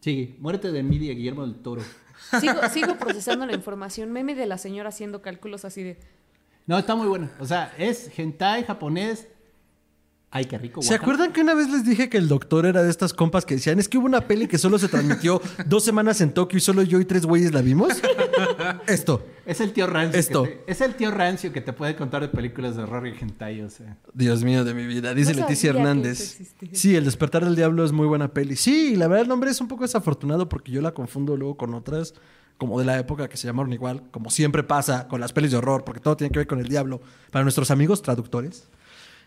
[0.00, 1.82] Sí, muérete de envidia, Guillermo del Toro.
[2.40, 4.12] Sigo, sigo procesando la información.
[4.12, 5.98] Meme de la señora haciendo cálculos así de.
[6.66, 7.28] No, está muy bueno.
[7.40, 9.28] O sea, es hentai japonés.
[10.36, 10.82] Ay, qué rico.
[10.82, 13.54] ¿Se acuerdan que una vez les dije que el doctor era de estas compas que
[13.54, 16.60] decían, es que hubo una peli que solo se transmitió dos semanas en Tokio y
[16.60, 17.88] solo yo y tres güeyes la vimos?
[18.86, 19.24] Esto.
[19.46, 20.18] Es el tío rancio.
[20.20, 20.42] Esto.
[20.42, 23.14] que te- es el tío rancio que te puede contar de películas de horror y
[23.18, 23.96] hentai, o sea.
[24.12, 25.14] Dios mío de mi vida.
[25.14, 26.38] Dice No Leticia Hernández.
[26.72, 28.56] Sí, El despertar del diablo es muy buena peli.
[28.56, 31.72] Sí, la verdad el nombre es un poco desafortunado porque yo la confundo luego con
[31.74, 32.12] otras
[32.58, 35.58] como de la época que se llamaron igual, como siempre pasa con las pelis de
[35.58, 37.00] horror, porque todo tiene que ver con el diablo.
[37.30, 38.68] Para nuestros amigos traductores.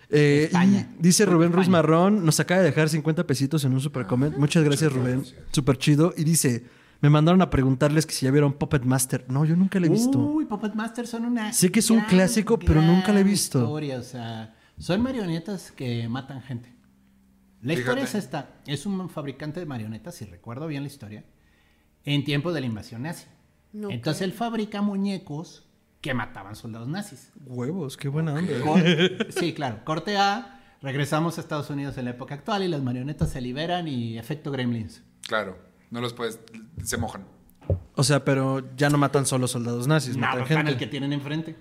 [0.09, 0.89] Eh, España.
[0.97, 1.55] dice Rubén España.
[1.55, 4.35] Ruiz Marrón, nos acaba de dejar 50 pesitos en un super comment.
[4.37, 5.23] Muchas gracias, Rubén.
[5.51, 6.13] Súper chido.
[6.17, 6.65] Y dice,
[7.01, 9.25] me mandaron a preguntarles que si ya vieron Puppet Master.
[9.29, 10.19] No, yo nunca la he visto.
[10.19, 11.53] Uy, Puppet Master son una.
[11.53, 13.59] Sé que es un clásico, pero nunca la he gran visto.
[13.59, 16.73] Historia, o sea, son marionetas que matan gente.
[17.61, 18.25] La historia es Fíjate.
[18.25, 21.23] esta: es un fabricante de marionetas, si recuerdo bien la historia,
[22.03, 23.25] en tiempo de la invasión nazi.
[23.71, 25.68] No Entonces él fabrica muñecos
[26.01, 27.31] que mataban soldados nazis.
[27.45, 28.51] Huevos, qué buena onda.
[29.29, 29.83] Sí, claro.
[29.83, 33.87] Corte A, regresamos a Estados Unidos en la época actual y las marionetas se liberan
[33.87, 35.03] y efecto gremlins.
[35.27, 35.57] Claro,
[35.91, 36.39] no los puedes,
[36.83, 37.25] se mojan.
[37.95, 40.71] O sea, pero ya no matan solo soldados nazis, No, matan matan gente.
[40.71, 41.55] el que tienen enfrente.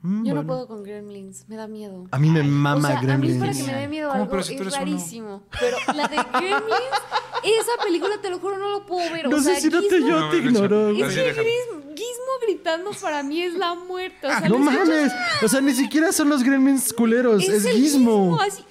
[0.00, 0.46] Mm, Yo no bueno.
[0.46, 2.06] puedo con Gremlins, me da miedo.
[2.12, 3.38] A mí me o mama sea, a mí Gremlins.
[3.40, 4.84] para que me dé miedo algo Pero si tú es eres uno.
[4.84, 5.42] rarísimo.
[5.58, 6.96] Pero la de Gremlins,
[7.42, 9.28] esa película te lo juro no lo puedo ver.
[9.28, 10.92] No o sé sea, si no te Gizmo- yo No, te no, no, ignoro.
[10.92, 11.04] no.
[11.06, 11.34] Es que.
[11.34, 14.26] Gizmo, Gizmo gritando para mí es la muerte.
[14.26, 15.12] O sea, No lo escuchas, mames.
[15.42, 17.42] O sea, ni siquiera son los gremlins culeros.
[17.42, 18.38] Es, el Gizmo.
[18.40, 18.62] así.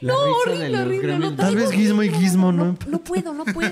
[0.00, 0.98] La no, horrible, horrible.
[1.06, 1.30] Gremlins.
[1.32, 2.64] lo Tal vez Gizmo y Gizmo, ¿no?
[2.64, 2.76] no.
[2.88, 3.70] No puedo, no puedo.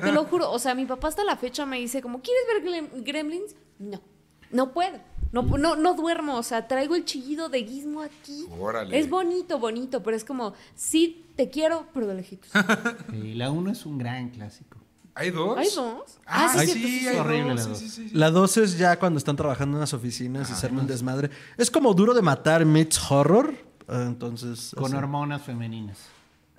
[0.00, 0.50] Te lo juro.
[0.50, 3.54] O sea, mi papá hasta la fecha me dice como, ¿quieres ver Gremlins?
[3.78, 4.02] No,
[4.50, 4.98] no puedo.
[5.32, 8.46] No, no, no duermo, o sea, traigo el chillido de Gizmo aquí.
[8.58, 8.98] Órale.
[8.98, 12.50] Es bonito, bonito, pero es como, sí, te quiero, pero de lejitos.
[13.12, 14.76] Y la 1 es un gran clásico.
[15.14, 15.58] ¿Hay dos?
[15.58, 16.18] ¿Hay dos?
[16.26, 17.08] Ah, Ah, sí, sí, sí, sí.
[17.08, 17.58] hay horrible dos.
[17.58, 17.78] la Sí, dos.
[17.78, 18.10] sí, sí.
[18.14, 21.30] La 2 es ya cuando están trabajando en las oficinas y se arma un desmadre.
[21.58, 23.54] Es como duro de matar meets horror.
[23.88, 24.72] Ah, Entonces.
[24.74, 25.98] Con o sea, hormonas femeninas.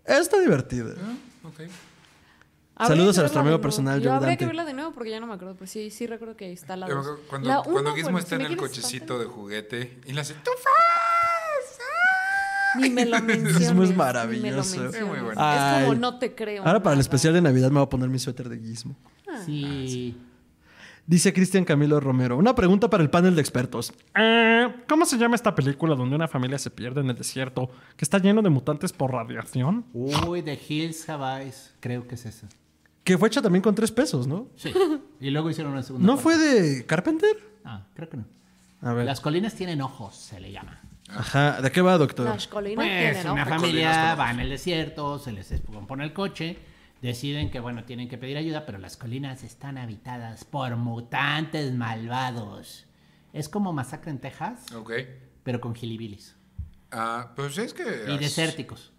[0.06, 0.94] está divertida.
[1.44, 1.62] Ok.
[1.62, 1.70] Habría
[2.88, 5.20] Saludos a nuestro amigo de personal, Yo Joe habría que verla de nuevo porque ya
[5.20, 7.20] no me acuerdo, pero sí, sí recuerdo que está la dos.
[7.30, 10.00] Cuando, La cuando uno, Gizmo bueno, está si en me el quieres cochecito de juguete
[10.06, 10.74] y le hace ¡Tufas!
[12.80, 13.58] Ni me lo menciones.
[13.58, 14.86] Gizmo es ni me lo maravilloso.
[14.88, 15.32] Es muy bueno.
[15.32, 15.86] Es Ay.
[15.86, 16.66] como no te creo.
[16.66, 18.96] Ahora para el especial de Navidad me voy a poner mi suéter de Gizmo.
[19.46, 20.18] Sí.
[21.06, 22.38] Dice Cristian Camilo Romero.
[22.38, 23.92] Una pregunta para el panel de expertos.
[24.16, 28.06] Eh, ¿Cómo se llama esta película donde una familia se pierde en el desierto que
[28.06, 29.86] está lleno de mutantes por radiación?
[29.94, 31.74] Uy, The Hills Have Eyes.
[31.82, 32.48] Creo que es esa.
[33.04, 34.48] Que fue hecha también con tres pesos, ¿no?
[34.56, 34.74] Sí.
[35.20, 36.06] Y luego hicieron una segunda.
[36.06, 36.24] ¿No parte.
[36.24, 37.36] fue de Carpenter?
[37.66, 38.26] Ah, creo que no.
[38.82, 39.06] A ver.
[39.06, 40.82] Las colinas tienen ojos, se le llama.
[41.10, 41.62] Ajá.
[41.62, 42.26] ¿De qué va, doctor?
[42.26, 43.54] Las colinas Pues tienen una ojos.
[43.62, 46.58] familia Colinas va en el desierto, se les compone el coche,
[47.02, 52.86] deciden que bueno, tienen que pedir ayuda, pero las colinas están habitadas por mutantes malvados.
[53.34, 54.92] Es como Masacre en Texas, Ok.
[55.44, 56.36] pero con gilibilis.
[56.92, 58.06] Ah, pues es que...
[58.08, 58.93] Y desérticos.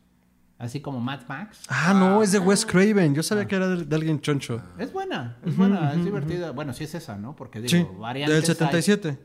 [0.65, 1.61] Así como Mad Max.
[1.69, 3.15] Ah, no, es de Wes Craven.
[3.15, 4.63] Yo sabía que era de, de alguien choncho.
[4.79, 6.53] Es buena, es buena, es divertida.
[6.53, 7.37] Bueno, sí es esa, ¿no?
[7.37, 9.19] Porque digo, Sí, variantes del 77.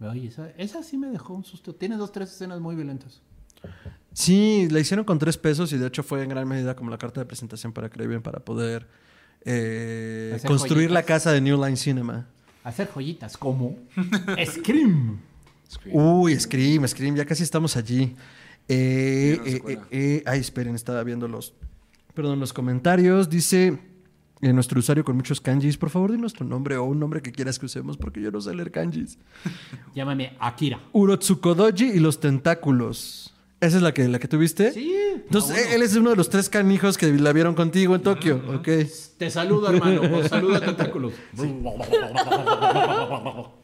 [0.00, 0.08] hay.
[0.08, 1.74] Oye, esa, esa sí me dejó un susto.
[1.74, 3.20] Tiene dos, tres escenas muy violentas.
[4.14, 6.96] Sí, la hicieron con tres pesos y de hecho fue en gran medida como la
[6.98, 8.88] carta de presentación para Craven para poder
[9.44, 10.94] eh, construir joyitas.
[10.94, 12.26] la casa de New Line Cinema.
[12.64, 13.76] Hacer joyitas como
[14.46, 15.20] Scream.
[15.92, 18.16] Uy, Scream, Scream, ya casi estamos allí.
[18.72, 21.54] Eh, eh, eh, eh, ay, esperen, estaba viendo los,
[22.14, 23.28] perdón, los comentarios.
[23.28, 23.80] Dice
[24.40, 27.32] eh, nuestro usuario con muchos kanjis, por favor, di nuestro nombre o un nombre que
[27.32, 29.18] quieras que usemos porque yo no sé leer kanjis.
[29.94, 30.80] Llámame Akira.
[30.92, 33.34] Urotsukodoji y los tentáculos.
[33.60, 34.72] ¿Esa es la que, la que tuviste?
[34.72, 34.94] Sí.
[35.16, 35.74] Entonces, a uno.
[35.74, 38.68] él es uno de los tres canijos que la vieron contigo en Tokio, ok.
[39.18, 40.02] Te saludo, hermano.
[40.28, 41.12] Saludo tentáculos.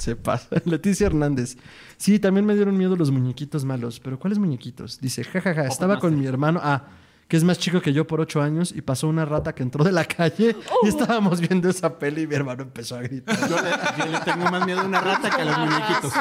[0.00, 0.48] Se pasa.
[0.64, 1.56] Leticia Hernández.
[1.98, 4.00] Sí, también me dieron miedo los muñequitos malos.
[4.00, 4.98] ¿Pero cuáles muñequitos?
[4.98, 6.58] Dice, jajaja, estaba con mi hermano.
[6.62, 6.88] Ah,
[7.30, 9.84] que es más chico que yo por ocho años y pasó una rata que entró
[9.84, 13.38] de la calle y estábamos viendo esa peli y mi hermano empezó a gritar.
[13.48, 16.12] Yo le, yo le tengo más miedo a una rata que a los muñequitos.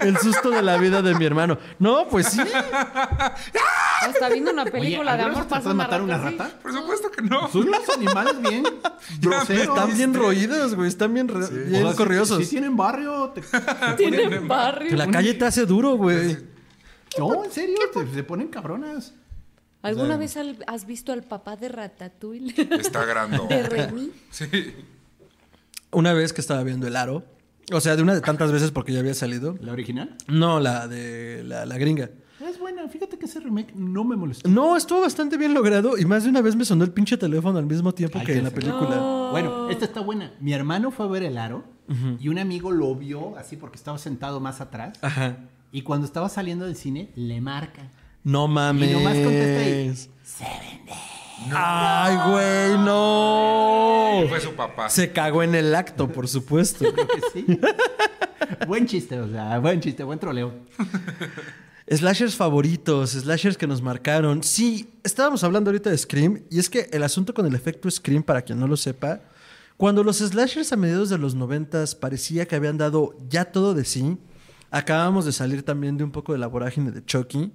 [0.00, 1.56] El susto de la vida de mi hermano.
[1.78, 2.40] No, pues sí.
[4.08, 6.50] Está viendo una película de ¿alguna amor pasa de matar una rata?
[6.60, 7.48] Por supuesto que no.
[7.48, 8.64] Son unos animales bien
[9.20, 9.78] groseros.
[9.78, 10.88] Están bien roídos, güey.
[10.88, 12.42] Están bien, O sea, bien si- corriosos.
[12.44, 13.30] Si, tienen barrio.
[13.34, 13.42] te-
[13.96, 14.90] Tienen barrio.
[14.90, 16.36] Que la calle te hace duro, güey.
[17.18, 17.76] No, en serio,
[18.12, 19.14] se ponen cabronas.
[19.82, 22.54] ¿Alguna vez has visto al papá de Ratatouille?
[22.80, 23.38] Está grande.
[23.48, 24.10] De Remy.
[24.30, 24.46] Sí.
[25.92, 27.24] Una vez que estaba viendo El Aro.
[27.72, 29.56] O sea, de una de tantas veces porque ya había salido.
[29.60, 30.16] ¿La original?
[30.28, 32.10] No, la de la, la gringa.
[32.40, 32.88] Es buena.
[32.88, 34.48] Fíjate que ese remake no me molestó.
[34.48, 37.58] No, estuvo bastante bien logrado y más de una vez me sonó el pinche teléfono
[37.58, 39.28] al mismo tiempo Ay, que en la película.
[39.32, 40.32] Bueno, esta está buena.
[40.40, 41.64] Mi hermano fue a ver el aro
[42.20, 44.98] y un amigo lo vio así porque estaba sentado más atrás.
[45.02, 45.38] Ajá.
[45.72, 47.90] Y cuando estaba saliendo del cine, le marca.
[48.26, 48.90] No mames.
[48.90, 49.94] Y nomás contesta ahí.
[51.54, 54.24] Ay, güey, no.
[54.28, 54.90] Fue su papá.
[54.90, 56.92] Se cagó en el acto, por supuesto.
[56.92, 57.46] Creo que sí.
[58.66, 60.52] buen chiste, o sea, buen chiste, buen troleo.
[61.88, 64.42] Slashers favoritos, slashers que nos marcaron.
[64.42, 68.24] Sí, estábamos hablando ahorita de Scream y es que el asunto con el efecto Scream,
[68.24, 69.20] para quien no lo sepa,
[69.76, 73.84] cuando los slashers a mediados de los noventas parecía que habían dado ya todo de
[73.84, 74.18] sí,
[74.72, 77.52] acabamos de salir también de un poco de la vorágine de Chucky.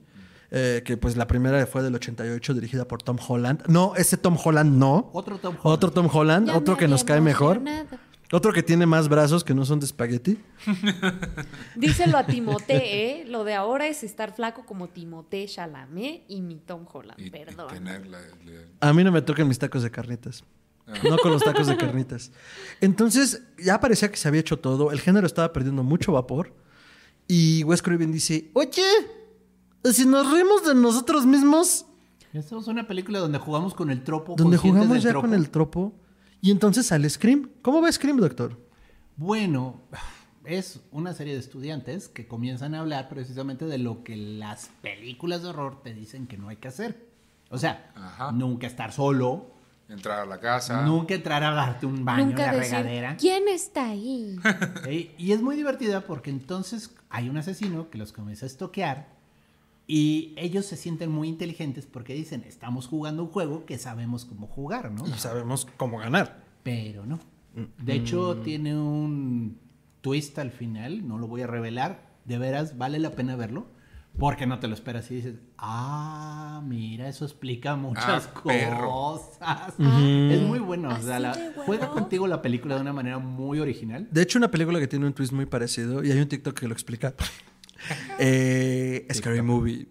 [0.51, 3.63] Eh, que pues la primera fue del 88 dirigida por Tom Holland.
[3.67, 5.09] No, ese Tom Holland no.
[5.13, 5.73] Otro Tom Holland.
[5.75, 7.61] Otro Tom Holland, Ya otro que nos cae mejor.
[8.33, 10.37] Otro que tiene más brazos que no son de espagueti.
[11.75, 13.25] Díselo a Timote, ¿eh?
[13.27, 17.19] Lo de ahora es estar flaco como Timote Chalamet y mi Tom Holland.
[17.19, 17.67] Y, y Perdón.
[17.73, 20.43] tener la- la- A mí no me tocan mis tacos de carnitas.
[20.87, 20.93] Ah.
[21.09, 22.31] No con los tacos de carnitas.
[22.79, 24.91] Entonces, ya parecía que se había hecho todo.
[24.91, 26.53] El género estaba perdiendo mucho vapor.
[27.27, 28.81] Y Wes Craven dice, oye,
[29.83, 31.85] si nos reímos de nosotros mismos,
[32.33, 34.35] Esta es una película donde jugamos con el tropo.
[34.37, 35.27] donde jugamos del ya tropo.
[35.27, 35.93] con el tropo,
[36.41, 37.49] y entonces sale Scream.
[37.61, 38.57] ¿Cómo va Scream, doctor?
[39.17, 39.81] Bueno,
[40.45, 45.43] es una serie de estudiantes que comienzan a hablar precisamente de lo que las películas
[45.43, 47.09] de horror te dicen que no hay que hacer.
[47.49, 48.31] O sea, Ajá.
[48.31, 49.51] nunca estar solo,
[49.89, 50.81] entrar a la casa.
[50.83, 53.17] nunca entrar a darte un baño Nunca en la decir, regadera.
[53.17, 54.37] ¿quién está ahí?
[54.85, 55.11] ¿sí?
[55.17, 59.19] Y es muy divertida porque entonces hay un asesino que los comienza a estoquear
[59.87, 64.47] y ellos se sienten muy inteligentes porque dicen, estamos jugando un juego que sabemos cómo
[64.47, 65.05] jugar, ¿no?
[65.07, 66.43] Y sabemos cómo ganar.
[66.63, 67.19] Pero no.
[67.79, 69.57] De hecho, tiene un
[70.01, 72.09] twist al final, no lo voy a revelar.
[72.25, 73.65] De veras, vale la pena verlo.
[74.19, 79.73] Porque no te lo esperas y dices, ah, mira, eso explica muchas Ah, cosas.
[79.79, 80.89] Es muy bueno.
[80.89, 81.63] o sea, la- de bueno.
[81.65, 84.07] juega contigo la película de una manera muy original.
[84.11, 86.67] De hecho, una película que tiene un twist muy parecido, y hay un TikTok que
[86.67, 87.13] lo explica.
[88.19, 89.87] eh, Scary Movie.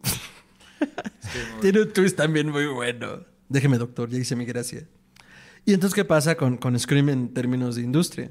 [1.61, 3.24] tiene un twist también muy bueno.
[3.49, 4.86] Déjeme, doctor, ya hice mi gracia.
[5.64, 8.30] Y entonces, ¿qué pasa con, con Scream en términos de industria?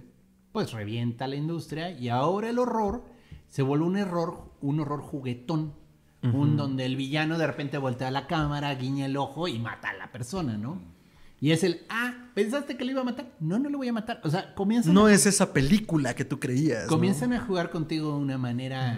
[0.52, 3.04] Pues revienta la industria y ahora el horror
[3.50, 5.74] se vuelve un error, un horror juguetón.
[6.22, 9.94] Un donde el villano de repente voltea la cámara, guiña el ojo y mata a
[9.94, 10.82] la persona, ¿no?
[11.40, 13.32] Y es el, ah, ¿pensaste que le iba a matar?
[13.40, 14.20] No, no le voy a matar.
[14.26, 16.84] O sea, comienzan, No a, es esa película que tú creías.
[16.84, 16.90] ¿no?
[16.90, 18.98] comienzan a jugar contigo de una manera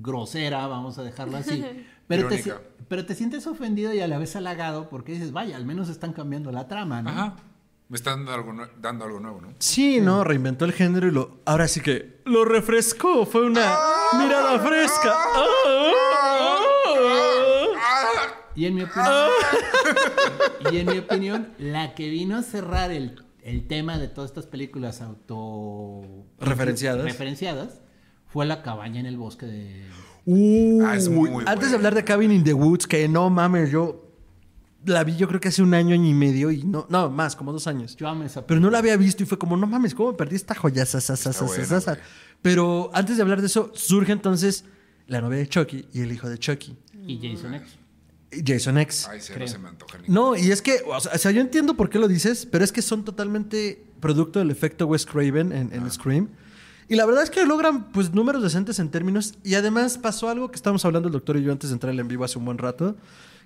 [0.00, 1.64] grosera, vamos a dejarlo así.
[2.08, 2.42] Pero te,
[2.88, 6.12] pero te sientes ofendido y a la vez halagado porque dices, vaya, al menos están
[6.12, 7.10] cambiando la trama, ¿no?
[7.10, 7.36] Ajá.
[7.88, 9.54] Me están dando algo, dando algo nuevo, ¿no?
[9.60, 11.38] Sí, no, reinventó el género y lo.
[11.44, 13.26] Ahora sí que lo refrescó.
[13.26, 13.76] Fue una
[14.18, 15.14] mirada fresca.
[18.56, 19.30] Y en mi opinión,
[20.72, 24.46] y en mi opinión, la que vino a cerrar el, el tema de todas estas
[24.46, 26.02] películas auto
[26.40, 27.04] Referenciadas.
[27.04, 27.80] referenciadas
[28.32, 29.84] fue la cabaña en el bosque de
[30.26, 31.68] Uh, Ah, es muy antes buena.
[31.70, 34.06] de hablar de Cabin in the Woods, que no mames, yo
[34.84, 37.34] la vi yo creo que hace un año, año y medio y no, no, más,
[37.36, 37.96] como dos años.
[37.96, 40.16] yo amo esa Pero no la había visto y fue como, no mames, ¿cómo me
[40.18, 40.84] perdí esta joya?
[40.86, 42.06] Sa, sa, sa, Está sa, sa, buena.
[42.42, 44.64] Pero antes de hablar de eso, surge entonces
[45.06, 46.76] la novia de Chucky y el hijo de Chucky,
[47.06, 47.78] y Jason X.
[48.46, 49.08] Jason X.
[49.10, 49.46] Ay, se Creo.
[49.46, 49.98] no se me antoja.
[50.06, 52.82] No, y es que, o sea, yo entiendo por qué lo dices, pero es que
[52.82, 56.28] son totalmente producto del efecto Wes Craven en, en Scream.
[56.90, 59.34] Y la verdad es que logran, pues, números decentes en términos.
[59.44, 62.08] Y además pasó algo que estábamos hablando el doctor y yo antes de entrar en
[62.08, 62.96] vivo hace un buen rato.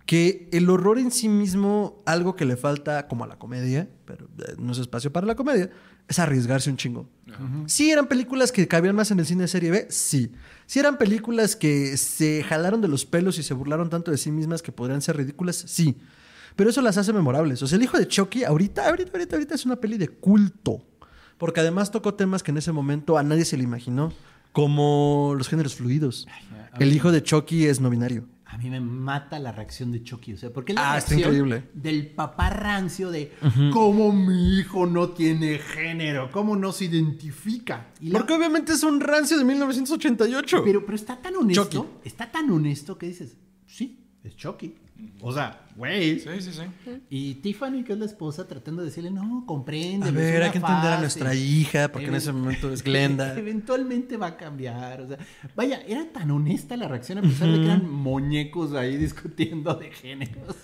[0.06, 4.28] Que el horror en sí mismo, algo que le falta como a la comedia, pero
[4.38, 5.68] eh, no es espacio para la comedia,
[6.08, 7.06] es arriesgarse un chingo.
[7.66, 10.32] Sí, eran películas que cabían más en el cine de serie B, sí.
[10.64, 14.30] Sí, eran películas que se jalaron de los pelos y se burlaron tanto de sí
[14.30, 15.98] mismas que podrían ser ridículas, sí.
[16.56, 17.62] Pero eso las hace memorables.
[17.62, 20.80] O sea, el hijo de Chucky, ahorita, ahorita, ahorita, ahorita es una peli de culto.
[21.38, 24.12] Porque además tocó temas que en ese momento a nadie se le imaginó,
[24.52, 26.26] como los géneros fluidos.
[26.78, 28.24] El hijo de Chucky es no binario.
[28.46, 31.34] A mí me mata la reacción de Chucky, o sea, porque la Ah, está reacción
[31.34, 31.68] increíble.
[31.74, 33.32] del papá rancio de
[33.72, 37.88] cómo mi hijo no tiene género, cómo no se identifica.
[38.00, 40.62] Y la- Porque obviamente es un rancio de 1988.
[40.64, 41.88] Pero, pero está tan honesto, Chucky.
[42.04, 44.74] está tan honesto que dices, sí, es Chucky.
[45.20, 46.20] O sea, güey.
[46.20, 46.62] Sí, sí, sí.
[47.10, 50.08] Y Tiffany, que es la esposa, tratando de decirle, no, comprende.
[50.08, 51.00] a ver, hay que entender a fase".
[51.00, 53.34] nuestra hija, porque en ese momento es Glenda.
[53.38, 55.00] Eventualmente va a cambiar.
[55.02, 55.18] O sea,
[55.56, 59.90] vaya, era tan honesta la reacción a pesar de que eran muñecos ahí discutiendo de
[59.90, 60.56] géneros.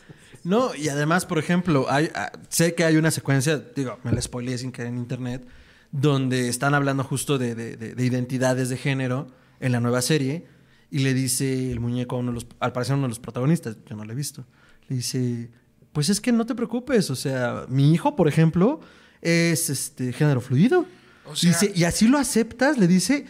[0.45, 4.23] No, y además, por ejemplo, hay, ah, sé que hay una secuencia, digo, me la
[4.23, 5.47] spoileé sin querer en internet,
[5.93, 9.27] donde están hablando justo de, de- de- de identidades de género
[9.61, 10.47] en la nueva serie,
[10.91, 13.21] y le dice el muñeco a uno de los, al parecer a uno de los
[13.21, 14.45] protagonistas, yo no lo he visto,
[14.89, 15.51] le dice,
[15.93, 18.81] pues es que no te preocupes, o sea, mi hijo, por ejemplo,
[19.23, 20.87] es este género fluido.
[21.27, 23.27] O sea- dice, y así lo aceptas, le dice,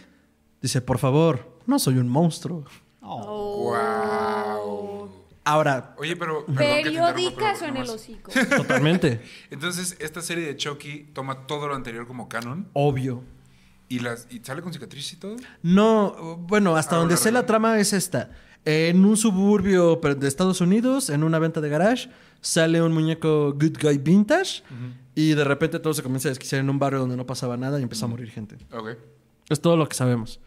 [0.61, 2.65] dice, por favor, no soy un monstruo.
[3.01, 3.71] Oh.
[3.71, 5.11] Wow.
[5.43, 6.45] Ahora, Oye, pero.
[6.45, 8.31] Periódicas en el hocico.
[8.55, 13.23] totalmente, Entonces, esta serie de Chucky toma todo lo anterior como canon obvio.
[13.95, 15.35] Y, las, y sale con cicatriz y todo.
[15.63, 18.31] No, bueno, hasta Ah, donde sé la trama es esta.
[18.63, 22.09] En un suburbio de Estados Unidos, en una venta de garage,
[22.41, 24.63] sale un muñeco Good Guy Vintage
[25.15, 27.79] y de repente todo se comienza a desquiciar en un barrio donde no pasaba nada
[27.79, 28.57] y empezó a morir gente.
[28.71, 28.89] Ok.
[29.49, 30.39] Es todo lo que sabemos.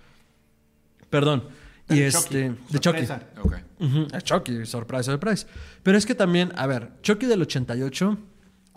[1.10, 1.44] Perdón.
[1.90, 3.06] Y De este, Chucky, de Chucky.
[3.06, 3.22] sorpresa.
[3.42, 3.54] Ok.
[3.80, 5.46] Ujú, a Chucky, surprise, surprise.
[5.82, 8.16] Pero es que también, a ver, Chucky del 88,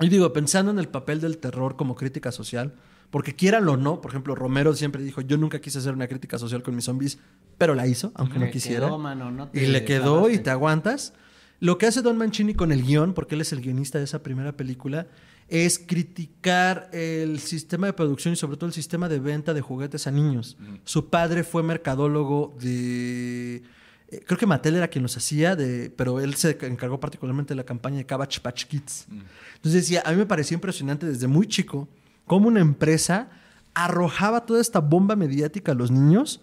[0.02, 2.74] y digo, pensando en el papel del terror como crítica social,
[3.10, 6.38] porque quieran o no, por ejemplo, Romero siempre dijo, yo nunca quise hacer una crítica
[6.38, 7.18] social con mis zombies,
[7.58, 8.88] pero la hizo, aunque no quisiera.
[8.88, 11.14] quedó, mano, no te y le quedó y te aguantas.
[11.60, 14.22] Lo que hace Don Mancini con el guion, porque él es el guionista de esa
[14.22, 15.08] primera película,
[15.48, 20.06] es criticar el sistema de producción y sobre todo el sistema de venta de juguetes
[20.06, 20.58] a niños.
[20.84, 23.64] Su padre fue mercadólogo de...
[24.10, 27.56] eh, Creo que Mattel era quien los hacía, de, pero él se encargó particularmente de
[27.56, 29.08] la campaña de Cabbage Patch Kids.
[29.56, 31.88] Entonces decía, a mí me parecía impresionante desde muy chico
[32.28, 33.30] cómo una empresa
[33.74, 36.42] arrojaba toda esta bomba mediática a los niños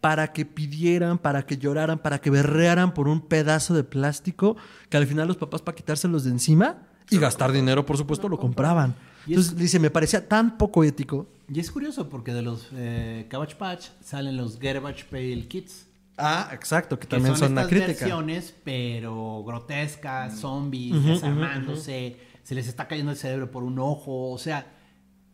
[0.00, 4.56] para que pidieran, para que lloraran, para que berrearan por un pedazo de plástico
[4.90, 8.38] que al final los papás para quitárselos de encima y gastar dinero, por supuesto, lo
[8.38, 8.94] compraban.
[9.26, 11.26] Entonces dice, me parecía tan poco ético.
[11.52, 15.86] Y es curioso porque de los eh, Cabbage Patch salen los Garbage Pail Kids.
[16.18, 18.04] Ah, exacto, que Que también son, una estas crítica.
[18.04, 24.30] versiones, pero grotescas, zombies, desarmándose, se les está cayendo el cerebro por un ojo.
[24.30, 24.66] O sea,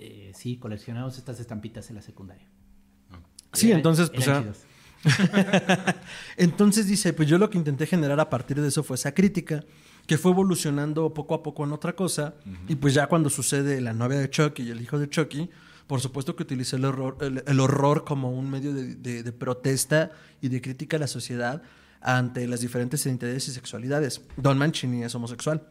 [0.00, 2.46] eh, sí, coleccionamos estas estampitas en la secundaria.
[3.52, 4.52] Sí, Eran- entonces, pues eran.
[6.36, 9.64] Entonces dice, pues yo lo que intenté generar a partir de eso fue esa crítica,
[10.06, 12.34] que fue evolucionando poco a poco en otra cosa,
[12.68, 15.48] y pues ya cuando sucede la novia de Chucky y el hijo de Chucky,
[15.86, 19.32] por supuesto que utilicé el horror, el, el horror como un medio de, de- de
[19.32, 21.62] protesta y de crítica a la sociedad
[22.00, 24.22] ante las diferentes identidades y sexualidades.
[24.36, 25.66] Don Mancini es homosexual.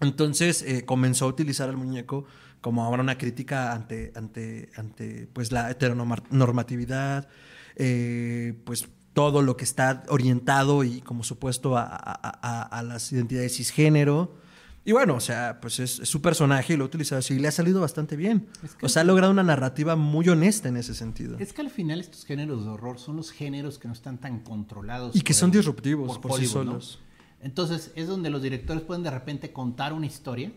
[0.00, 2.26] Entonces eh, comenzó a utilizar al muñeco
[2.66, 7.28] como ahora una crítica ante, ante, ante pues, la heteronormatividad,
[7.76, 13.12] eh, pues todo lo que está orientado y como supuesto a, a- a- a las
[13.12, 14.34] identidades cisgénero.
[14.84, 17.38] Y bueno, o sea, pues es, es su personaje y lo ha utilizado así y
[17.38, 18.48] le ha salido bastante bien.
[18.64, 21.38] Es que- o sea, ha logrado una narrativa muy honesta en ese sentido.
[21.38, 24.40] Es que al final estos géneros de horror son los géneros que no están tan
[24.40, 25.14] controlados.
[25.14, 26.98] Y que por son disruptivos por sí solos.
[27.40, 30.50] Entonces es donde los directores pueden de repente contar una historia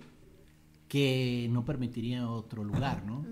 [0.90, 3.26] que no permitiría otro lugar, ¿no?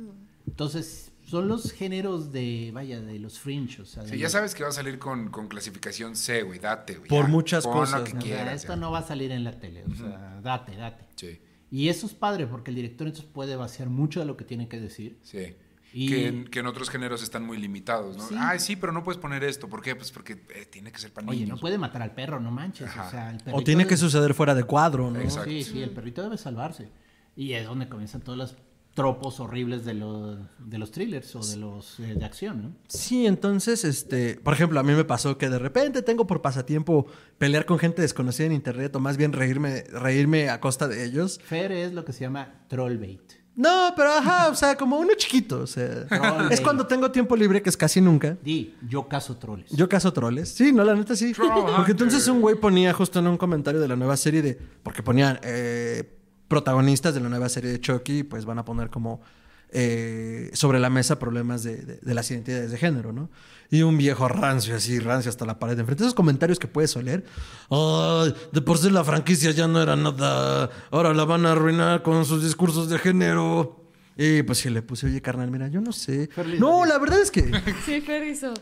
[0.47, 4.32] Entonces son los géneros de, vaya, de los fringe, o sea, de Sí, ya los-
[4.32, 6.60] sabes que va a salir con, con clasificación C, güey.
[6.60, 7.10] Date, güey.
[7.10, 7.28] Por ya.
[7.32, 8.20] muchas Pon cosas, lo que ¿no?
[8.20, 8.53] o sea, quieras.
[8.55, 8.80] esto ya.
[8.80, 11.03] no va a salir en la tele, o sea, date, date.
[11.16, 14.45] Sí, Y eso es padre porque el director entonces puede vaciar mucho de lo que
[14.45, 15.20] tiene que decir.
[15.24, 15.55] sí.
[15.93, 18.28] Y- Que, en, que en otros géneros están muy limitados, ¿no?
[18.28, 18.36] Sí.
[18.38, 19.70] Ay, sí, pero no puedes poner esto.
[19.70, 19.95] ¿Por qué?
[19.95, 21.55] Pues porque eh, tiene que ser para Oye, niños.
[21.55, 22.89] no puede matar al perro, no manches.
[22.89, 25.20] O, sea, el O perrito tiene que suceder fuera de cuadro, ¿no?
[25.22, 25.49] Exacto.
[25.49, 26.89] Sí, sí, el perrito debe salvarse.
[27.38, 28.55] Y es donde comienzan todos los
[28.95, 32.71] tropos horribles de los, de los thrillers o de los eh, de acción, ¿no?
[32.88, 37.05] Sí, entonces, este, por ejemplo, a mí me pasó que de repente tengo por pasatiempo
[37.38, 41.39] pelear con gente desconocida en internet o más bien reírme, reírme a costa de ellos.
[41.43, 43.21] Fer es lo que se llama trollbait.
[43.57, 47.35] No, pero ajá, o sea, como uno chiquito, o sea, Troll es cuando tengo tiempo
[47.35, 48.38] libre, que es casi nunca.
[48.43, 49.71] Di, yo caso troles.
[49.71, 50.49] Yo caso troles.
[50.49, 51.33] Sí, no, la neta sí.
[51.35, 54.59] Porque entonces un güey ponía justo en un comentario de la nueva serie de.
[54.83, 56.16] Porque ponían eh,
[56.48, 59.22] protagonistas de la nueva serie de Chucky, pues van a poner como
[59.70, 63.30] eh, sobre la mesa problemas de, de- de las identidades de género, ¿no?
[63.70, 66.04] Y un viejo rancio, así, rancio hasta la pared de enfrente.
[66.04, 67.26] Esos comentarios que puedes oler.
[67.70, 70.70] Ay, de por sí la franquicia ya no era nada.
[70.89, 73.84] Ahora la van a arruinar con sus discursos de género.
[74.16, 76.30] Y pues sí, le puse, oye, carnal, mira, yo no sé.
[76.60, 77.52] No, la verdad es que.
[77.86, 78.54] Sí, Fer hizo.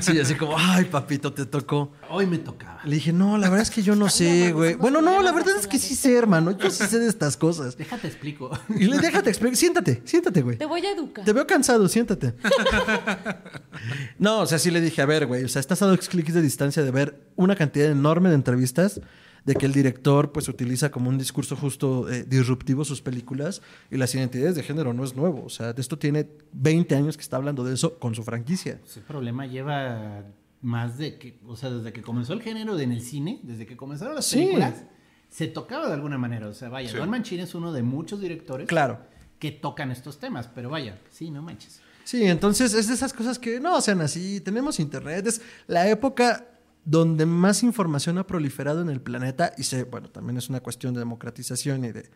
[0.00, 1.92] Sí, así como, ay, papito, te tocó.
[2.08, 2.80] Hoy me tocaba.
[2.84, 4.74] Le dije, no, la verdad es que yo no sé, güey.
[4.74, 6.56] Bueno, no, la verdad es que sí sé, hermano.
[6.56, 7.76] Yo sí sé de estas cosas.
[7.76, 8.50] Déjate explico.
[8.68, 9.56] Y le déjate explicar.
[9.56, 10.56] Siéntate, siéntate, güey.
[10.58, 11.24] Te voy a educar.
[11.24, 12.34] Te veo cansado, siéntate.
[14.18, 16.34] No, o sea, sí le dije, a ver, güey, o sea, estás a dos clics
[16.34, 19.00] de distancia de ver una cantidad enorme de entrevistas
[19.44, 23.96] de que el director, pues, utiliza como un discurso justo eh, disruptivo sus películas y
[23.96, 25.44] las identidades de género no es nuevo.
[25.44, 28.80] O sea, de esto tiene 20 años que está hablando de eso con su franquicia.
[28.84, 30.24] Ese problema lleva
[30.62, 33.66] más de que, o sea, desde que comenzó el género de en el cine, desde
[33.66, 34.36] que comenzaron las Sí.
[34.36, 34.84] películas,
[35.30, 36.48] se tocaba de alguna manera.
[36.48, 36.96] O sea, vaya, Sí.
[36.96, 38.98] Don Mancini es uno de muchos directores Claro.
[39.38, 41.80] que tocan estos temas, pero vaya, sí, no manches.
[42.04, 44.40] Sí, entonces es de esas cosas que no sean así.
[44.40, 46.44] Tenemos internet, es la época
[46.90, 50.92] donde más información ha proliferado en el planeta y sé, bueno, también es una cuestión
[50.94, 52.10] de democratización y de,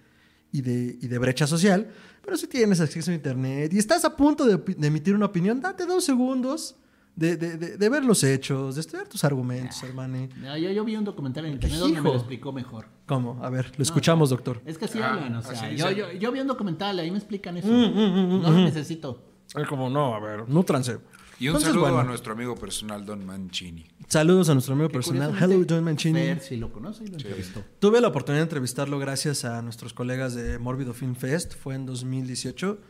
[0.52, 1.88] y de, y de brecha social,
[2.24, 5.60] pero si tienes acceso a internet y estás a punto de, de emitir una opinión,
[5.60, 6.76] date dos segundos
[7.14, 10.26] de, de- de- de ver los hechos, de estudiar tus argumentos, hermano.
[10.40, 12.86] No, yo, yo vi un documental en internet donde me lo explicó mejor.
[13.06, 13.38] ¿Cómo?
[13.44, 14.60] A ver, lo escuchamos, doctor.
[14.66, 17.12] Es que así Ah, hablan, o sea, así yo, yo, yo vi un documental, ahí
[17.12, 17.68] me explican eso.
[17.68, 19.22] Mm, no lo necesito.
[19.54, 20.98] Es como, no, a ver, nútranse.
[21.38, 23.86] Y un Entonces, saludo bueno, a nuestro amigo personal, Don Mancini.
[24.08, 25.34] Saludos a nuestro amigo Que personal.
[25.40, 26.20] Hello, John Mancini.
[26.20, 27.64] Fer sí lo conoce y lo entrevistó.
[27.80, 31.54] Tuve la oportunidad de entrevistarlo gracias a nuestros colegas de Mórbido Film Fest.
[31.54, 32.80] Fue en 2018.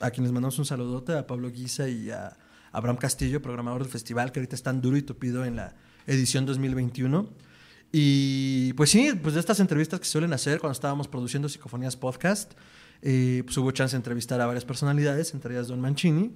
[0.00, 2.36] A quienes mandamos un saludote, a Pablo Guisa y a
[2.72, 5.74] Abraham Castillo, programador del festival, que ahorita están duro y tupido en la,
[6.06, 7.28] edición 2021.
[7.92, 12.52] Y pues sí, pues de estas entrevistas que suelen hacer cuando estábamos produciendo Psicofonías Podcast,
[13.02, 16.34] eh, pues hubo chance de entrevistar a varias personalidades, entre ellas Don Mancini.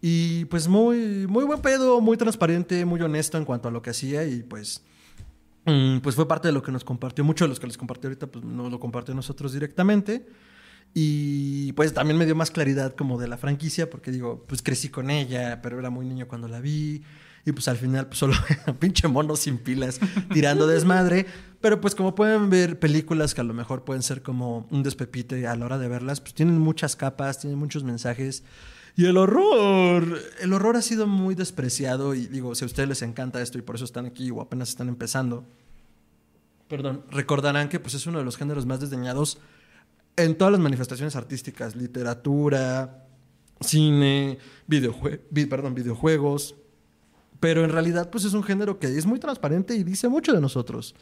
[0.00, 3.90] Y pues muy, muy buen pedo, muy transparente, muy honesto en cuanto a lo que
[3.90, 4.82] hacía y pues,
[5.64, 7.24] mm, pues fue parte de lo que nos compartió.
[7.24, 10.26] Mucho de los que les compartió ahorita, pues nos lo compartió a nosotros directamente.
[10.98, 14.88] Y pues también me dio más claridad como de la franquicia, porque digo, pues crecí
[14.88, 17.02] con ella, pero era muy niño cuando la vi.
[17.44, 18.34] Y pues al final, pues solo
[18.78, 20.00] pinche mono sin pilas
[20.32, 21.26] tirando desmadre.
[21.60, 25.46] Pero pues como pueden ver, películas que a lo mejor pueden ser como un despepite
[25.46, 28.42] a la hora de verlas, pues tienen muchas capas, tienen muchos mensajes.
[28.96, 32.14] Y el horror, el horror ha sido muy despreciado.
[32.14, 34.70] Y digo, si a ustedes les encanta esto y por eso están aquí o apenas
[34.70, 35.44] están empezando,
[36.68, 39.38] perdón, recordarán que pues es uno de los géneros más desdeñados
[40.16, 43.06] en todas las manifestaciones artísticas, literatura,
[43.60, 46.54] cine, videojue vi- perdón, videojuegos.
[47.38, 50.40] Pero en realidad, pues es un género que es muy transparente y dice mucho de
[50.40, 50.94] nosotros.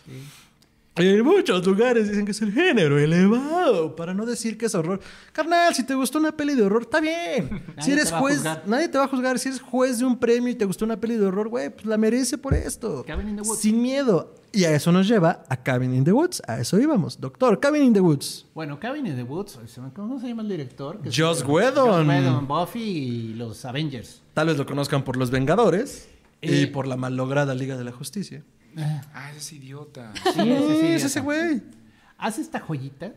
[0.97, 5.01] En muchos lugares dicen que es el género elevado, para no decir que es horror.
[5.32, 7.62] Carnal, si te gustó una peli de horror, está bien.
[7.80, 9.38] Si eres juez, nadie te va a juzgar.
[9.38, 11.84] Si eres juez de un premio y te gustó una peli de horror, güey, pues
[11.86, 13.05] la merece por esto.
[13.07, 13.61] Cabin in the Woods.
[13.61, 14.34] Sin miedo.
[14.53, 16.40] Y a eso nos lleva a Cabin in the Woods.
[16.47, 17.20] A eso íbamos.
[17.20, 18.47] Doctor, Cabin in the Woods.
[18.55, 19.59] Bueno, Cabin in the Woods,
[19.97, 21.01] ¿cómo se llama el director?
[21.05, 22.07] Joss Whedon.
[22.07, 24.22] Joss Whedon, Buffy y los Avengers.
[24.32, 26.09] Tal vez lo conozcan por Los Vengadores
[26.40, 28.45] y por la malograda Liga de la Justicia.
[28.79, 30.12] Ah, ese es idiota.
[30.35, 31.62] Sí, ese es ya ese güey.
[32.18, 33.14] Hace esta joyita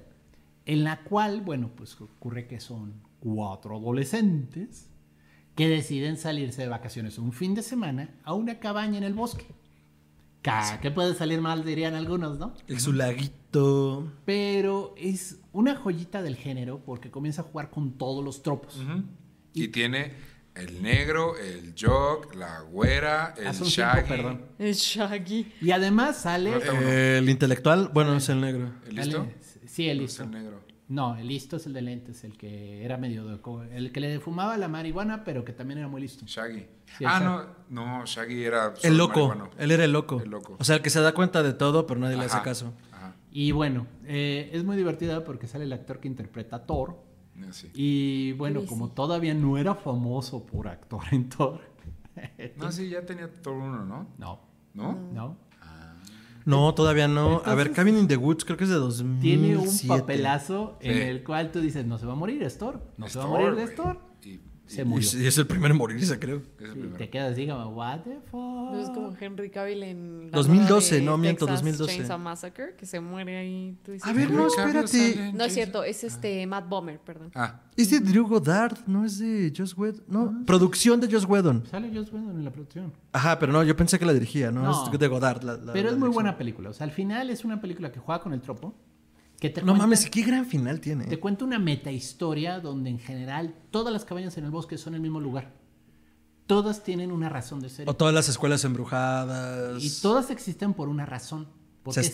[0.66, 4.90] en la cual, bueno, pues ocurre que son cuatro adolescentes
[5.56, 9.46] que deciden salirse de vacaciones un fin de semana a una cabaña en el bosque.
[10.82, 11.66] ¿Qué puede salir mal?
[11.66, 12.54] Dirían algunos, ¿no?
[12.68, 14.14] El su laguito.
[14.26, 18.82] Pero es una joyita del género porque comienza a jugar con todos los tropos.
[19.54, 20.14] Y tiene
[20.60, 23.94] el negro, el jog, la güera, el Hace un shaggy.
[24.08, 24.46] tiempo, perdón.
[24.60, 25.54] El Shaggy.
[25.62, 26.52] Y además sale...
[26.52, 26.88] Falta uno.
[26.90, 28.72] El intelectual, bueno, es el negro.
[28.88, 29.18] ¿El listo?
[29.18, 30.24] sale- Sí, el No, listo.
[30.24, 30.60] Es el negro.
[30.90, 33.40] No, el listo es el de lentes, el que era medio...
[33.74, 36.26] El que le fumaba la marihuana, pero que también era muy listo.
[36.26, 36.60] Shaggy.
[36.98, 37.56] Sí, ah, exacto.
[37.70, 38.74] no, no, Shaggy era.
[38.76, 39.28] solo El loco.
[39.28, 39.52] marihuano.
[39.58, 40.22] Él era el loco.
[40.24, 40.56] El loco.
[40.60, 42.74] O sea, el que se da cuenta de todo, pero nadie le hace Ajá, caso.
[42.94, 43.16] Ajá.
[43.32, 46.98] Y bueno, eh, es muy divertida porque sale el actor que interpreta a Thor.
[47.52, 47.70] Sí.
[47.74, 51.62] Y bueno, Sí, como todavía no era famoso por actuar en Thor.
[52.58, 54.08] No, sí, ya tenía todo uno, ¿no?
[54.18, 54.40] No,
[54.74, 54.98] ¿No?
[55.14, 55.38] no.
[56.46, 57.42] No, todavía no.
[57.46, 59.22] a ver, Cabin in the Woods creo que es de 2007.
[59.22, 62.82] Tiene un papelazo en el cual tú dices, no se va a morir, es Thor.
[62.98, 63.68] No se va a morir, güey.
[64.68, 65.08] Se y- murió.
[65.08, 66.42] es, y es el primero en morirse, creo.
[66.60, 68.76] es te quedas como, what the fuck.
[68.76, 70.26] Es como Henry Cavill en.
[70.32, 71.96] la 2012, nueva de no, miento, Texas 2012.
[71.98, 73.78] Chainsaw Massacre, que se muere ahí.
[73.84, 75.32] Tú dices, A ver, no, espérate.
[75.34, 77.32] No es cierto, es este Matt Bomer, perdón.
[77.34, 80.04] Ah, Es de Drew Goddard, no es de Joss Whedon.
[80.08, 81.66] No, producción de Joss Whedon.
[81.70, 82.92] Sale Joss Whedon en la producción.
[83.14, 84.64] Ajá, pero no, yo pensé que la dirigía, ¿no?
[84.64, 84.92] No.
[84.92, 85.44] Es de Goddard.
[85.44, 86.70] la- la- Pero la es muy buena película.
[86.70, 88.76] O sea, al final es una película que juega con el tropo.
[89.40, 91.06] Que te No cuenta- mames, qué gran final tiene.
[91.06, 94.96] Te cuenta una meta historia donde en general todas las cabañas en el bosque son
[94.96, 95.54] el mismo lugar.
[96.48, 97.90] Todas tienen una razón de ser.
[97.90, 99.84] O todas las escuelas embrujadas.
[99.84, 101.48] Y todas existen por una razón.
[101.84, 102.14] Porque O sea,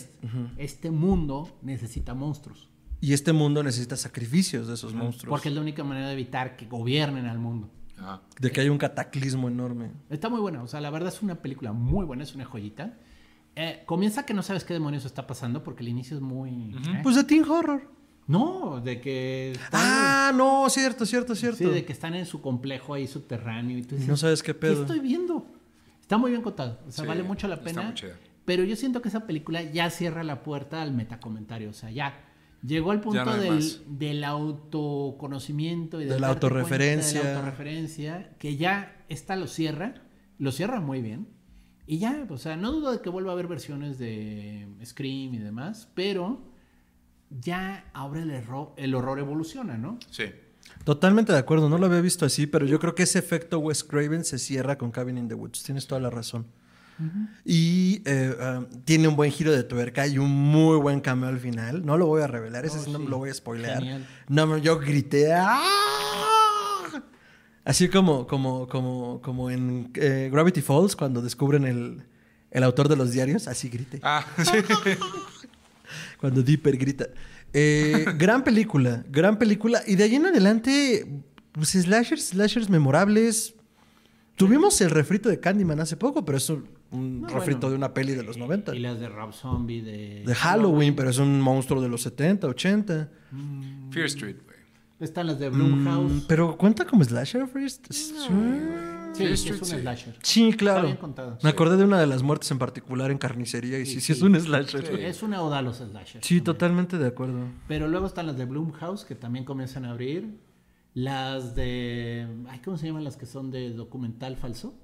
[0.58, 2.68] este mundo necesita monstruos.
[3.00, 5.30] Y este mundo necesita sacrificios de esos monstruos.
[5.30, 7.70] Porque es la única manera de evitar que gobiernen al mundo.
[7.98, 8.20] ah.
[8.40, 9.90] De que hay un cataclismo enorme.
[10.10, 10.62] Está muy buena.
[10.62, 12.98] O sea, la verdad es una película muy buena, es una joyita.
[13.56, 16.74] Eh, comienza que no sabes qué demonios está pasando porque el inicio es muy...
[16.74, 17.00] ¿eh?
[17.02, 17.88] Pues de Teen Horror.
[18.26, 19.52] no, de que...
[19.52, 21.58] están- Ah, no, cierto, cierto, cierto.
[21.58, 24.54] Sí, de que están en su complejo ahí subterráneo y tú dices, no sabes qué
[24.54, 24.80] pedo.
[24.82, 25.46] estoy viendo?
[26.00, 27.82] Está muy bien contado, o sea, Sí, vale mucho la está pena.
[27.82, 27.94] muy.
[28.44, 32.14] Pero yo siento que esa película ya cierra la puerta al metacomentario, o sea, ya
[32.62, 36.48] llegó al punto no del, del autoconocimiento y De del la cuenta.
[36.48, 36.60] De la
[37.38, 39.94] autorreferencia, que ya esta lo cierra,
[40.38, 41.28] lo cierra muy bien.
[41.86, 45.38] Y ya, o sea, no dudo de que vuelva a haber versiones de Scream y
[45.38, 46.40] demás, pero
[47.30, 49.98] ya ahora el, error, el horror evoluciona, ¿no?
[50.10, 50.24] Sí.
[50.84, 53.84] Totalmente de acuerdo, no lo había visto así, pero yo creo que ese efecto Wes
[53.84, 55.62] Craven se cierra con Cabin in the Woods.
[55.62, 56.46] Tienes toda la razón.
[57.44, 61.40] Y eh, ah, tiene un buen giro de tuerca y un muy buen cameo al
[61.40, 61.84] final.
[61.84, 63.78] No lo voy a revelar, ese Oh, sí no lo voy a spoilear.
[63.78, 64.06] Genial.
[64.28, 65.32] No, yo grité.
[65.34, 66.43] ¡ah!
[67.64, 72.02] Así como, como, como, como en eh, Gravity Falls, cuando descubren el,
[72.50, 74.00] el autor de los diarios, así grité.
[74.02, 74.58] Ah, sí.
[76.18, 77.06] Cuando Dipper grita.
[77.52, 79.82] Eh, gran película, gran película.
[79.86, 81.06] Y de ahí en adelante,
[81.52, 83.54] pues slashers, slashers memorables.
[84.36, 87.70] Tuvimos el refrito de Candyman hace poco, pero es un, un No, refrito bueno.
[87.70, 88.74] de una peli de los 90.
[88.74, 90.24] Y las de Rob Zombie, de...
[90.26, 93.10] De Halloween, pero es un monstruo de los 70, 80.
[93.92, 94.53] Fear Street, güey.
[95.04, 96.24] Están las de Mm, Blumhouse.
[96.26, 97.86] pero cuenta como slasher first.
[97.90, 98.14] Sí,
[99.14, 99.76] Sí, sí, es un sí.
[99.78, 100.16] slasher.
[100.22, 100.86] Sí, Está claro.
[100.86, 100.98] bien.
[101.42, 104.22] Me acordé de una de las muertes en particular en carnicería y sí, sí, es
[104.22, 104.84] un slasher.
[104.84, 106.42] Sí, Es una oda a los slashers.
[106.42, 107.46] totalmente de acuerdo.
[107.68, 110.40] Pero luego están las de Bloomhouse, que también comienzan a abrir.
[110.94, 112.26] Las de...
[112.48, 114.74] Ay, ¿Cómo se llaman las que son de documental falso?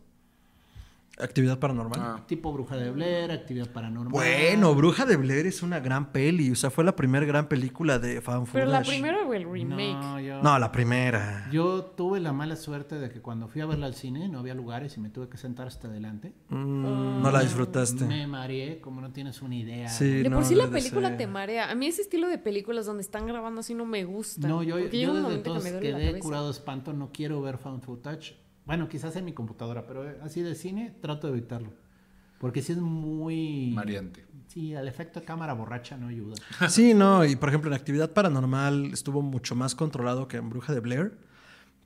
[1.22, 2.00] Actividad paranormal.
[2.02, 2.24] Ah.
[2.26, 4.12] Tipo Bruja de Blair, Actividad Paranormal.
[4.12, 6.50] Bueno, Bruja de Blair es una gran peli.
[6.50, 9.94] O sea, fue la primera gran película de Fan Pero la primera o el remake.
[10.00, 11.48] No, yo, No, la primera.
[11.52, 14.54] yo tuve la mala suerte de que cuando fui a verla al cine no había
[14.54, 16.32] lugares y me tuve que sentar hasta adelante.
[16.48, 18.04] Mm, no la disfrutaste.
[18.04, 19.88] Me mareé, como no tienes una idea.
[19.88, 21.70] Sí, De no, por sí la película te marea.
[21.70, 24.46] A mí ese estilo de películas donde están grabando así no me gusta.
[24.48, 26.18] No, yo, yo desde que me la quedé cabeza.
[26.20, 28.36] curado de espanto, no quiero ver found footage.
[28.70, 31.72] Bueno, quizás en mi computadora, pero así de cine trato de evitarlo.
[32.38, 33.72] Porque si es muy...
[33.74, 34.24] Mareante.
[34.46, 36.36] Sí, el efecto de cámara borracha no ayuda.
[36.68, 40.72] Sí, no, y por ejemplo en Actividad Paranormal estuvo mucho más controlado que en Bruja
[40.72, 41.18] de Blair,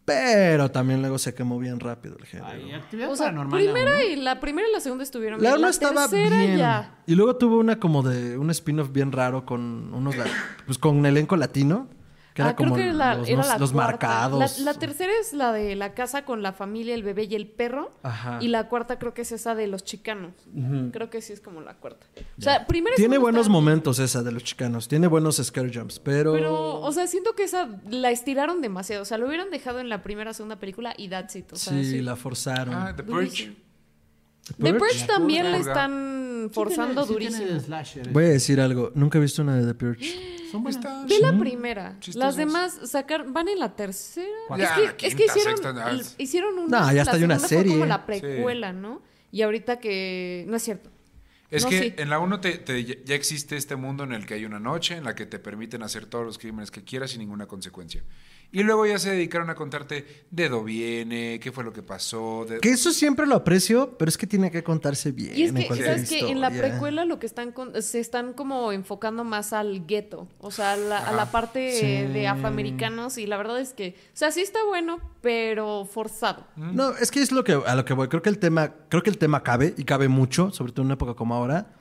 [0.05, 2.49] pero también luego se quemó bien rápido el género.
[2.51, 3.59] Ay, actividad O sea, paranormal.
[3.63, 4.03] primera ¿no?
[4.03, 5.63] y la primera y la segunda estuvieron La bien.
[5.63, 6.59] La estaba tercera bien.
[6.59, 6.99] ya.
[7.07, 10.15] Y luego tuvo una como de un spin-off bien raro con unos
[10.67, 11.89] pues con un elenco latino,
[12.35, 14.59] que era Ah, creo como que la- los, era los- la los marcados.
[14.59, 17.47] La, la tercera es la de la casa con la familia, el bebé y el
[17.47, 17.93] perro.
[18.03, 18.39] Ajá.
[18.43, 20.33] Y la cuarta creo que es esa de los chicanos.
[20.93, 22.07] Creo que sí es como la cuarta.
[22.39, 25.99] O sea, primera y Tiene buenos momentos esa de los chicanos, tiene buenos scare jumps,
[26.01, 29.03] pero, Pero, o sea, siento que esa la estiraron demasiado.
[29.03, 31.53] O sea, lo hubieran dejado en la primera segunda película y that's it.
[31.53, 32.01] O sea, sí, sí.
[32.03, 32.75] la forzaron.
[32.75, 33.55] Ah, The Durísimo.
[33.55, 33.64] Purge.
[34.61, 35.07] The Purge?
[35.07, 37.47] También le están forzando Sí tiene- sí durísimo.
[37.47, 38.09] tiene slasher.
[38.11, 40.45] Voy a decir algo, nunca he visto una de The Purge.
[40.53, 40.85] Son buenas.
[41.09, 41.97] Ve la primera.
[42.01, 42.17] Chistosas.
[42.29, 44.29] Las demás sacar van en la tercera.
[44.57, 46.81] Ya, es que, es que quinta, hicieron, sexta, hicieron una.
[46.81, 47.87] No, ya está, hay una fue como serie.
[47.87, 49.03] la precuela, ¿no?
[49.33, 50.45] Y ahorita que.
[50.47, 50.91] No es cierto.
[51.51, 51.95] Es No, que sí.
[51.99, 54.97] en la 1 te, te- ya existe este mundo en el que hay una noche
[54.97, 58.03] en la que te permiten hacer todos los crímenes que quieras sin ninguna consecuencia.
[58.55, 62.47] Y luego ya se dedicaron a contarte de dónde viene, qué fue lo que pasó.
[62.49, 65.33] de- Que eso siempre lo aprecio, pero es que tiene que contarse bien.
[65.37, 68.71] Y es que, ¿sabes que En la precuela lo que están con- se están como
[68.73, 71.33] enfocando más al gueto, o sea, a la, a la Ajá.
[71.33, 72.13] parte Sí.
[72.13, 76.47] de afroamericanos y la verdad es que, o sea, sí está bueno, pero forzado.
[76.57, 78.07] No, es que es lo que a lo que voy.
[78.09, 80.87] Creo que el tema, creo que el tema cabe y cabe mucho, sobre todo en
[80.87, 81.75] una época como ahora.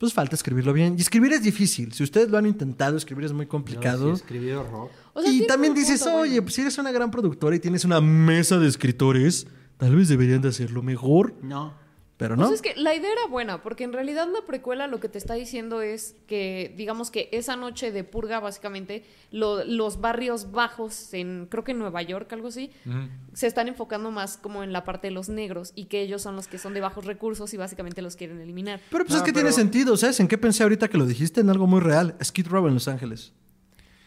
[0.00, 0.94] Pues falta escribirlo bien.
[0.96, 1.92] Y escribir es difícil.
[1.92, 4.06] Si ustedes lo han intentado, escribir es muy Yo complicado.
[4.16, 4.88] sí escribí horror.
[5.12, 6.42] O sea, y también dices, punto oye, bueno.
[6.44, 9.46] pues si eres una gran productora y tienes una mesa de escritores,
[9.76, 11.34] tal vez deberían de hacerlo mejor.
[11.42, 11.74] No.
[12.20, 12.52] Pero O no.
[12.52, 15.32] es que la idea era buena, porque en realidad la precuela lo que te está
[15.34, 21.46] diciendo es que, digamos que esa noche de purga, básicamente, lo- los barrios bajos en,
[21.50, 22.70] creo que en Nueva York, algo así,
[23.32, 26.36] se están enfocando más como en la parte de los negros y que ellos son
[26.36, 28.80] los que son de bajos recursos y básicamente los quieren eliminar.
[28.90, 30.20] Pero pues No, es que pero- tiene sentido, ¿sabes?
[30.20, 31.40] ¿En qué pensé ahorita que lo dijiste?
[31.40, 32.16] En algo muy real.
[32.22, 33.32] Skid Row en Los Ángeles.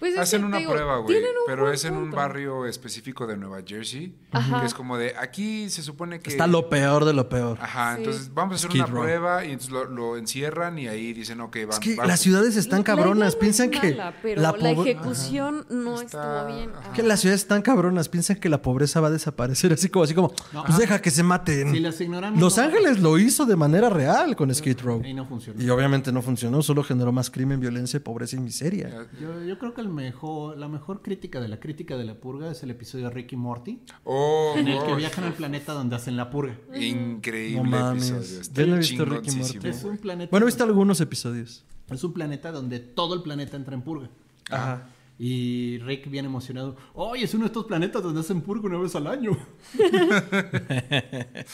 [0.03, 1.17] Pues es Hacen que, una digo, prueba, güey.
[1.47, 4.13] Pero es en un barrio específico de Nueva Jersey.
[4.31, 4.59] Ajá.
[4.59, 6.29] Que es como de, aquí se supone que...
[6.31, 7.57] Está lo peor de lo peor.
[7.61, 7.99] Ajá, Sí.
[8.03, 9.01] entonces vamos a hacer Skid una Row.
[9.03, 11.79] prueba y entonces lo, lo encierran y ahí dicen, ok, Es van.
[11.79, 13.33] que van- las ciudades están La- cabronas.
[13.35, 16.71] no Piensan es que mala, pero la ejecución no Está- estuvo bien.
[16.77, 16.91] ajá.
[16.93, 20.13] Que las ciudades están cabronas, piensan que la pobreza va a desaparecer así como así
[20.13, 20.33] como,
[20.65, 21.71] pues deja que se maten.
[21.71, 22.41] Si las ignoramos.
[22.41, 25.01] Los no- Ángeles lo hizo de manera real con Skid Row.
[25.05, 25.61] Y no funcionó.
[25.63, 29.07] Y obviamente no funcionó, solo generó más crimen, violencia, pobreza y miseria.
[29.19, 32.51] Yo, yo creo que el mejor, la mejor crítica de la crítica de la purga
[32.51, 35.95] es el episodio de Ricky Morty, Oh, en el que oh, viajan al planeta donde
[35.95, 36.57] hacen la purga.
[36.75, 38.09] Increíble No mames.
[38.09, 38.41] episodio.
[38.41, 39.67] Está Yo no he visto Ricky Morty.
[39.69, 40.31] Es un planeta.
[40.31, 41.63] Bueno, he visto algunos episodios.
[41.89, 44.09] Es un planeta donde todo el planeta entra en purga.
[44.49, 44.89] Ajá.
[45.19, 46.75] Y Rick bien emocionado.
[46.95, 49.37] ¡Oye, es uno de estos planetas donde hacen purga una vez al año!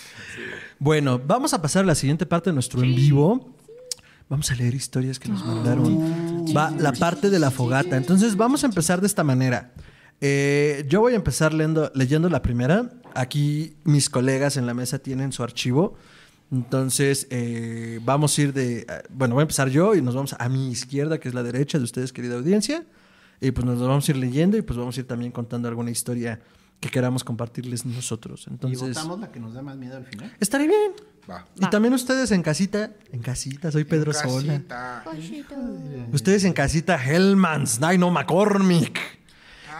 [0.80, 3.54] Bueno, vamos a pasar a la siguiente parte de nuestro en vivo.
[4.30, 6.46] Vamos a leer historias que nos mandaron.
[6.56, 7.98] Va la parte de la fogata.
[7.98, 9.72] Entonces vamos a empezar de esta manera.
[10.22, 12.92] Eh, yo voy a empezar leyendo, leyendo la primera.
[13.16, 15.96] Aquí mis colegas en la mesa tienen su archivo.
[16.52, 18.82] Entonces eh, vamos a ir de...
[18.82, 21.42] eh, Bueno, voy a empezar yo y nos vamos a mi izquierda, que es la
[21.42, 22.86] derecha de ustedes, querida audiencia.
[23.42, 25.90] Y pues nos vamos a ir leyendo y pues vamos a ir también contando alguna
[25.90, 26.40] historia
[26.80, 28.46] que queramos compartirles nosotros.
[28.48, 28.96] y Entonces...
[28.96, 30.34] votamos la que nos da más miedo al final.
[30.40, 30.94] Estaré bien.
[31.30, 31.46] Va.
[31.56, 34.62] Y también ustedes en casita, en casita, soy Pedro Sola.
[34.68, 35.04] Casita.
[36.12, 39.00] Ustedes en casita, Hellmans, Dino McCormick.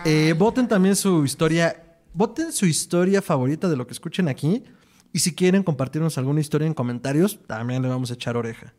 [0.06, 4.64] Eh, voten también su historia, voten su historia favorita de lo que escuchen aquí.
[5.12, 8.74] Y si quieren compartirnos alguna historia en comentarios, también le vamos a echar oreja.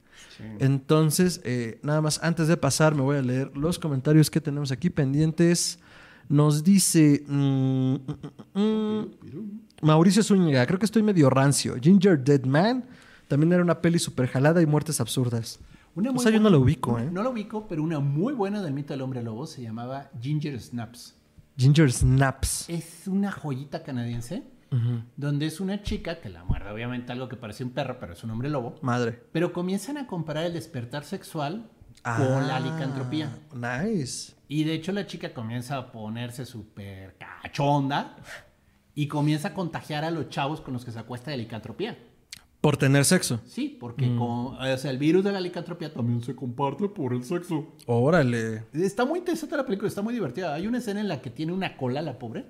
[0.59, 4.73] Entonces, eh, nada más, antes de pasar, me voy a leer los comentarios que tenemos
[4.73, 5.79] aquí pendientes.
[6.31, 7.95] Nos dice mm,
[8.55, 11.75] mm, mm, Mauricio Zúñiga, creo que estoy medio rancio.
[11.83, 12.85] Ginger Dead Man
[13.27, 15.59] también era una peli super jalada y muertes absurdas.
[15.97, 17.11] Una O sea, yo no la ubico, ¿eh?
[17.11, 20.61] No la ubico, pero una muy buena del mito del hombre lobo se llamaba Ginger
[20.61, 21.17] Snaps.
[21.57, 22.71] Ginger Snaps.
[22.71, 24.45] Es una joyita canadiense
[25.17, 28.23] donde es una chica que la muerde obviamente algo que parece un perro, pero es
[28.23, 28.77] un hombre lobo.
[28.83, 29.21] Madre.
[29.33, 31.69] Pero comienzan a comparar el despertar sexual
[32.05, 33.37] con la Ah, licantropía.
[33.53, 34.35] Nice.
[34.53, 38.17] Y de hecho la chica comienza a ponerse súper cachonda
[38.97, 41.97] y comienza a contagiar a los chavos con los que se acuesta de licantropía.
[42.61, 43.41] Por tener sexo.
[43.47, 47.25] Sí, porque con, o sea, el virus de la licantropía también se comparte por el
[47.25, 47.69] sexo.
[47.87, 48.65] Órale.
[48.75, 50.53] Está muy interesante la película, está muy divertida.
[50.53, 52.45] Hay una escena en la que tiene una cola la pobre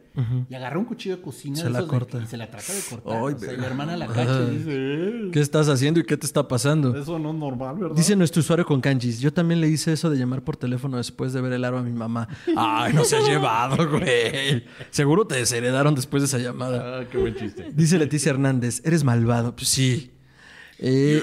[0.48, 2.20] y agarra un cuchillo de cocina Se de la de- corta.
[2.22, 3.12] y se la trata de cortar.
[3.16, 3.60] Ay, O sea, y verga.
[3.62, 6.96] la hermana la cacha y dice, "Eh, ¿Qué estás haciendo y qué te está pasando?
[6.96, 7.94] eso no es normal, ¿verdad?
[7.96, 9.20] Dice nuestro usuario con kanjis.
[9.20, 11.82] Yo también le hice eso de llamar por teléfono después de ver el aro a
[11.82, 12.26] mi mamá.
[12.56, 14.64] Ay, no se ha llevado, güey.
[14.90, 16.98] Seguro te desheredaron después de esa llamada.
[16.98, 17.70] Ah, qué buen chiste.
[17.72, 18.82] Dice Leticia Hernández.
[18.84, 19.54] Eres malvado.
[19.54, 19.98] Pues sí.
[20.82, 21.22] Eh,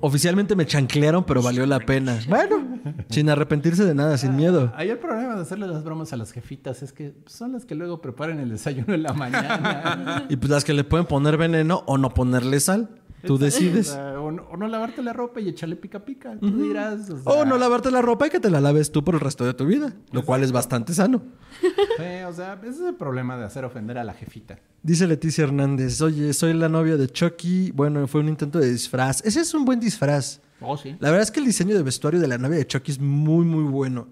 [0.00, 2.20] oficialmente me chanclearon, pero valió la pena.
[2.28, 2.80] Bueno,
[3.10, 4.72] sin arrepentirse de nada, sin miedo.
[4.76, 7.74] Ahí el problema de hacerle las bromas a las jefitas es que son las que
[7.74, 10.26] luego preparan el desayuno en la mañana.
[10.28, 12.88] Y pues las que le pueden poner veneno o no ponerle sal.
[13.26, 13.88] Tú O decides.
[13.88, 16.36] sea, O no, o no lavarte la ropa y echarle pica pica.
[16.38, 17.08] Tú dirás.
[17.10, 19.20] O, sea, O no lavarte la ropa y que te la laves tú por el
[19.20, 19.92] resto de tu vida.
[20.12, 21.22] Lo cual es bastante sano.
[21.60, 24.58] Sí, o sea, ese es el problema de hacer ofender a la jefita.
[24.82, 27.70] Dice Leticia Hernández, oye, soy la novia de Chucky.
[27.72, 29.24] Bueno, fue un intento de disfraz.
[29.24, 30.40] Ese es un buen disfraz.
[30.60, 30.96] Oh, sí.
[31.00, 33.44] La verdad es que el diseño de vestuario de la novia de Chucky es muy,
[33.44, 34.08] muy bueno.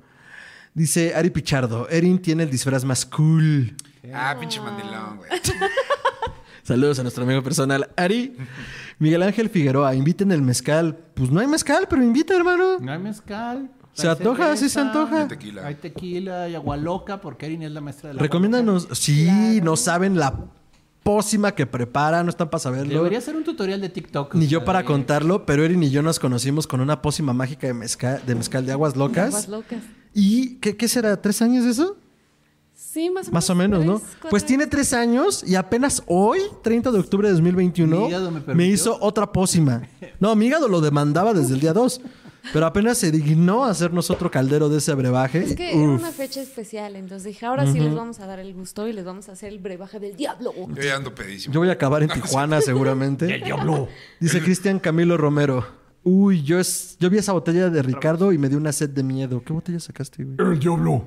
[0.75, 3.75] Dice Ari Pichardo, Erin tiene el disfraz más cool.
[4.13, 5.31] Ah, pinche mandilón, güey.
[6.63, 8.37] Saludos a nuestro amigo personal, Ari.
[8.99, 10.97] Miguel Ángel Figueroa, inviten el mezcal.
[11.15, 12.79] Pues no hay mezcal, pero invita, hermano.
[12.81, 13.71] No hay mezcal.
[13.95, 15.23] Se antoja, sí se antoja.
[15.23, 15.67] Hay tequila.
[15.67, 18.85] Hay tequila y agua loca porque Erin es la maestra de la Recomiéndanos.
[18.85, 20.35] agua Sí, no saben la
[21.03, 22.95] pócima que prepara, no están para saberlo.
[22.95, 24.35] Debería ser un tutorial de TikTok.
[24.37, 27.67] Ni yo para de- contarlo, pero Erin y yo nos conocimos con una pócima mágica
[27.67, 29.27] de mezcal de, mezcal de aguas locas.
[29.29, 29.83] Aguas locas.
[30.15, 31.21] ¿Y qué, qué será?
[31.21, 31.97] ¿Tres años eso?
[32.93, 33.33] Sí, más o menos.
[33.33, 33.99] Más o menos, ¿no?
[34.01, 38.31] cuatro Pues tiene tres años y apenas hoy, 30 de octubre de 2021, Mi hígado
[38.31, 39.89] me me, hizo otra pócima.
[40.21, 42.03] No, mi hígado lo demandaba desde el día 2.
[42.53, 45.45] Pero apenas se dignó a hacernos otro caldero de ese brebaje.
[45.45, 45.75] Es que Uf.
[45.75, 48.93] era una fecha especial, entonces dije, ahora sí les vamos a dar el gusto y
[48.93, 50.53] les vamos a hacer el brebaje del diablo.
[50.53, 51.55] Yo ya ando pedísimo.
[51.55, 53.43] Yo voy a acabar en Tijuana seguramente.
[54.21, 55.65] Dice Cristian Camilo Romero.
[56.03, 59.05] Uy, yo, es, yo vi esa botella de Ricardo y me dio una sed de
[59.05, 59.41] miedo.
[59.47, 60.37] ¿Qué botella sacaste, güey?
[60.53, 61.07] El diablo.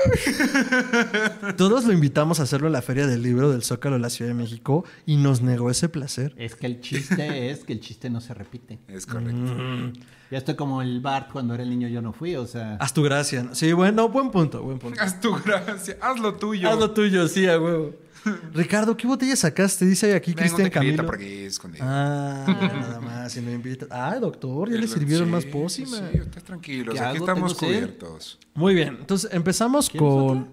[1.56, 4.30] Todos lo invitamos a hacerlo en la Feria del Libro del Zócalo de la Ciudad
[4.30, 6.34] de México y nos negó ese placer.
[6.36, 8.78] Es que el chiste es que el chiste no se repite.
[8.88, 9.54] Es correcto.
[9.54, 9.92] Mm.
[10.30, 12.76] Ya estoy como el Bart cuando era el niño yo no fui, o sea...
[12.76, 13.42] Haz tu gracia.
[13.42, 13.54] ¿no?
[13.54, 15.00] Sí, bueno, buen punto, buen punto.
[15.00, 15.96] Haz tu gracia.
[16.00, 16.68] Haz lo tuyo.
[16.68, 17.94] Haz lo tuyo, sí, a huevo.
[18.54, 19.86] Ricardo, ¿qué botella sacaste?
[19.86, 21.06] Dice aquí Cristian Camilo.
[21.06, 21.84] porque es escondido.
[21.88, 23.50] Ah, nada más, si no.
[23.90, 25.96] Ah, doctor, ya le sirvieron Sí, más pócima.
[25.96, 26.92] Sí, estás tranquilo.
[26.92, 28.38] ¿Qué Aquí estamos cubiertos.
[28.54, 30.48] Muy bien, entonces empezamos con.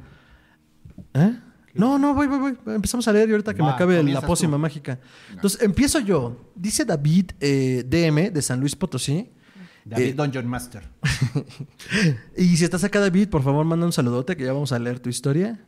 [1.14, 1.40] ¿Eh?
[1.74, 2.74] No, no, voy, voy, voy.
[2.74, 4.60] Empezamos a leer y ahorita que me acabe la pócima tú.
[4.60, 5.00] mágica.
[5.32, 6.52] Entonces empiezo yo.
[6.56, 9.30] Dice David eh, DM de San Luis Potosí.
[9.86, 10.84] David Eh, Dungeon Master.
[12.38, 15.00] Y si estás acá, David, por favor, manda un saludote que ya vamos a leer
[15.00, 15.60] tu historia.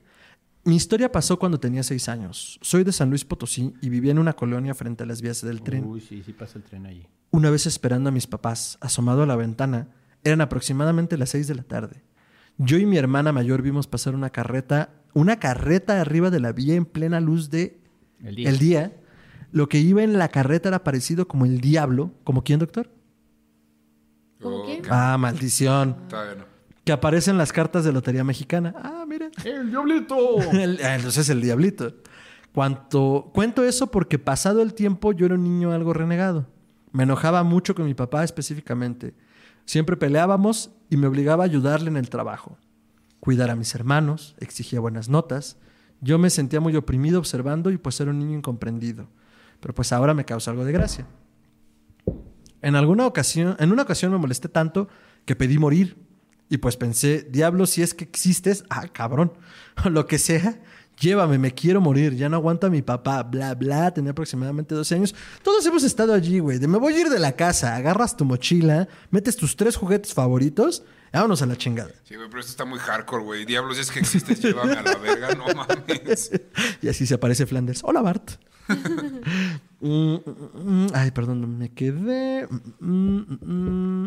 [0.70, 2.60] Mi historia pasó cuando tenía seis años.
[2.62, 5.64] Soy de San Luis Potosí y vivía en una colonia frente a las vías del
[5.64, 5.84] tren.
[5.84, 7.08] Uy, sí, sí pasa el tren allí.
[7.32, 9.88] Una vez esperando a mis papás, asomado a la ventana,
[10.24, 12.04] eran aproximadamente las seis de la tarde.
[12.60, 16.76] Yo y mi hermana mayor vimos pasar una carreta, una carreta arriba de la vía
[16.76, 17.82] en plena luz de
[18.24, 18.50] El día.
[18.50, 18.94] el día.
[19.52, 22.14] Lo que iba en la carreta era parecido como el diablo.
[22.24, 22.92] ¿Como quién, doctor?
[24.40, 24.84] ¿Cómo quién?
[24.88, 25.96] Ah, maldición.
[26.90, 28.74] Que aparece en las cartas de Lotería Mexicana.
[28.76, 29.30] Ah, mira.
[29.46, 30.42] ¡El diablito!
[30.52, 31.94] El- ah, entonces el diablito.
[32.52, 36.48] Cuanto, cuento eso porque pasado el tiempo yo era un niño algo renegado.
[36.92, 39.14] Me enojaba mucho con mi papá específicamente.
[39.66, 42.58] Siempre peleábamos y me obligaba a ayudarle en el trabajo.
[43.20, 45.58] Cuidar a mis hermanos, exigía buenas notas.
[46.02, 49.10] Yo me sentía muy oprimido observando y pues era un niño incomprendido.
[49.60, 51.06] Pero pues ahora me causa algo de gracia.
[52.64, 54.88] En alguna ocasión, en una ocasión me molesté tanto
[55.26, 56.09] que pedí morir.
[56.50, 59.34] Y pues pensé, diablo, si es que existes, ah, cabrón,
[59.86, 60.60] lo que sea,
[61.00, 64.96] llévame, me quiero morir, ya no aguanto a mi papá, bla, bla, tenía aproximadamente 12
[64.96, 65.16] años.
[65.44, 68.26] Todos hemos estado allí, güey, de me voy a ir de la casa, agarras tu
[68.26, 71.92] mochila, metes tus tres juguetes favoritos, y vámonos a la chingada.
[72.04, 73.46] Sí, güey, pero esto está muy hardcore, güey.
[73.46, 76.32] Diablos, es que existes, llévame a la verga, no mames.
[76.82, 77.82] Y así se aparece Flanders.
[77.84, 78.32] Hola, Bart.
[79.82, 82.48] Mm, mm, mm, Ay, perdón, me quedé.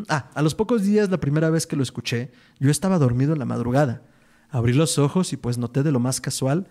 [0.08, 3.38] Ah, a los pocos días, la primera vez que lo escuché, yo estaba dormido en
[3.38, 4.02] la madrugada.
[4.50, 6.66] Abrí los ojos y pues noté de lo más casual.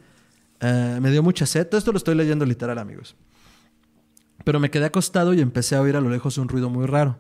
[0.60, 1.68] eh, me dio mucha sed.
[1.68, 3.16] Todo esto lo estoy leyendo literal, amigos.
[4.44, 7.18] Pero me quedé acostado y empecé a oír a lo lejos un ruido muy raro.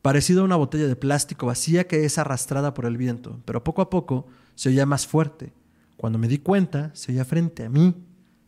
[0.00, 3.82] Parecido a una botella de plástico vacía que es arrastrada por el viento, pero poco
[3.82, 5.52] a poco se oía más fuerte.
[5.96, 7.94] Cuando me di cuenta, se oía frente a mí,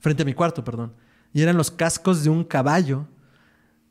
[0.01, 0.95] frente a mi cuarto, perdón.
[1.35, 3.07] Y eran los cascos de un caballo.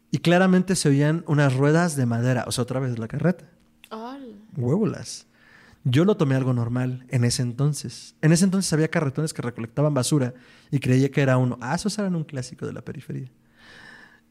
[0.10, 2.45] Y claramente se oían unas ruedas de madera.
[2.48, 3.45] O sea, otra vez la carreta.
[3.91, 5.28] Ay, Huévolas.
[5.84, 8.15] Yo lo tomé algo normal en ese entonces.
[8.22, 10.34] En ese entonces había carretones que recolectaban basura
[10.72, 11.57] y creía que era uno.
[11.61, 13.30] Ah, esos eran un clásico de la periferia.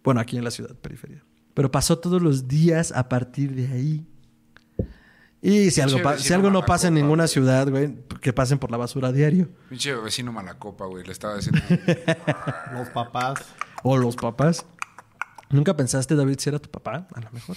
[0.02, 1.22] Bueno, aquí en la ciudad, periferia.
[1.52, 4.06] Pero pasó todos los días a partir de ahí.
[5.44, 8.70] Y si algo, pa- si algo no pasa en ninguna ciudad, güey, que pasen por
[8.70, 9.48] la basura a diario.
[9.68, 11.04] Pinche vecino malacopa, güey.
[11.04, 11.60] Le estaba diciendo.
[12.72, 13.40] Los papás.
[13.82, 14.64] O los papás.
[15.50, 17.08] ¿Nunca pensaste, David, si era tu papá?
[17.12, 17.56] A lo mejor.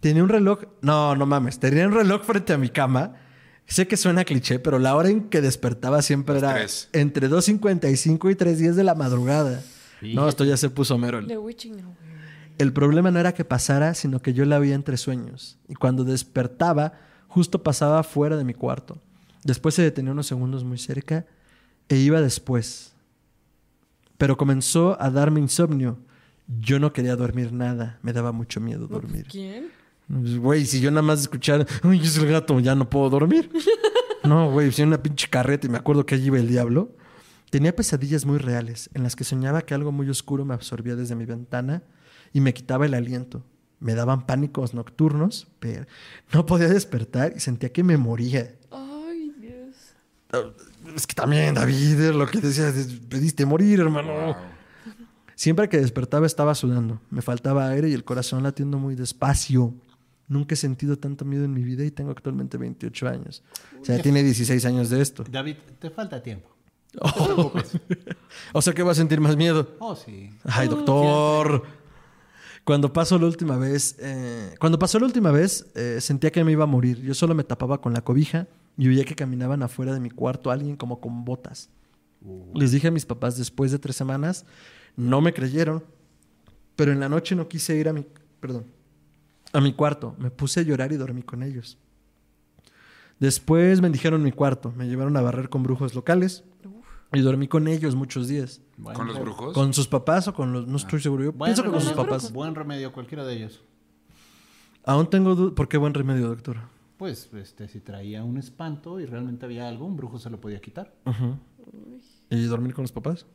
[0.00, 0.60] Tenía un reloj.
[0.80, 1.58] No, no mames.
[1.60, 3.16] Tenía un reloj frente a mi cama.
[3.66, 6.88] Sé que suena cliché, pero la hora en que despertaba siempre era tres.
[6.94, 9.62] entre 2.55 y 3.10 de la madrugada.
[10.00, 10.14] Sí.
[10.14, 11.24] No, esto ya se puso mero.
[11.26, 11.94] The Witching Hour.
[12.56, 15.58] El problema no era que pasara, sino que yo la veía entre sueños.
[15.68, 16.94] Y cuando despertaba,
[17.28, 18.98] justo pasaba fuera de mi cuarto.
[19.44, 21.26] Después se detenía unos segundos muy cerca
[21.88, 22.92] e iba después.
[24.16, 25.98] Pero comenzó a darme insomnio.
[26.60, 27.98] Yo no quería dormir nada.
[28.02, 29.26] Me daba mucho miedo dormir.
[29.30, 29.68] ¿Quién?
[30.08, 33.50] Pues, Güey, si yo nada más escuchara, ay, es el gato, ya no puedo dormir.
[34.24, 36.90] No, güey, si una pinche carreta y me acuerdo que allí iba el diablo.
[37.50, 41.14] Tenía pesadillas muy reales en las que soñaba que algo muy oscuro me absorbía desde
[41.14, 41.82] mi ventana
[42.34, 43.42] y me quitaba el aliento.
[43.80, 45.86] Me daban pánicos nocturnos, pero
[46.32, 48.54] no podía despertar y sentía que me moría.
[48.70, 49.76] Ay, Dios.
[50.96, 52.74] Es que también, David, lo que decías,
[53.08, 54.36] pediste morir, hermano.
[55.34, 59.72] Siempre que despertaba estaba sudando, me faltaba aire y el corazón latiendo muy despacio.
[60.26, 63.44] Nunca he sentido tanto miedo en mi vida y tengo actualmente 28 años.
[63.80, 65.24] O sea, tiene 16 años de esto.
[65.30, 66.50] David, te falta tiempo.
[68.52, 69.76] O sea que va a sentir más miedo.
[69.78, 70.30] Oh, sí.
[70.44, 71.62] Ay, doctor.
[72.68, 76.52] Cuando pasó la última vez, eh, cuando pasó la última vez, eh, sentía que me
[76.52, 77.00] iba a morir.
[77.00, 78.46] Yo solo me tapaba con la cobija
[78.76, 81.70] y oía que caminaban afuera de mi cuarto alguien como con botas.
[82.52, 84.44] Les dije a mis papás después de tres semanas,
[84.96, 85.82] no me creyeron,
[86.76, 88.04] pero en la noche no quise ir a mi,
[88.38, 88.66] perdón,
[89.54, 90.14] a mi cuarto.
[90.18, 91.78] Me puse a llorar y dormí con ellos.
[93.18, 96.44] Después me dijeron mi cuarto, me llevaron a barrer con brujos locales
[97.12, 98.60] y dormí con ellos muchos días.
[98.76, 99.54] Bueno, ¿Con los brujos?
[99.54, 100.66] ¿Con sus papás o con los.?
[100.66, 101.24] No estoy seguro.
[101.24, 102.32] Yo Buen pienso que con sus remedio, papás.
[102.32, 103.62] Buen remedio, cualquiera de ellos.
[104.84, 105.54] Aún tengo dudas.
[105.54, 106.56] ¿Por qué buen remedio, doctor?
[106.96, 110.60] Pues, este, si traía un espanto y realmente había algo, un brujo se lo podía
[110.60, 110.92] quitar.
[112.28, 113.26] ¿Y dormir con los papás?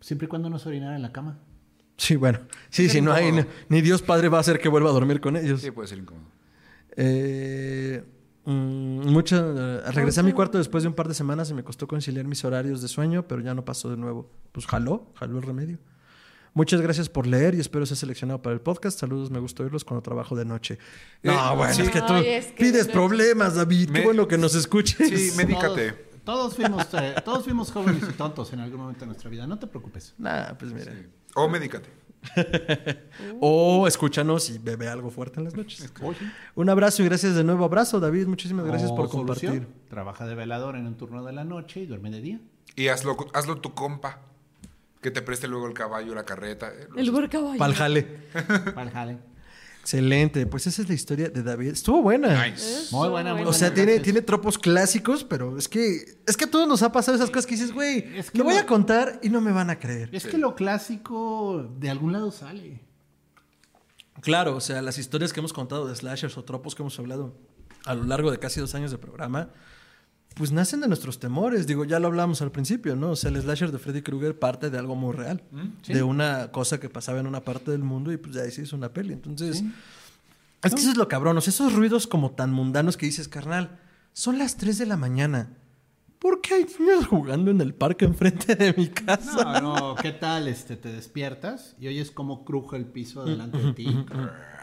[0.00, 1.38] Siempre y cuando no se orinara en la cama.
[1.96, 2.40] Sí, bueno.
[2.68, 3.32] Sí, si no hay.
[3.68, 5.62] Ni Dios Padre va a hacer que vuelva a dormir con ellos.
[5.62, 6.26] Sí, puede ser incómodo.
[6.96, 8.04] Eh,
[8.46, 11.62] mm, mucho, eh, regresé a mi cuarto después de un par de semanas y me
[11.64, 14.30] costó conciliar mis horarios de sueño, pero ya no pasó de nuevo.
[14.52, 15.78] Pues jaló, jaló el remedio.
[16.54, 18.98] Muchas gracias por leer y espero ser seleccionado para el podcast.
[18.98, 20.78] Saludos, me gusta oírlos cuando trabajo de noche.
[21.22, 21.82] No, Eh, bueno, sí.
[21.82, 22.92] es que tú Ay, es que pides no.
[22.94, 23.86] problemas, David.
[23.86, 25.06] Qué Me- bueno que nos escuches.
[25.10, 25.92] Sí, medícate.
[26.24, 29.46] Todos, todos fuimos, eh, todos fuimos jóvenes y tontos en algún momento de nuestra vida.
[29.46, 30.14] No te preocupes.
[30.16, 30.92] Nah, pues mira.
[31.34, 31.90] O medícate.
[33.40, 35.92] O escúchanos y bebe algo fuerte en las noches.
[36.54, 37.64] Un abrazo y gracias de nuevo.
[37.64, 38.26] Abrazo, David.
[38.26, 39.66] Muchísimas gracias por solución, compartir.
[39.88, 42.40] Trabaja de velador en un turno de la noche y duerme de día.
[42.74, 44.20] Y hazlo, hazlo tu compa.
[45.00, 46.68] Que te preste luego el caballo, la carreta.
[46.68, 47.58] eh, El buen caballo.
[47.58, 47.74] Pa'l
[48.90, 49.18] jale.
[49.86, 50.46] Excelente.
[50.46, 51.68] Pues esa es la historia de David.
[51.68, 52.44] Estuvo buena.
[52.48, 52.88] Nice.
[52.90, 53.56] Muy buena, muy O buena.
[53.56, 54.02] sea, tiene, gracias.
[54.02, 57.46] tiene tropos clásicos, pero es que es que a todos nos ha pasado esas cosas
[57.46, 59.78] que dices, güey, Es que lo voy lo- a contar y no me van a
[59.78, 60.08] creer.
[60.12, 62.80] Es que lo clásico de algún lado sale.
[64.22, 67.36] Claro, o sea, las historias que hemos contado de slashers o tropos que hemos hablado
[67.84, 69.50] a lo largo de casi dos años de programa,
[70.36, 71.66] pues nacen de nuestros temores.
[71.66, 73.10] Digo, ya lo hablamos al principio, ¿no?
[73.12, 75.42] O sea, el slasher de Freddy Krueger parte de algo muy real,
[75.88, 78.76] de una cosa que pasaba en una parte del mundo y pues ahí se hizo
[78.76, 79.14] una peli.
[79.14, 79.64] Entonces,
[80.62, 81.38] es que eso es lo cabrón.
[81.38, 83.78] O sea, esos ruidos como tan mundanos que dices, carnal,
[84.12, 85.48] son las 3 de la mañana.
[86.18, 89.60] ¿Por qué hay niños jugando en el parque enfrente de mi casa?
[89.60, 90.48] No, no, ¿qué tal?
[90.48, 94.04] Este, te despiertas y oyes cómo cruje el piso delante de ti.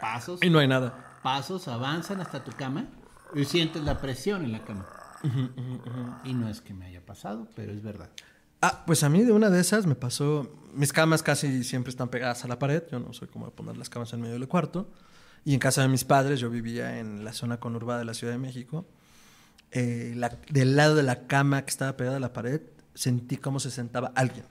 [0.00, 1.18] Pasos, Y no hay nada.
[1.22, 2.86] pasos, avanzan hasta tu cama
[3.34, 4.86] y sientes la presión en la cama.
[6.24, 8.10] Y no es que me haya pasado, pero es verdad.
[8.60, 10.50] Ah, pues a mí de una de esas me pasó.
[10.74, 12.82] Mis camas casi siempre están pegadas a la pared.
[12.90, 14.90] Yo no soy como de poner las camas en medio del cuarto.
[15.44, 18.32] Y en casa de mis padres, yo vivía en la zona conurbada de la Ciudad
[18.32, 18.86] de México.
[19.72, 22.60] Eh, la- del lado de la cama que estaba pegada a la pared,
[22.94, 24.46] sentí cómo se sentaba alguien.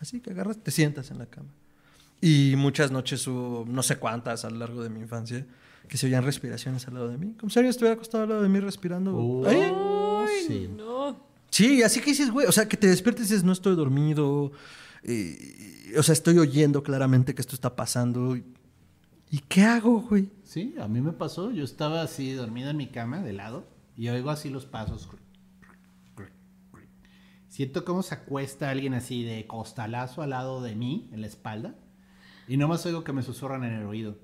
[0.00, 1.48] Así que agarras, te sientas en la cama.
[2.22, 5.44] Y muchas noches hubo, no sé cuántas a lo largo de mi infancia,
[5.90, 7.34] que se oían respiraciones al lado de mí.
[7.38, 9.42] Como si alguien estuviera acostado al lado de mí respirando.
[9.44, 9.58] ¡Ay!
[9.60, 10.70] Ay, Sí.
[10.74, 11.18] no.
[11.50, 14.52] Sí, así que dices, güey, o sea, que te despiertes y dices, no estoy dormido,
[15.02, 18.36] eh, o sea, estoy oyendo claramente que esto está pasando.
[18.36, 20.30] ¿Y qué hago, güey?
[20.44, 21.50] Sí, a mí me pasó.
[21.50, 25.08] Yo estaba así dormido en mi cama de lado y oigo así los pasos.
[27.48, 31.74] Siento cómo se acuesta alguien así de costalazo al lado de mí, en la espalda.
[32.46, 34.16] Y nomás oigo que me susurran en el oído.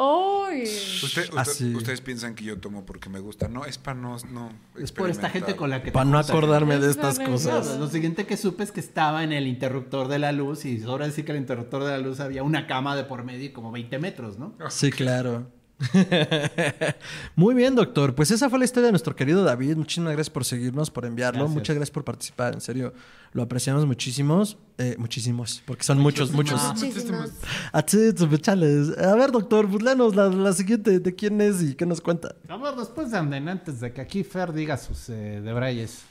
[0.00, 0.62] ¡Ay!
[0.62, 1.74] Usted- usted- Así.
[1.74, 3.48] Ustedes piensan que yo tomo porque me gusta.
[3.48, 5.90] No, es para no, no Es por esta gente con la que...
[5.90, 7.78] Para no acordarme de Es estas cosas.
[7.78, 11.10] Lo siguiente que supe es que estaba en el interruptor de la luz y ahora
[11.10, 13.72] sí que el interruptor de la luz había una cama de por medio y como
[13.72, 14.54] 20 metros, ¿no?
[14.68, 15.50] Sí, claro.
[17.36, 18.14] Muy bien, doctor.
[18.14, 19.76] Pues esa fue la historia de nuestro querido David.
[19.76, 21.40] Muchísimas gracias por seguirnos, por enviarlo.
[21.40, 21.54] Gracias.
[21.54, 22.54] Muchas gracias por participar.
[22.54, 22.92] En serio,
[23.32, 24.58] lo apreciamos muchísimos.
[24.78, 26.60] Eh, muchísimos, porque son muchos, muchos.
[28.40, 28.96] Chales.
[28.98, 32.34] A ver, doctor, pues léanos la, la siguiente de quién es y qué nos cuenta.
[32.48, 36.04] A ver, después de anden, antes de que aquí Fer diga sus eh, debrayes.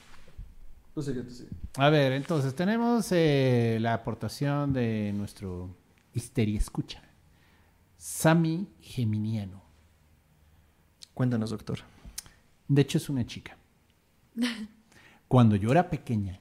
[1.75, 5.69] A ver, entonces tenemos eh, la aportación de nuestro
[6.13, 7.06] histeria escucha.
[7.97, 9.63] Sami Geminiano.
[11.15, 11.79] Cuéntanos, doctor.
[12.67, 13.57] De hecho, es una chica.
[15.27, 16.39] Cuando yo era pequeña,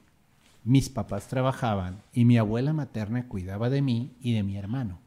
[0.64, 5.00] mis papás trabajaban y mi abuela materna cuidaba de mí y de mi hermano.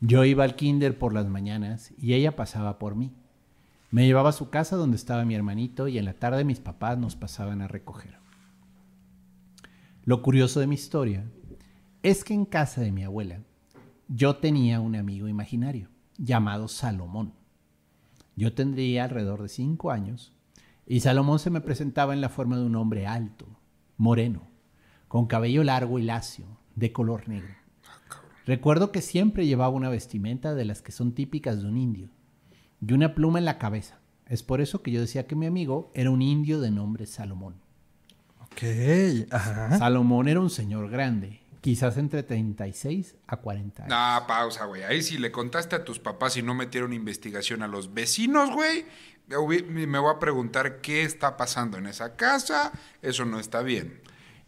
[0.00, 3.12] Yo iba al kinder por las mañanas y ella pasaba por mí.
[3.90, 6.96] Me llevaba a su casa donde estaba mi hermanito y en la tarde mis papás
[6.96, 8.18] nos pasaban a recoger.
[10.04, 11.26] Lo curioso de mi historia
[12.02, 13.40] es que en casa de mi abuela
[14.12, 15.88] yo tenía un amigo imaginario
[16.18, 17.32] llamado Salomón.
[18.34, 20.32] Yo tendría alrededor de cinco años
[20.84, 23.46] y Salomón se me presentaba en la forma de un hombre alto,
[23.96, 24.48] moreno,
[25.06, 27.54] con cabello largo y lacio, de color negro.
[28.46, 32.10] Recuerdo que siempre llevaba una vestimenta de las que son típicas de un indio
[32.84, 34.00] y una pluma en la cabeza.
[34.26, 37.54] Es por eso que yo decía que mi amigo era un indio de nombre Salomón.
[38.40, 38.64] Ok.
[39.30, 39.78] Ajá.
[39.78, 43.90] Salomón era un señor grande, quizás entre 36 a 40 años.
[43.90, 44.82] No, pausa, güey.
[44.82, 48.84] Ahí si le contaste a tus papás y no metieron investigación a los vecinos, güey,
[49.28, 52.72] me voy a preguntar qué está pasando en esa casa.
[53.02, 54.00] Eso no está bien.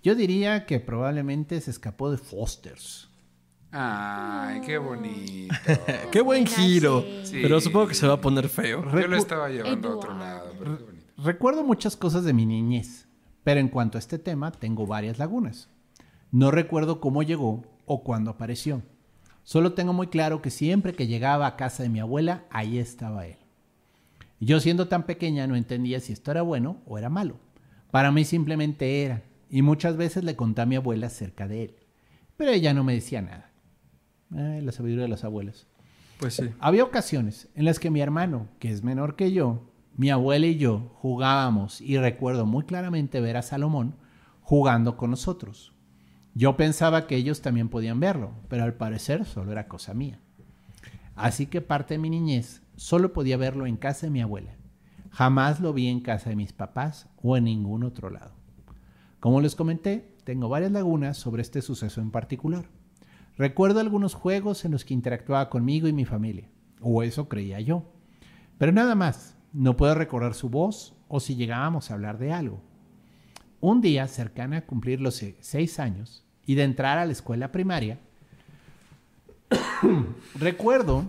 [0.02, 3.09] Yo diría que probablemente se escapó de Foster's.
[3.70, 5.55] Ay, qué bonito.
[6.12, 7.02] Qué buen giro.
[7.22, 7.39] sí.
[7.40, 8.84] Pero supongo que se va a poner feo.
[8.93, 11.06] Yo lo estaba llevando a otro lado, pero qué bonito.
[11.16, 13.09] Recuerdo muchas cosas de mi niñez,
[13.44, 15.70] pero en cuanto a este tema tengo varias lagunas.
[16.33, 18.83] No recuerdo cómo llegó o cuándo apareció.
[19.45, 23.27] Solo tengo muy claro que siempre que llegaba a casa de mi abuela, ahí estaba
[23.27, 23.37] él.
[24.41, 27.37] Yo siendo tan pequeña no entendía si esto era bueno o era malo.
[27.91, 31.75] Para mí simplemente era, y muchas veces le conté a mi abuela acerca de él.
[32.39, 33.51] Pero ella no me decía nada.
[34.35, 35.67] Ay, la sabiduría de las abuelas.
[36.19, 36.49] Pues sí.
[36.61, 40.57] Había ocasiones en las que mi hermano, que es menor que yo, mi abuela y
[40.57, 43.97] yo jugábamos y recuerdo muy claramente ver a Salomón
[44.41, 45.72] jugando con nosotros.
[46.35, 50.19] Yo pensaba que ellos también podían verlo, pero al parecer solo era cosa mía.
[51.15, 54.57] Así que parte de mi niñez solo podía verlo en casa de mi abuela.
[55.11, 58.33] Jamás lo vi en casa de mis papás o en ningún otro lado.
[59.21, 62.65] Como les comenté, tengo varias lagunas sobre este suceso en particular.
[63.37, 66.49] Recuerdo algunos juegos en los que interactuaba conmigo y mi familia,
[66.81, 67.85] o eso creía yo.
[68.57, 72.63] Pero nada más, no puedo recordar su voz o si llegábamos a hablar de algo.
[73.62, 77.51] Un día, cercana a cumplir los se- seis años y de entrar a la escuela
[77.52, 77.98] primaria,
[80.34, 81.05] recuerdo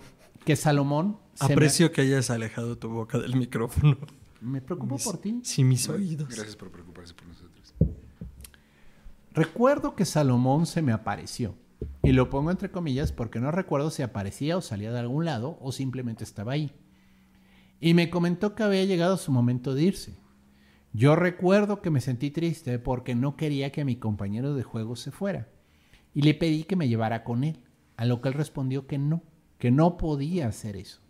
[0.46, 3.98] que Salomón se me- Aprecio que hayas alejado tu boca del micrófono.
[4.42, 5.40] me preocupo por ti.
[5.44, 6.30] Sí, mis oídos.
[6.30, 7.74] Gracias por preocuparse por nosotros.
[9.34, 11.56] Recuerdo que Salomón se me apareció.
[12.04, 15.58] Y lo pongo entre comillas porque no recuerdo si aparecía o salía de algún lado
[15.60, 16.72] o simplemente estaba ahí.
[17.82, 20.14] Y me comentó que había llegado su momento de irse.
[20.94, 25.10] Yo recuerdo que me sentí triste porque no quería que mi compañero de juego se
[25.12, 25.48] fuera.
[26.14, 27.60] Y le pedí que me llevara con él,
[27.98, 29.24] a lo que él respondió que no,
[29.58, 31.02] que no podía hacer eso.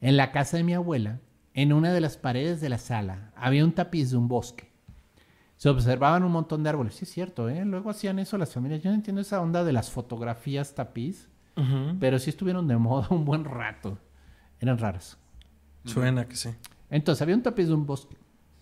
[0.00, 1.20] En la casa de mi abuela,
[1.52, 4.70] en una de las paredes de la sala, había un tapiz de un bosque.
[5.56, 6.94] Se observaban un montón de árboles.
[6.94, 7.64] Sí, es cierto, ¿eh?
[7.64, 8.82] Luego hacían eso las familias.
[8.82, 11.28] Yo no entiendo esa onda de las fotografías tapiz,
[11.98, 13.98] pero sí estuvieron de moda un buen rato.
[14.60, 15.18] Eran raras.
[15.84, 16.50] Suena que sí.
[16.88, 18.16] Entonces había un tapiz de un bosque.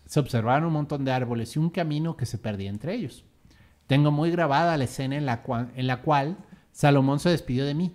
[0.09, 3.27] Se observaban un montón de árboles y un camino que se perdía entre ellos.
[3.87, 6.39] Tengo muy grabada la escena en la, cual, en la cual
[6.73, 7.95] Salomón se despidió de mí.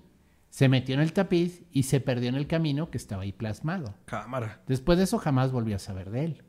[0.52, 3.96] Se metió en el tapiz y se perdió en el camino que estaba ahí plasmado.
[4.06, 4.62] Cámara.
[4.68, 6.44] Después de eso jamás volví a saber de él.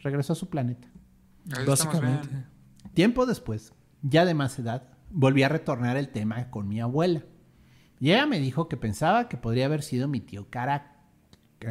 [0.00, 0.88] Regresó a su planeta.
[1.56, 2.28] Ahí Básicamente.
[2.92, 3.72] Tiempo después,
[4.02, 7.22] ya de más edad, volví a retornar el tema con mi abuela.
[8.00, 10.89] Y ella me dijo que pensaba que podría haber sido mi tío Cara...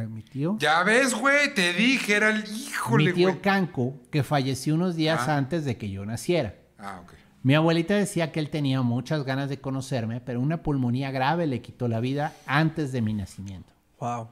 [0.08, 0.56] Mi tío...
[0.58, 3.40] Ya ves, güey, te dije, era el híjole, mi tío güey.
[3.42, 5.36] Canco, que falleció unos días Ah.
[5.36, 6.54] antes de que yo naciera.
[6.78, 7.12] Ah, ok.
[7.42, 11.62] Mi abuelita decía que él tenía muchas ganas de conocerme, pero una pulmonía grave le
[11.62, 13.72] quitó la vida antes de mi nacimiento.
[13.98, 14.28] Wow.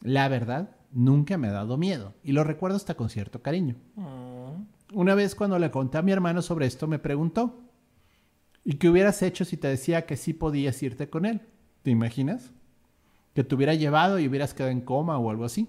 [0.00, 3.76] La verdad, nunca me ha dado miedo y lo recuerdo hasta con cierto cariño.
[4.92, 7.60] Una vez cuando le conté a mi hermano sobre esto, me preguntó,
[8.64, 11.42] ¿y qué hubieras hecho si te decía que sí podías irte con él?
[11.82, 12.50] ¿Te imaginas?
[13.34, 15.68] Que te hubiera llevado y hubieras quedado en coma o algo así.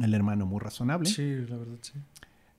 [0.00, 1.08] El hermano muy razonable.
[1.08, 1.94] Sí, la verdad, sí.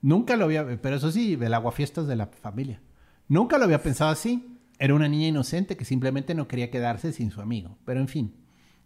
[0.02, 2.82] Nunca lo había, pero eso sí, el aguafiestas de la familia.
[3.28, 4.58] Nunca lo había pensado así.
[4.80, 7.78] Era una niña inocente que simplemente no quería quedarse sin su amigo.
[7.86, 8.36] Pero en fin,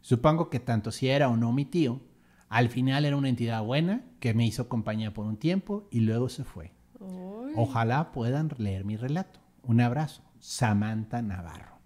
[0.01, 2.01] supongo que tanto si era o no mi tío,
[2.49, 6.29] al final era una entidad buena que me hizo compañía por un tiempo y luego
[6.29, 6.71] se fue.
[7.55, 9.39] Ojalá puedan leer mi relato.
[9.63, 10.21] Un abrazo.
[10.39, 11.76] Samantha Navarro.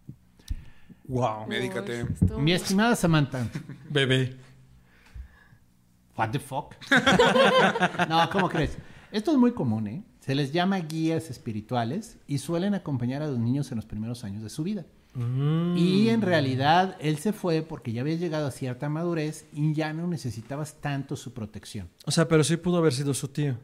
[1.11, 1.45] Wow.
[1.45, 2.05] Médicate.
[2.37, 3.45] Mi estimada Samantha.
[3.89, 4.37] Bebé.
[6.17, 6.75] What the fuck?
[8.09, 8.77] no, ¿cómo crees?
[9.11, 10.03] Esto es muy común, ¿eh?
[10.21, 14.41] Se les llama guías espirituales y suelen acompañar a los niños en los primeros años
[14.41, 14.85] de su vida.
[15.75, 19.91] Y en realidad él se fue porque ya había llegado a cierta madurez y ya
[19.91, 21.89] no necesitabas tanto su protección.
[22.05, 23.57] O sea, pero sí pudo haber sido su tío.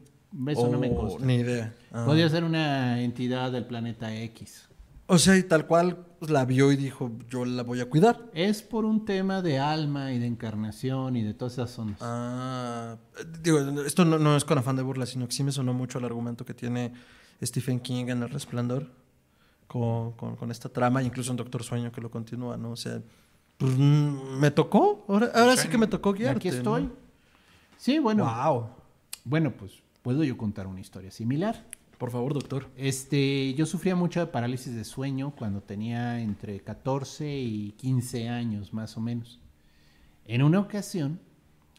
[0.48, 1.24] Eso no me Oh, consta.
[1.24, 1.74] Ni idea.
[1.90, 2.04] Ah.
[2.04, 4.67] Podría ser una entidad del planeta X.
[5.10, 8.26] O sea, y tal cual pues, la vio y dijo, yo la voy a cuidar.
[8.34, 11.98] Es por un tema de alma y de encarnación y de todas esas ondas.
[12.02, 12.96] Ah,
[13.42, 15.98] digo, esto no, no es con afán de burla, sino que sí me sonó mucho
[15.98, 16.92] el argumento que tiene
[17.42, 18.90] Stephen King en El Resplandor
[19.66, 22.72] con, con- con esta trama, incluso en Doctor Sueño que lo continúa, ¿no?
[22.72, 23.00] O sea,
[23.56, 26.36] pues mm, me tocó, ahora, ahora sí que me tocó guiarte.
[26.36, 26.90] Aquí estoy.
[27.78, 28.24] Sí, bueno.
[28.24, 28.66] Wow.
[29.24, 29.72] Bueno, pues
[30.02, 31.64] puedo yo contar una historia similar.
[31.98, 32.68] Por favor, doctor.
[32.76, 38.72] Este, yo sufría mucho de parálisis de sueño cuando tenía entre 14 y 15 años,
[38.72, 39.40] más o menos.
[40.24, 41.20] En una ocasión,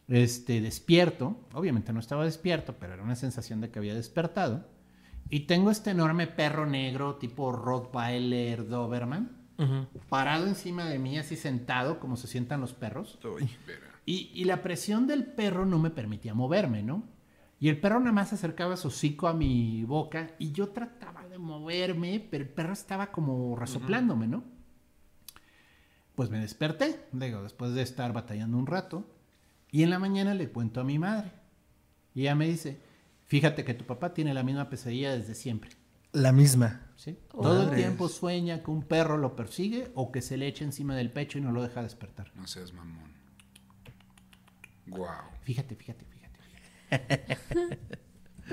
[0.09, 4.67] este, despierto, obviamente no estaba despierto, pero era una sensación de que había despertado,
[5.29, 9.37] y tengo este enorme perro negro tipo Rottweiler Doberman,
[10.07, 13.19] parado encima de mí, así sentado, como se sientan los perros.
[14.05, 17.03] Y, y la presión del perro no me permitía moverme, ¿no?
[17.59, 21.37] Y el perro nada más acercaba su hocico a mi boca y yo trataba de
[21.37, 24.43] moverme, pero el perro estaba como resoplándome, ¿no?
[26.15, 29.05] Pues me desperté, digo, después de estar batallando un rato,
[29.71, 31.31] y en la mañana le cuento a mi madre.
[32.15, 32.81] Y ella me dice,
[33.25, 35.71] fíjate que tu papá tiene la misma pesadilla desde siempre.
[36.11, 36.87] La misma.
[36.95, 37.19] ¿sí?
[37.29, 40.95] Todo el tiempo sueña que un perro lo persigue o que se le echa encima
[40.95, 42.31] del pecho y no lo deja despertar.
[42.35, 43.13] No seas mamón.
[44.87, 45.07] Wow.
[45.43, 46.08] Fíjate, fíjate, fíjate.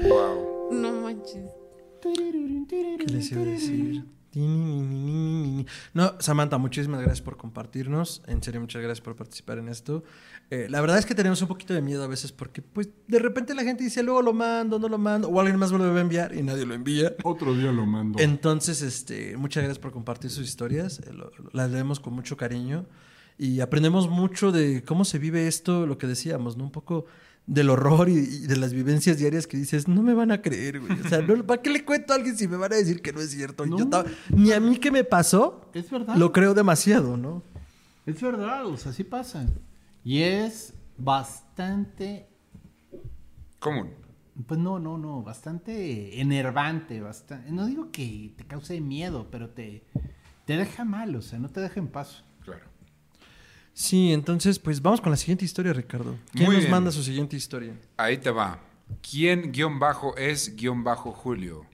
[0.02, 0.68] Wow.
[0.72, 1.48] No manches.
[2.02, 4.04] ¿Qué les iba a decir?
[5.94, 8.22] No, Samantha, muchísimas gracias por compartirnos.
[8.26, 10.04] En serio, muchas gracias por participar en esto.
[10.50, 13.18] Eh, la verdad es que tenemos un poquito de miedo a veces porque, pues, de
[13.18, 15.84] repente la gente dice, luego lo mando, no lo mando, o alguien más me lo
[15.84, 17.14] debe enviar y nadie lo envía.
[17.24, 18.18] Otro día lo mando.
[18.20, 21.00] Entonces, este, muchas gracias por compartir sus historias.
[21.00, 22.84] eh, lo- lo- las leemos con mucho cariño
[23.38, 26.64] y aprendemos mucho de cómo se vive esto, lo que decíamos, ¿no?
[26.64, 27.06] Un poco
[27.46, 30.80] del horror y, y de las vivencias diarias que dices, no me van a creer,
[30.80, 31.00] güey.
[31.00, 33.12] O sea, no- ¿para qué le cuento a alguien si me van a decir que
[33.12, 33.64] no es cierto?
[33.64, 33.88] Yo
[34.30, 36.16] ni a mí que me pasó, Es verdad.
[36.16, 37.42] lo creo demasiado, ¿no?
[38.04, 39.46] Es verdad, o sea, sí pasa.
[40.04, 42.28] Y es bastante,
[43.58, 43.90] Común.
[44.46, 49.84] pues no, no, no, bastante enervante, bastante, no digo que te cause miedo, pero te,
[50.44, 52.24] te deja mal, o sea, no te deja en paz.
[53.78, 56.16] Sí, entonces, pues vamos con la siguiente historia, Ricardo.
[56.32, 56.70] ¿Quién Muy nos bien.
[56.70, 57.74] manda su siguiente historia?
[57.98, 58.58] Ahí te va.
[59.02, 61.66] ¿Quién guion bajo es guion bajo Julio?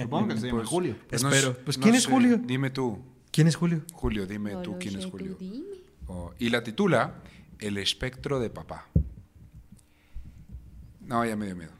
[0.00, 0.96] Supongo que se llama Pues- Julio.
[1.08, 1.56] pues Espero.
[1.64, 2.10] Pues, ¿quién es sé.
[2.12, 2.38] Julio?
[2.38, 3.00] Dime tú.
[3.32, 3.82] ¿Quién es Julio?
[3.92, 5.36] Julio, dime No tú quién es Julio.
[6.06, 7.14] Oh, y la titula
[7.58, 8.86] El espectro de papá.
[11.00, 11.72] No, ya me dio miedo.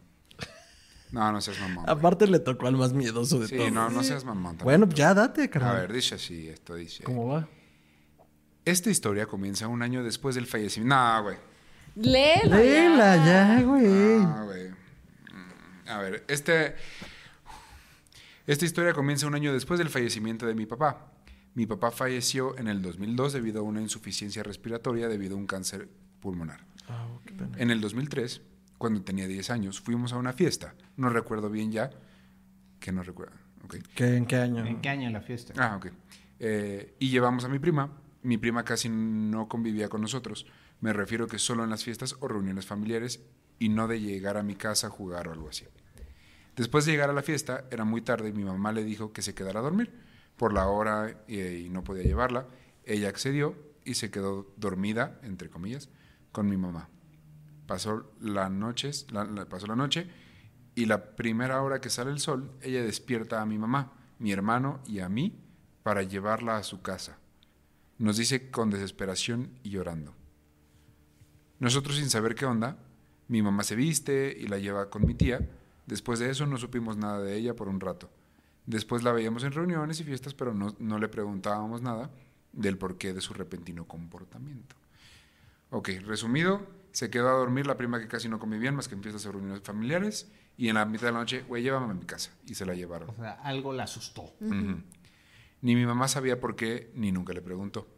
[1.13, 1.85] No, no seas mamón.
[1.85, 1.97] güey.
[1.97, 3.73] Aparte le tocó al más miedoso de Sí, todos.
[3.73, 4.53] no, no seas mamón.
[4.53, 4.65] tampoco.
[4.65, 5.77] Bueno, ya date, A carnal.
[5.77, 7.05] ver, dice así, esto dice.
[7.05, 7.49] ¿Cómo va?
[8.71, 10.95] Esta historia comienza un año después del fallecimiento.
[10.95, 11.37] No, güey.
[11.97, 12.57] Léela.
[12.59, 13.87] Léela ya, güey.
[14.21, 14.69] Ah, güey.
[14.71, 16.75] Mm, A ver, este.
[18.47, 21.13] Esta historia comienza un año después del fallecimiento de mi papá.
[21.55, 25.89] Mi papá falleció en el 2002 debido a una insuficiencia respiratoria debido a un cáncer
[26.21, 26.61] pulmonar.
[26.89, 27.57] Ah, qué pena.
[27.59, 28.43] En el 2003,
[28.79, 30.75] cuando tenía 10 años, fuimos a una fiesta.
[30.97, 31.91] No recuerdo bien ya.
[32.81, 33.35] Que no recuerdo.
[33.95, 34.65] ¿Qué- ¿En qué año?
[34.67, 35.53] ¿En qué año la fiesta?
[35.57, 35.89] Ah, ok.
[36.39, 37.91] Eh, y llevamos a mi prima.
[38.29, 40.45] Mi prima casi no convivía con nosotros.
[40.83, 43.21] Me refiero que solo en las fiestas o reuniones familiares
[43.59, 45.65] y no de llegar a mi casa a jugar o algo así.
[46.55, 49.23] Después de llegar a la fiesta, era muy tarde y mi mamá le dijo que
[49.23, 49.95] se quedara a dormir
[50.37, 52.47] por la hora eh, y no podía llevarla.
[52.85, 55.89] Ella accedió y se quedó dormida, entre comillas,
[56.31, 56.91] con mi mamá.
[57.67, 60.07] Pasó la, noches, la- pasó la noche
[60.75, 64.81] y la primera hora que sale el sol, ella despierta a mi mamá, mi hermano
[64.87, 65.35] y a mí
[65.83, 67.18] para llevarla a su casa.
[67.99, 70.15] Nos dice con desesperación y llorando.
[71.59, 72.79] Nosotros sin saber qué onda,
[73.27, 75.49] mi mamá se viste y la lleva con mi tía.
[75.87, 78.11] Después de eso no supimos nada de ella por un rato.
[78.67, 82.11] Después la veíamos en reuniones y fiestas, pero no, no le preguntábamos nada
[82.53, 84.77] del porqué de su repentino comportamiento.
[85.71, 89.03] Ok, resumido, se quedó a dormir la prima que casi no convivían más que en
[89.03, 92.05] fiestas o reuniones familiares y en la mitad de la noche, güey, llévame a mi
[92.05, 93.11] casa y se la llevaron.
[93.11, 94.35] O sea, algo la asustó.
[94.41, 94.83] Ujú.
[95.61, 97.89] Ni mi mamá sabía por qué, ni nunca le preguntó.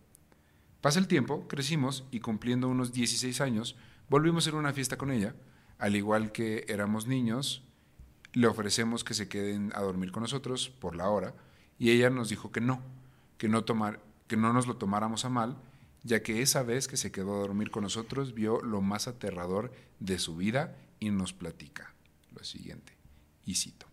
[0.81, 3.77] Pasa el tiempo, crecimos y cumpliendo unos 16 años,
[4.09, 5.35] volvimos a una fiesta con ella.
[5.79, 7.63] Al igual que éramos niños,
[8.33, 11.35] le ofrecemos que se queden a dormir con nosotros por la hora
[11.79, 12.83] y ella nos dijo que no,
[13.39, 15.57] que no, tomar, que no nos lo tomáramos a mal,
[16.03, 19.73] ya que esa vez que se quedó a dormir con nosotros vio lo más aterrador
[19.99, 21.95] de su vida y nos platica
[22.33, 22.93] lo siguiente,
[23.45, 23.87] y cito.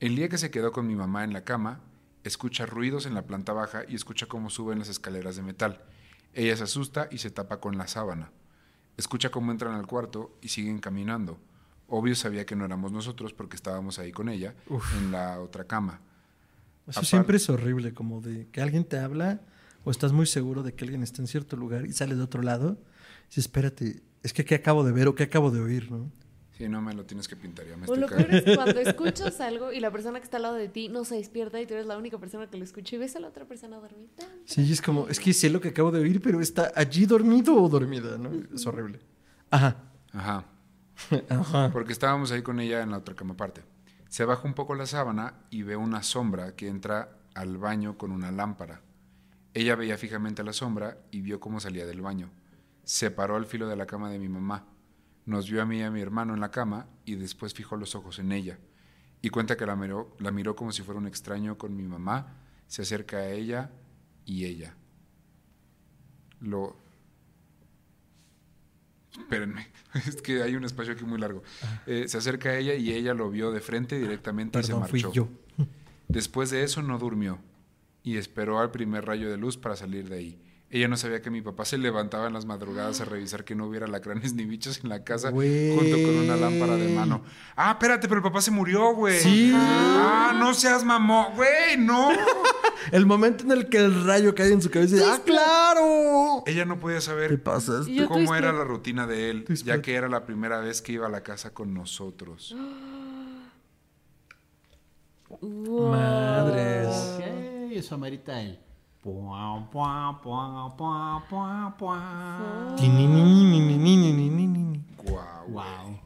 [0.00, 1.80] El día que se quedó con mi mamá en la cama,
[2.24, 5.82] escucha ruidos en la planta baja y escucha cómo suben las escaleras de metal.
[6.34, 8.30] Ella se asusta y se tapa con la sábana.
[8.96, 11.38] Escucha cómo entran al cuarto y siguen caminando.
[11.88, 14.54] Obvio sabía que no éramos nosotros porque estábamos ahí con ella
[14.98, 16.00] en la otra cama.
[16.86, 19.40] Eso siempre es horrible, como de que alguien te habla
[19.84, 22.42] o estás muy seguro de que alguien está en cierto lugar y sale de otro
[22.42, 22.78] lado.
[23.24, 26.10] Y dices, espérate, es que qué acabo de ver o qué acabo de oír, ¿no?
[26.62, 28.50] Sí, no me lo tienes que pintar, ya me O estoy lo peor cagando.
[28.52, 31.16] es cuando escuchas algo y la persona que está al lado de ti no se
[31.16, 33.46] despierta y tú eres la única persona que lo escucha y ves a la otra
[33.46, 34.10] persona dormida.
[34.44, 37.60] Sí, es como, es que sé lo que acabo de oír, pero está allí dormido
[37.60, 38.30] o dormida, ¿no?
[38.54, 39.00] Es horrible.
[39.50, 39.76] Ajá.
[40.12, 40.44] Ajá.
[41.28, 41.70] Ajá.
[41.72, 43.64] Porque estábamos ahí con ella en la otra cama aparte.
[44.08, 48.12] Se baja un poco la sábana y ve una sombra que entra al baño con
[48.12, 48.82] una lámpara.
[49.52, 52.30] Ella veía fijamente la sombra y vio cómo salía del baño.
[52.84, 54.66] Se paró al filo de la cama de mi mamá.
[55.24, 57.94] Nos vio a mí y a mi hermano en la cama y después fijó los
[57.94, 58.58] ojos en ella.
[59.20, 62.38] Y cuenta que la miró, la miró como si fuera un extraño con mi mamá.
[62.66, 63.70] Se acerca a ella
[64.24, 64.74] y ella.
[66.40, 66.76] Lo,
[69.12, 69.68] Espérenme,
[70.06, 71.42] es que hay un espacio aquí muy largo.
[71.86, 75.02] Eh, se acerca a ella y ella lo vio de frente directamente y se fui
[75.02, 75.12] marchó.
[75.12, 75.28] yo.
[76.08, 77.38] Después de eso no durmió
[78.02, 80.42] y esperó al primer rayo de luz para salir de ahí.
[80.74, 83.66] Ella no sabía que mi papá se levantaba en las madrugadas a revisar que no
[83.66, 85.76] hubiera lacranes ni bichos en la casa Güey.
[85.76, 87.22] junto con una lámpara de mano.
[87.54, 89.20] Ah, espérate, pero el papá se murió, güey.
[89.20, 89.52] Sí.
[89.54, 92.10] Ah, no seas mamón, güey, no.
[92.90, 96.42] El momento en el que el rayo cae en su cabeza y dice, ¡ah, claro!
[96.46, 97.82] Ella no podía ¿Qué saber pasa?
[97.86, 100.92] Y yo cómo era la rutina de él, ya que era la primera vez que
[100.94, 102.56] iba a la casa con nosotros.
[105.40, 106.88] Madres.
[106.88, 108.58] Ok, eso amerita el.
[115.04, 115.98] Wow, wow.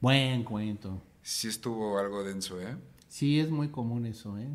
[0.00, 1.02] Buen cuento.
[1.20, 2.76] Sí estuvo algo denso, ¿eh?
[3.06, 4.48] Sí, es muy común eso, ¿eh?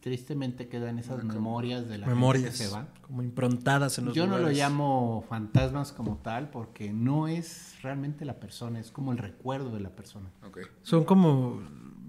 [0.00, 2.88] Tristemente quedan esas memorias de la memorias, gente que se va.
[3.02, 4.46] Como improntadas en los Yo lugares.
[4.46, 9.18] no lo llamo fantasmas como tal porque no es realmente la persona, es como el
[9.18, 10.32] recuerdo de la persona.
[10.48, 10.64] Okay.
[10.82, 11.60] Son como...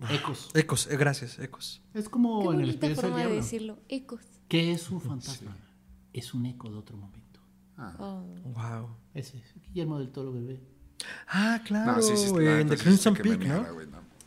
[0.10, 0.50] Ecos.
[0.56, 1.84] Ecos, eh, gracias, ecos.
[1.94, 4.22] Es como Qué en el de decirlo, ecos.
[4.52, 5.56] ¿Qué es un fantasma?
[6.12, 7.40] Es un eco de otro momento.
[7.98, 8.22] Oh.
[8.44, 8.90] Wow.
[9.14, 10.60] Ese es Guillermo del Toro bebé.
[11.30, 12.02] Ah, claro,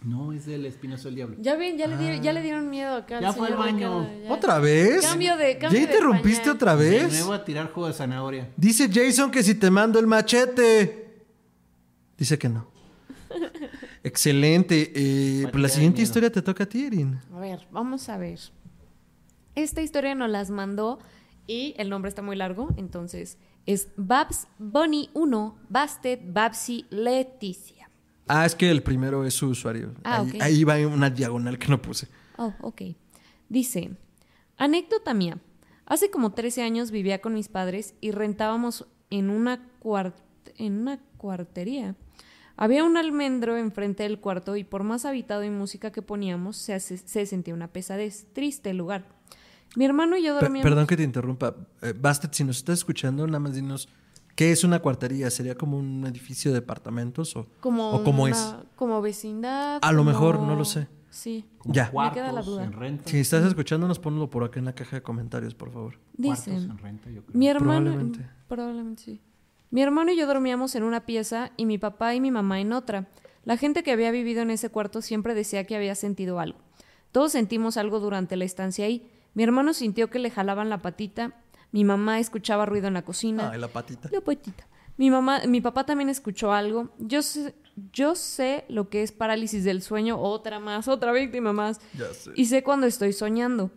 [0.02, 1.36] No, es del Espinoso del Diablo.
[1.40, 3.20] Ya ven, ya le, dieron, ya le dieron miedo acá.
[3.20, 4.00] Ya fue al baño.
[4.08, 4.32] Ricardo.
[4.34, 5.04] ¿Otra vez?
[5.04, 7.12] Cambio de- cambio ¿Ya de interrumpiste otra De vez?
[7.12, 8.50] nuevo a tirar jugo de zanahoria.
[8.56, 11.22] Dice Jason que si te mando el machete.
[12.16, 12.66] Dice que no.
[14.02, 14.90] Excelente.
[14.94, 17.20] Eh, pues la siguiente historia te toca a ti, Erin.
[17.30, 18.40] A ver, vamos a ver.
[19.54, 20.98] Esta historia nos las mandó
[21.46, 27.88] y el nombre está muy largo, entonces es Babs Bunny 1, Bastet Babsi Leticia.
[28.26, 29.94] Ah, es que el primero es su usuario.
[30.04, 32.08] Ah, ahí, ahí va una diagonal que no puse.
[32.38, 32.82] Oh, ok.
[33.48, 33.90] Dice,
[34.56, 35.38] anécdota mía.
[35.86, 40.14] Hace como 13 años vivía con mis padres y rentábamos en una, cuart-
[40.56, 41.94] en una cuartería.
[42.56, 46.80] Había un almendro enfrente del cuarto y por más habitado y música que poníamos, se,
[46.80, 48.26] se sentía una pesadez.
[48.32, 49.04] Triste el lugar.
[49.76, 50.62] Mi hermano y yo dormíamos...
[50.68, 51.54] perdón que te interrumpa.
[51.82, 53.88] Eh, Bastet, si nos estás escuchando, nada más dinos,
[54.36, 55.30] ¿qué es una cuartería?
[55.30, 58.54] ¿Sería como un edificio de departamentos o, como o cómo es?
[58.76, 59.78] Como vecindad.
[59.82, 60.86] A lo como- mejor, no lo sé.
[61.10, 61.44] Sí.
[61.58, 61.90] Como Ya.
[61.90, 62.64] Cuartos Me queda la duda.
[62.64, 63.08] en renta.
[63.10, 65.98] Si estás escuchándonos, ponlo por acá en la caja de comentarios, por favor.
[66.20, 66.70] Cuartos Dicen.
[66.70, 67.38] en renta, yo creo.
[67.38, 67.80] Mi hermano.
[67.82, 68.26] Probablemente.
[68.48, 69.20] Probablemente sí.
[69.70, 72.72] Mi hermano y yo dormíamos en una pieza y mi papá y mi mamá en
[72.72, 73.08] otra.
[73.44, 76.58] La gente que había vivido en ese cuarto siempre decía que había sentido algo.
[77.12, 79.08] Todos sentimos algo durante la estancia ahí.
[79.34, 81.32] Mi hermano sintió que le jalaban la patita.
[81.72, 83.50] Mi mamá escuchaba ruido en la cocina.
[83.52, 84.08] Ah, la patita.
[84.12, 84.66] La patita.
[84.96, 86.90] Mi mamá, mi papá también escuchó algo.
[86.98, 87.54] Yo sé,
[87.92, 91.80] yo sé lo que es parálisis del sueño, otra más, otra víctima más.
[91.98, 92.30] Ya sé.
[92.36, 93.72] Y sé cuando estoy soñando.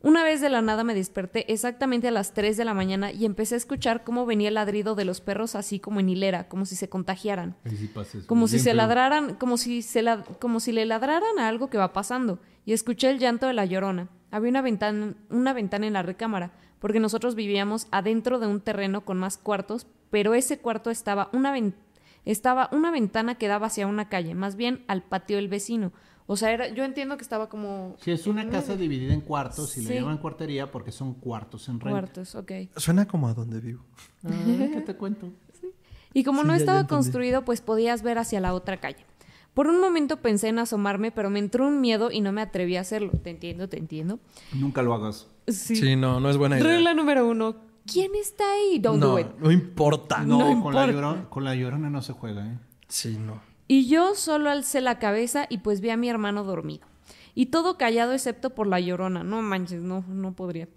[0.00, 3.24] Una vez de la nada me desperté exactamente a las 3 de la mañana y
[3.24, 6.66] empecé a escuchar cómo venía el ladrido de los perros así como en hilera, como
[6.66, 7.56] si se contagiaran.
[8.26, 11.78] Como si se ladraran, como si, se la- como si le ladraran a algo que
[11.78, 12.38] va pasando.
[12.64, 14.08] Y escuché el llanto de la llorona.
[14.30, 19.04] Había una ventana, una ventana en la recámara, porque nosotros vivíamos adentro de un terreno
[19.04, 21.74] con más cuartos, pero ese cuarto estaba una, ven-
[22.24, 25.92] estaba una ventana que daba hacia una calle, más bien al patio del vecino.
[26.30, 29.74] O sea, era, yo entiendo que estaba como Si es una casa dividida en cuartos
[29.78, 29.88] y Sí.
[29.88, 31.90] le llaman cuartería porque son cuartos en renta.
[31.90, 32.52] cuartos, ok.
[32.76, 33.82] Suena como a donde vivo.
[34.24, 34.28] Ah,
[34.72, 35.32] ¿Qué te cuento?
[36.12, 39.06] Y como Sí, no estaba construido, pues podías ver hacia la otra calle.
[39.54, 42.76] Por un momento pensé en asomarme, pero me entró un miedo y no me atreví
[42.76, 43.10] a hacerlo.
[43.22, 44.20] Te entiendo, te entiendo.
[44.52, 45.28] Nunca lo hagas.
[45.48, 45.76] Sí.
[45.76, 46.68] Sí, no, no es buena idea.
[46.68, 47.56] Regla número uno.
[47.90, 48.78] ¿Quién está ahí?
[48.78, 49.26] Don't no, do it.
[49.38, 50.22] no importa.
[50.22, 52.58] No, No con, la llorona, con la llorona no se juega, ¿eh?
[52.86, 53.40] Sí, no.
[53.66, 56.86] Y yo solo alcé la cabeza y pues vi a mi hermano dormido.
[57.34, 59.24] Y todo callado excepto por la llorona.
[59.24, 60.68] No manches, no, no podría.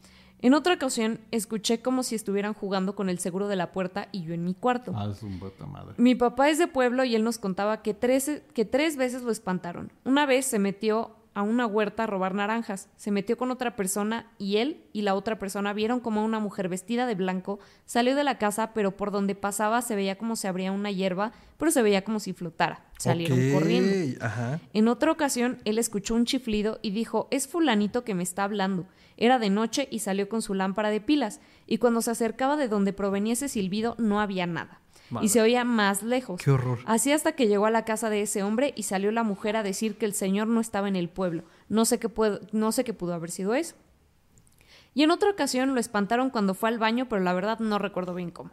[0.41, 4.23] En otra ocasión escuché como si estuvieran jugando con el seguro de la puerta y
[4.23, 4.91] yo en mi cuarto.
[4.95, 5.93] Ah, es un puta madre.
[5.97, 9.31] Mi papá es de pueblo y él nos contaba que tres, que tres veces lo
[9.31, 9.91] espantaron.
[10.03, 12.89] Una vez se metió a una huerta a robar naranjas.
[12.97, 16.67] Se metió con otra persona y él y la otra persona vieron como una mujer
[16.67, 20.47] vestida de blanco salió de la casa, pero por donde pasaba se veía como se
[20.47, 22.83] abría una hierba, pero se veía como si flotara.
[22.97, 24.25] Salieron corriendo.
[24.25, 24.59] Ajá.
[24.73, 28.85] En otra ocasión, él escuchó un chiflido y dijo, es fulanito que me está hablando.
[29.21, 32.67] Era de noche y salió con su lámpara de pilas, y cuando se acercaba de
[32.67, 34.81] donde provenía ese silbido no había nada.
[35.21, 36.41] Y se oía más lejos.
[36.41, 36.79] Qué horror.
[36.85, 39.61] Así hasta que llegó a la casa de ese hombre y salió la mujer a
[39.63, 41.43] decir que el señor no estaba en el pueblo.
[41.69, 43.75] No sé qué, puedo- no sé qué pudo haber sido eso.
[44.93, 48.13] Y en otra ocasión lo espantaron cuando fue al baño, pero la verdad no recuerdo
[48.13, 48.51] bien cómo.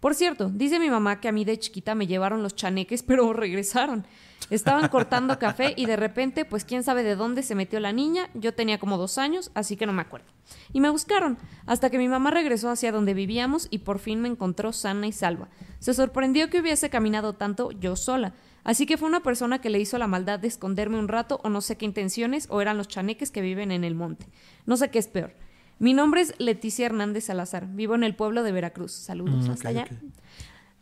[0.00, 3.32] Por cierto, dice mi mamá que a mí de chiquita me llevaron los chaneques, pero
[3.32, 4.04] regresaron.
[4.50, 8.28] Estaban cortando café y de repente, pues quién sabe de dónde se metió la niña.
[8.34, 10.26] Yo tenía como dos años, así que no me acuerdo.
[10.72, 14.28] Y me buscaron, hasta que mi mamá regresó hacia donde vivíamos y por fin me
[14.28, 15.48] encontró sana y salva.
[15.78, 18.34] Se sorprendió que hubiese caminado tanto yo sola.
[18.64, 21.48] Así que fue una persona que le hizo la maldad de esconderme un rato o
[21.48, 24.26] no sé qué intenciones o eran los chaneques que viven en el monte.
[24.66, 25.34] No sé qué es peor.
[25.78, 27.66] Mi nombre es Leticia Hernández Salazar.
[27.66, 28.92] Vivo en el pueblo de Veracruz.
[28.92, 29.86] Saludos Mm, hasta allá.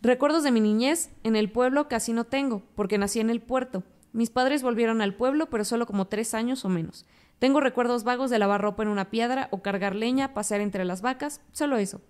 [0.02, 3.84] Recuerdos de mi niñez en el pueblo casi no tengo, porque nací en el puerto.
[4.12, 7.06] Mis padres volvieron al pueblo, pero solo como tres años o menos.
[7.38, 11.02] Tengo recuerdos vagos de lavar ropa en una piedra o cargar leña, pasear entre las
[11.02, 12.00] vacas, solo eso.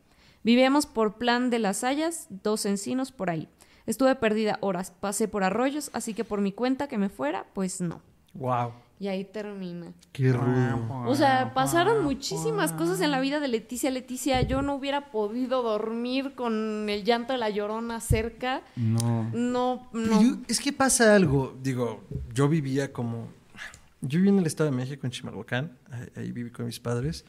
[0.43, 3.47] Vivíamos por plan de las hayas, dos encinos por ahí.
[3.85, 7.82] Estuve perdida horas, pasé por arroyos, así que por mi cuenta que me fuera, pues
[7.82, 8.01] no.
[8.32, 8.73] Wow.
[9.01, 9.93] Y ahí termina.
[10.12, 11.05] Qué rudo.
[11.09, 13.90] O sea, pasaron muchísimas cosas en la vida de Leticia.
[13.90, 18.62] Leticia, yo no hubiera podido dormir con el llanto de la llorona cerca.
[18.77, 19.28] No.
[19.32, 20.23] No, no.
[20.23, 21.59] yo- es que pasa algo.
[21.62, 23.27] Digo, yo vivía como.
[24.02, 25.77] Yo viví en el Estado de México, en Chimalhuacán.
[25.90, 27.24] Ahí, ahí viví con mis padres.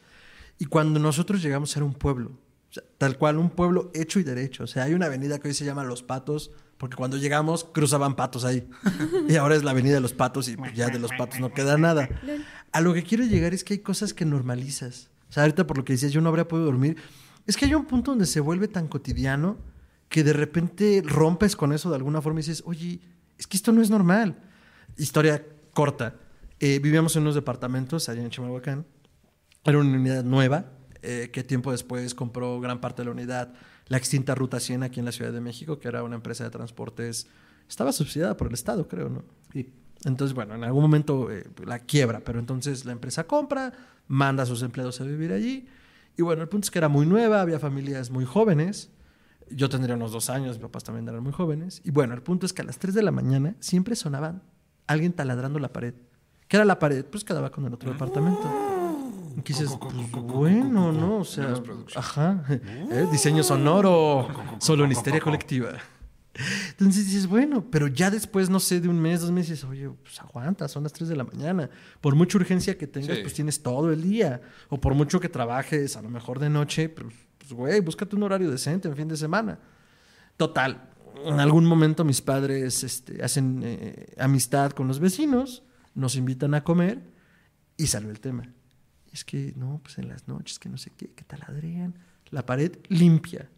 [0.58, 2.30] Y cuando nosotros llegamos era un pueblo.
[2.70, 4.62] O sea, tal cual, un pueblo hecho y derecho.
[4.64, 6.52] O sea, hay una avenida que hoy se llama Los Patos.
[6.78, 8.68] Porque cuando llegamos cruzaban patos ahí.
[9.28, 11.78] Y ahora es la avenida de los patos y ya de los patos no queda
[11.78, 12.08] nada.
[12.72, 15.10] A lo que quiero llegar es que hay cosas que normalizas.
[15.28, 16.96] O sea, ahorita por lo que decías, yo no habría podido dormir.
[17.46, 19.58] Es que hay un punto donde se vuelve tan cotidiano
[20.08, 23.00] que de repente rompes con eso de alguna forma y dices, oye,
[23.38, 24.36] es que esto no es normal.
[24.96, 26.16] Historia corta.
[26.60, 28.86] Eh, vivíamos en unos departamentos allá en Chimalhuacán.
[29.64, 30.70] Era una unidad nueva
[31.02, 33.52] eh, que tiempo después compró gran parte de la unidad
[33.86, 36.50] la extinta Ruta 100 aquí en la Ciudad de México, que era una empresa de
[36.50, 37.26] transportes.
[37.68, 39.24] Estaba subsidiada por el Estado, creo, ¿no?
[39.52, 39.72] Sí.
[40.04, 43.72] Entonces, bueno, en algún momento eh, la quiebra, pero entonces la empresa compra,
[44.06, 45.66] manda a sus empleados a vivir allí.
[46.16, 48.90] Y bueno, el punto es que era muy nueva, había familias muy jóvenes.
[49.50, 51.80] Yo tendría unos dos años, mis papás también eran muy jóvenes.
[51.84, 54.42] Y bueno, el punto es que a las 3 de la mañana siempre sonaban
[54.86, 55.94] alguien taladrando la pared.
[56.48, 57.04] ¿Qué era la pared?
[57.04, 58.73] Pues quedaba con el otro departamento.
[59.36, 61.18] Y que dices, pues, bueno, ¿no?
[61.18, 61.54] O sea,
[61.96, 62.44] ajá.
[62.48, 63.06] ¿eh?
[63.10, 64.28] Diseño sonoro,
[64.60, 65.72] solo en histeria colectiva.
[66.70, 70.20] Entonces dices, bueno, pero ya después, no sé, de un mes, dos meses, oye, pues
[70.20, 71.70] aguanta, son las 3 de la mañana.
[72.00, 73.22] Por mucha urgencia que tengas, Sí.
[73.22, 74.40] pues tienes todo el día.
[74.68, 78.24] O por mucho que trabajes, a lo mejor de noche, pues, pues, güey, búscate un
[78.24, 79.60] horario decente en fin de semana.
[80.36, 80.90] Total,
[81.24, 85.62] en algún momento mis padres este, hacen eh, amistad con los vecinos,
[85.94, 86.98] nos invitan a comer
[87.76, 88.48] y salió el tema.
[89.14, 91.94] Es que, no, pues en las noches, que no sé qué, que taladrean.
[92.30, 93.48] La pared limpia.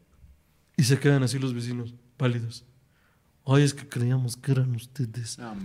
[0.77, 2.67] Y se quedan así los vecinos, pálidos.
[3.47, 5.39] Ay, es que creíamos que eran ustedes.
[5.39, 5.57] No.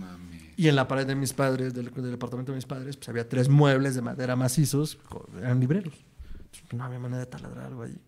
[0.56, 3.28] Y en la pared de mis padres, del, del departamento de mis padres, pues había
[3.28, 4.96] tres muebles de madera macizos,
[5.36, 5.92] eran libreros.
[5.92, 7.98] Entonces, pues, no había manera de taladrar algo allí.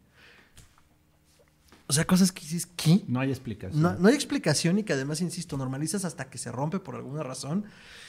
[1.87, 3.05] O sea, cosas que dices, ¿qué?
[3.09, 3.83] No hay explicación.
[3.83, 7.23] No, no hay explicación y que además, insisto, normalizas hasta que se rompe por alguna
[7.23, 7.67] razón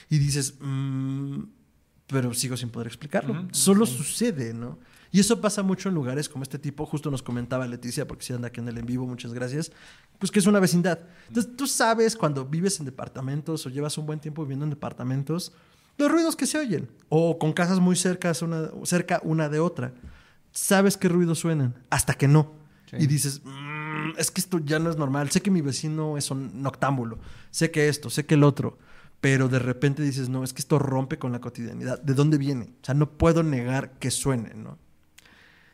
[0.10, 1.44] y dices, mm,
[2.08, 3.48] pero sigo sin poder explicarlo.
[3.52, 4.78] Solo sucede, ¿no?
[5.12, 8.34] Y eso pasa mucho en lugares como este tipo, justo nos comentaba Leticia, porque si
[8.34, 9.72] anda aquí en el en vivo, muchas gracias,
[10.20, 11.00] pues que es una vecindad.
[11.30, 15.54] Entonces tú sabes cuando vives en departamentos o llevas un buen tiempo viviendo en departamentos,
[15.98, 19.94] los ruidos que se oyen, o con casas muy cercas una, cerca una de otra.
[20.52, 22.52] Sabes qué ruidos suenan, hasta que no.
[22.90, 22.98] Sí.
[23.00, 26.30] Y dices, "Mm, es que esto ya no es normal, sé que mi vecino es
[26.30, 27.20] un noctámbulo,
[27.52, 28.78] sé que esto, sé que el otro,
[29.26, 32.00] pero de repente dices, no, es que esto rompe con la cotidianidad.
[32.00, 32.66] ¿De dónde viene?
[32.80, 34.78] O sea, no puedo negar que suene, ¿no?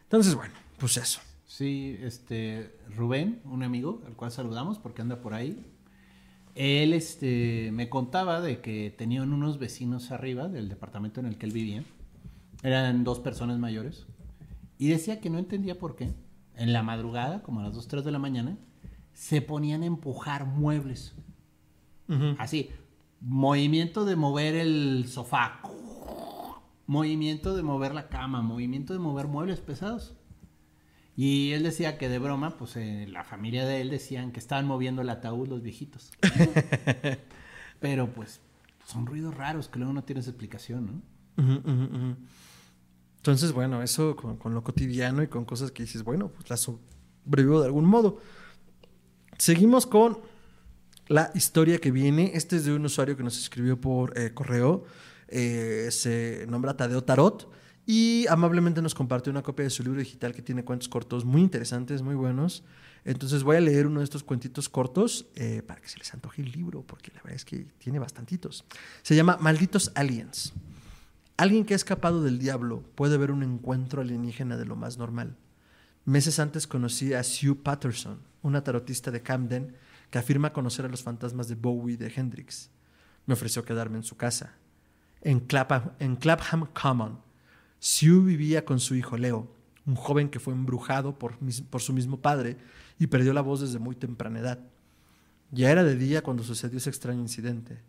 [0.04, 1.20] Entonces, bueno, pues eso.
[1.46, 5.66] Sí, este Rubén, un amigo al cual saludamos porque anda por ahí.
[6.56, 11.46] Él este me contaba de que tenían unos vecinos arriba del departamento en el que
[11.46, 11.84] él vivía.
[12.64, 14.06] Eran dos personas mayores
[14.78, 16.14] y decía que no entendía por qué
[16.56, 18.58] en la madrugada, como a las 2 3 de la mañana,
[19.12, 21.14] se ponían a empujar muebles.
[22.38, 22.70] Así,
[23.22, 25.62] movimiento de mover el sofá,
[26.88, 30.16] movimiento de mover la cama, movimiento de mover muebles pesados.
[31.16, 34.66] Y él decía que de broma, pues eh, la familia de él decían que estaban
[34.66, 36.12] moviendo el ataúd los viejitos.
[37.80, 38.40] Pero pues
[38.86, 41.02] son ruidos raros que luego no tienes explicación, ¿no?
[43.18, 46.62] Entonces, bueno, eso con, con lo cotidiano y con cosas que dices, bueno, pues las
[46.62, 48.20] sobrevivo de algún modo.
[49.38, 50.18] Seguimos con
[51.12, 52.32] la historia que viene.
[52.36, 54.86] Este es de un usuario que nos escribió por eh, correo.
[55.28, 57.52] Eh, se nombra Tadeo Tarot
[57.86, 61.42] y amablemente nos compartió una copia de su libro digital que tiene cuentos cortos muy
[61.42, 62.64] interesantes, muy buenos.
[63.04, 66.44] Entonces voy a leer uno de estos cuentitos cortos eh, para que se les antoje
[66.44, 68.64] el libro, porque la verdad es que tiene bastantitos.
[69.02, 70.54] Se llama Malditos Aliens.
[71.36, 75.36] Alguien que ha escapado del diablo puede ver un encuentro alienígena de lo más normal.
[76.06, 79.76] Meses antes conocí a Sue Patterson, una tarotista de Camden
[80.12, 82.70] que afirma conocer a los fantasmas de Bowie y de Hendrix.
[83.26, 84.54] Me ofreció quedarme en su casa.
[85.22, 87.20] En, Clapham, Common,
[87.80, 89.56] Sue vivía con su hijo Leo,
[89.86, 91.38] un joven que fue embrujado por,
[91.70, 92.58] por su mismo padre
[93.00, 94.60] y perdió la voz desde muy temprana edad.
[95.50, 97.82] Ya era de día cuando sucedió ese extraño incidente.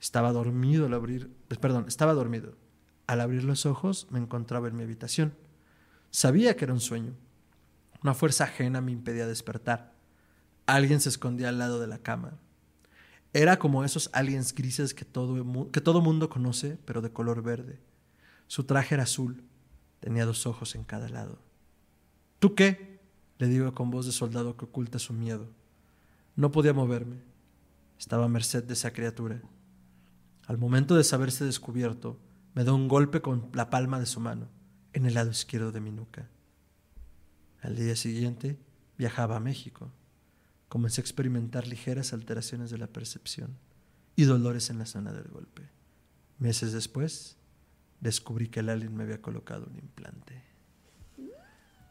[0.00, 2.56] Estaba dormido al abrir, eh, perdón, estaba dormido.
[3.06, 5.34] Al abrir los ojos me encontraba en mi habitación.
[6.10, 7.14] Sabía que era un sueño.
[8.02, 9.97] Una fuerza ajena me impedía despertar.
[10.68, 12.34] Alguien se escondía al lado de la cama.
[13.32, 17.80] Era como esos aliens grises que todo, que todo mundo conoce, pero de color verde.
[18.48, 19.42] Su traje era azul.
[19.98, 21.38] Tenía dos ojos en cada lado.
[22.38, 23.00] ¿Tú qué?
[23.38, 25.48] Le digo con voz de soldado que oculta su miedo.
[26.36, 27.16] No podía moverme.
[27.98, 29.40] Estaba a merced de esa criatura.
[30.46, 32.20] Al momento de saberse descubierto,
[32.54, 34.48] me da un golpe con la palma de su mano
[34.92, 36.28] en el lado izquierdo de mi nuca.
[37.62, 38.58] Al día siguiente
[38.98, 39.90] viajaba a México.
[40.68, 43.56] Comencé a experimentar ligeras alteraciones de la percepción
[44.16, 45.62] y dolores en la zona del golpe.
[46.38, 47.36] Meses después,
[48.00, 50.42] descubrí que el alien me había colocado un implante.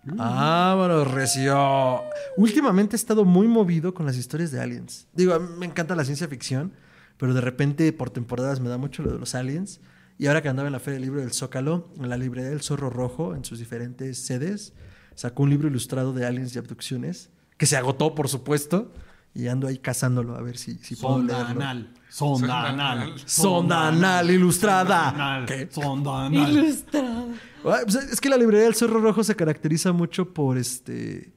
[0.04, 2.04] Vámonos, recio.
[2.38, 5.08] Últimamente he estado muy movido con las historias de aliens.
[5.14, 6.72] Digo, a mí me encanta la ciencia ficción,
[7.18, 9.82] pero de repente por temporadas me da mucho lo de los aliens.
[10.18, 12.62] Y ahora que andaba en la Feria del Libro del Zócalo, en la librería del
[12.62, 14.74] Zorro Rojo, en sus diferentes sedes,
[15.14, 18.91] sacó un libro ilustrado de aliens y abducciones, que se agotó, por supuesto,
[19.34, 21.61] y ando ahí cazándolo a ver si, si puedo Sonda leerlo.
[21.61, 21.93] anal.
[22.09, 23.13] Sonda anal.
[23.25, 25.09] Sonda anal ilustrada.
[25.09, 25.45] Sonda anal.
[25.45, 25.67] ¿Qué?
[25.71, 26.51] Sonda anal.
[26.51, 27.27] Ilustrado.
[27.65, 31.34] Ah, pues, Es que la librería del Cerro Rojo se caracteriza mucho por este.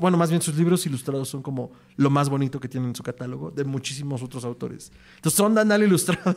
[0.00, 3.02] Bueno, más bien sus libros ilustrados son como lo más bonito que tienen en su
[3.02, 4.90] catálogo de muchísimos otros autores.
[5.16, 6.34] Entonces, son Anal ilustrada.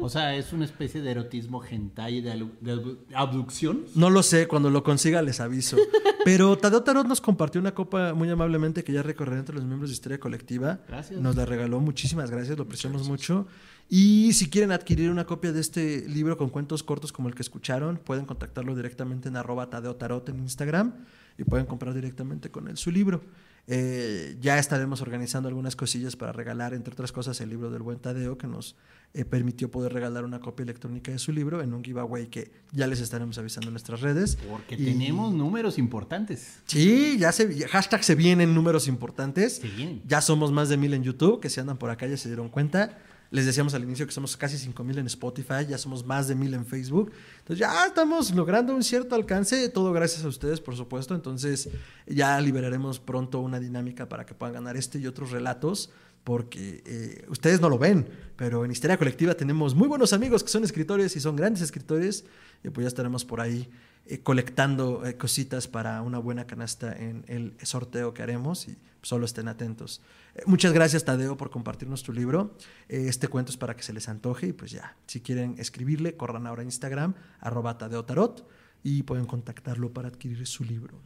[0.00, 2.30] O sea, es una especie de erotismo hentai de,
[2.60, 3.84] de abdu- abducción.
[3.96, 5.76] No lo sé, cuando lo consiga les aviso.
[6.24, 9.90] Pero Tadeo Tarot nos compartió una copa muy amablemente que ya recorrerá entre los miembros
[9.90, 10.80] de Historia Colectiva.
[10.86, 11.20] Gracias.
[11.20, 13.46] Nos la regaló, muchísimas gracias, lo apreciamos mucho.
[13.88, 17.42] Y si quieren adquirir una copia de este libro con cuentos cortos como el que
[17.42, 20.92] escucharon, pueden contactarlo directamente en arroba Tadeo Tarot en Instagram
[21.38, 23.22] y pueden comprar directamente con él su libro.
[23.70, 27.98] Eh, ya estaremos organizando algunas cosillas para regalar, entre otras cosas, el libro del buen
[27.98, 28.76] Tadeo, que nos
[29.12, 32.86] eh, permitió poder regalar una copia electrónica de su libro en un giveaway que ya
[32.86, 34.36] les estaremos avisando en nuestras redes.
[34.50, 36.60] Porque Y- tenemos números importantes.
[36.64, 39.56] Sí, ya se, hashtag se vienen números importantes.
[39.56, 40.00] Se vienen.
[40.06, 42.48] Ya somos más de mil en YouTube, que si andan por acá ya se dieron
[42.48, 42.98] cuenta.
[43.30, 46.34] Les decíamos al inicio que somos casi cinco mil en Spotify, ya somos más de
[46.34, 47.12] mil en Facebook.
[47.40, 51.14] Entonces ya estamos logrando un cierto alcance, todo gracias a ustedes, por supuesto.
[51.14, 51.68] Entonces
[52.06, 55.90] ya liberaremos pronto una dinámica para que puedan ganar este y otros relatos,
[56.24, 60.48] porque eh, ustedes no lo ven, pero en Histeria Colectiva tenemos muy buenos amigos que
[60.48, 62.24] son escritores y son grandes escritores,
[62.64, 63.70] y pues ya estaremos por ahí
[64.08, 69.24] eh, colectando eh, cositas para una buena canasta en el sorteo que haremos y solo
[69.24, 70.00] estén atentos.
[70.34, 72.56] Eh, muchas gracias Tadeo por compartirnos tu libro.
[72.88, 76.16] Eh, este cuento es para que se les antoje y pues ya, si quieren escribirle,
[76.16, 78.48] corran ahora a Instagram, arroba Tadeo Tarot
[78.82, 81.00] y pueden contactarlo para adquirir su libro.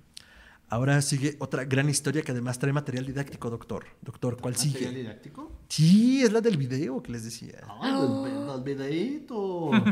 [0.68, 3.84] Ahora sigue otra gran historia que además trae material didáctico, doctor.
[4.00, 4.90] Doctor, ¿cuál ¿Material sigue?
[4.90, 5.52] didáctico?
[5.68, 7.60] Sí, es la del video que les decía.
[7.80, 9.70] ¡Ay, los, los videitos!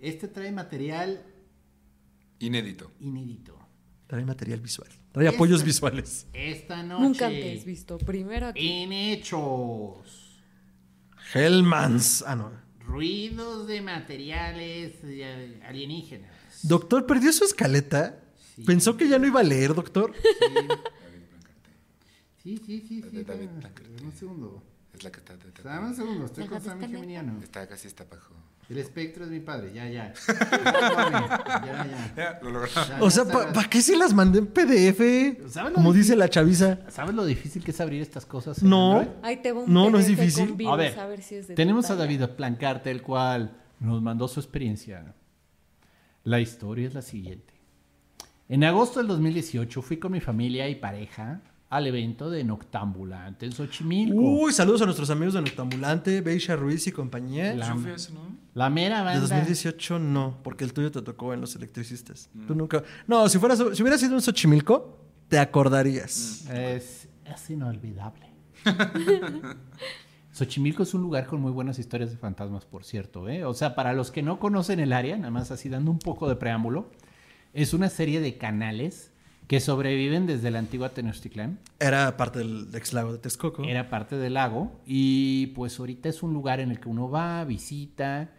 [0.00, 1.24] Este trae material
[2.46, 2.92] Inédito.
[3.00, 3.58] inédito.
[4.06, 4.88] Trae material visual.
[5.12, 6.26] Trae apoyos Esta- visuales.
[6.32, 7.02] Esta noche.
[7.02, 7.98] Nunca antes visto.
[7.98, 8.68] Primero aquí.
[8.68, 10.42] En hechos.
[11.32, 12.22] Hellmans.
[12.26, 12.52] Ah, no.
[12.80, 16.30] Ruidos de materiales eh, alienígenas.
[16.62, 18.20] Doctor, ¿perdió su escaleta?
[18.56, 18.62] Sí.
[18.62, 20.12] ¿Pensó que ya no iba a leer, doctor?
[22.42, 23.22] Sí, sí, sí, sí.
[23.24, 23.82] David dame- Blanco.
[23.96, 24.62] dame un segundo.
[24.92, 25.36] Es la que está.
[25.64, 27.40] Dame un segundo, estoy con Sammy Geminiano.
[27.42, 28.34] Está casi está abajo.
[28.70, 30.12] El espectro es mi padre, ya, ya.
[30.26, 32.12] Ya, ya, ya.
[32.16, 32.88] Ya, lo logramos.
[32.88, 33.24] Ya, O sea.
[33.24, 35.50] ¿para qué se las mandé en PDF?
[35.52, 35.94] ¿Sabes lo Como difícil?
[35.94, 36.78] dice la chaviza.
[36.90, 38.62] ¿Sabes lo difícil que es abrir estas cosas?
[38.62, 39.06] No.
[39.42, 40.54] Te No, no es difícil.
[40.54, 41.96] virus, A ver, a ver si es de tenemos a.
[41.96, 45.14] David Plancarte, el cual nos mandó su experiencia.
[46.22, 47.52] La historia es la siguiente.
[48.48, 51.42] En agosto del 2018 fui con mi familia y pareja
[51.76, 54.16] al evento de Noctambulante en Xochimilco.
[54.20, 57.52] Uy, saludos a nuestros amigos de Noctambulante, Beisha Ruiz y compañía.
[57.54, 58.20] La- Yo fui a ese, ¿no?
[58.54, 59.20] La mera De banda.
[59.20, 62.30] 2018 no, porque el tuyo te tocó en los electricistas.
[62.32, 62.46] Mm.
[62.46, 62.82] Tú nunca.
[63.08, 64.98] No, si fueras, si hubiera sido un Xochimilco,
[65.28, 66.48] te acordarías.
[66.48, 68.28] Es, es inolvidable.
[70.32, 73.28] Xochimilco es un lugar con muy buenas historias de fantasmas, por cierto.
[73.28, 73.44] ¿eh?
[73.44, 76.28] O sea, para los que no conocen el área, nada más así dando un poco
[76.28, 76.90] de preámbulo,
[77.52, 79.12] es una serie de canales
[79.46, 81.58] que sobreviven desde la antigua Tenochtitlán.
[81.78, 83.64] Era parte del ex lago de Texcoco.
[83.64, 87.44] Era parte del lago y pues ahorita es un lugar en el que uno va,
[87.44, 88.30] visita,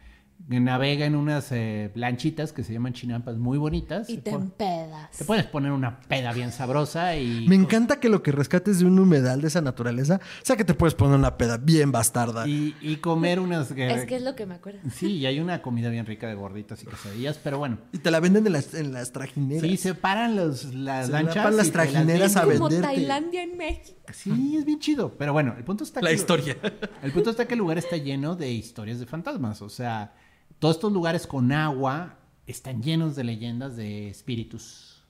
[0.48, 4.10] navega en unas eh, lanchitas que se llaman chinampas muy bonitas.
[4.10, 5.10] Y te empedas.
[5.18, 7.48] te puedes poner una peda bien sabrosa y...
[7.48, 10.76] Me encanta que lo que rescates de un humedal de esa naturaleza sea que te
[10.76, 12.48] puedes poner una peda bien bastarda.
[12.48, 13.72] Y, y comer unas...
[13.72, 14.82] Es que es lo que me acuerdo.
[14.94, 17.80] Sí, y hay una comida bien rica de gorditas y quesadillas, pero bueno.
[17.92, 19.64] Y te la venden en las, en las trajineras.
[19.68, 21.36] Sí, se paran los, las Se lanchas.
[21.38, 22.42] lapan las y te las trajineras a.
[22.42, 22.82] Como venderte.
[22.82, 24.00] Tailandia en México.
[24.14, 25.16] Sí, es bien chido.
[25.18, 26.56] Pero bueno, el punto está La que- historia.
[27.02, 29.62] El punto está que el lugar está lleno de historias de fantasmas.
[29.64, 30.14] O sea,
[30.60, 32.18] todos estos lugares con agua
[32.48, 35.04] están llenos de leyendas de espíritus.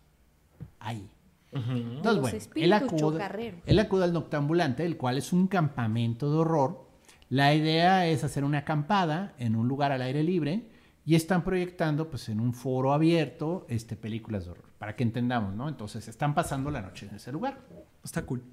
[0.79, 1.09] Ahí.
[1.51, 6.89] Entonces, bueno, él acude, él acude al Noctambulante, el cual es un campamento de horror.
[7.29, 10.69] La idea es hacer una acampada en un lugar al aire libre
[11.05, 15.55] y están proyectando, pues, en un foro abierto, este, películas de horror, para que entendamos,
[15.55, 15.69] ¿no?
[15.69, 17.61] Entonces, están pasando la noche en ese lugar
[18.03, 18.43] Está cool.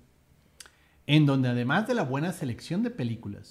[1.06, 3.48] en donde además de la buena selección de películas,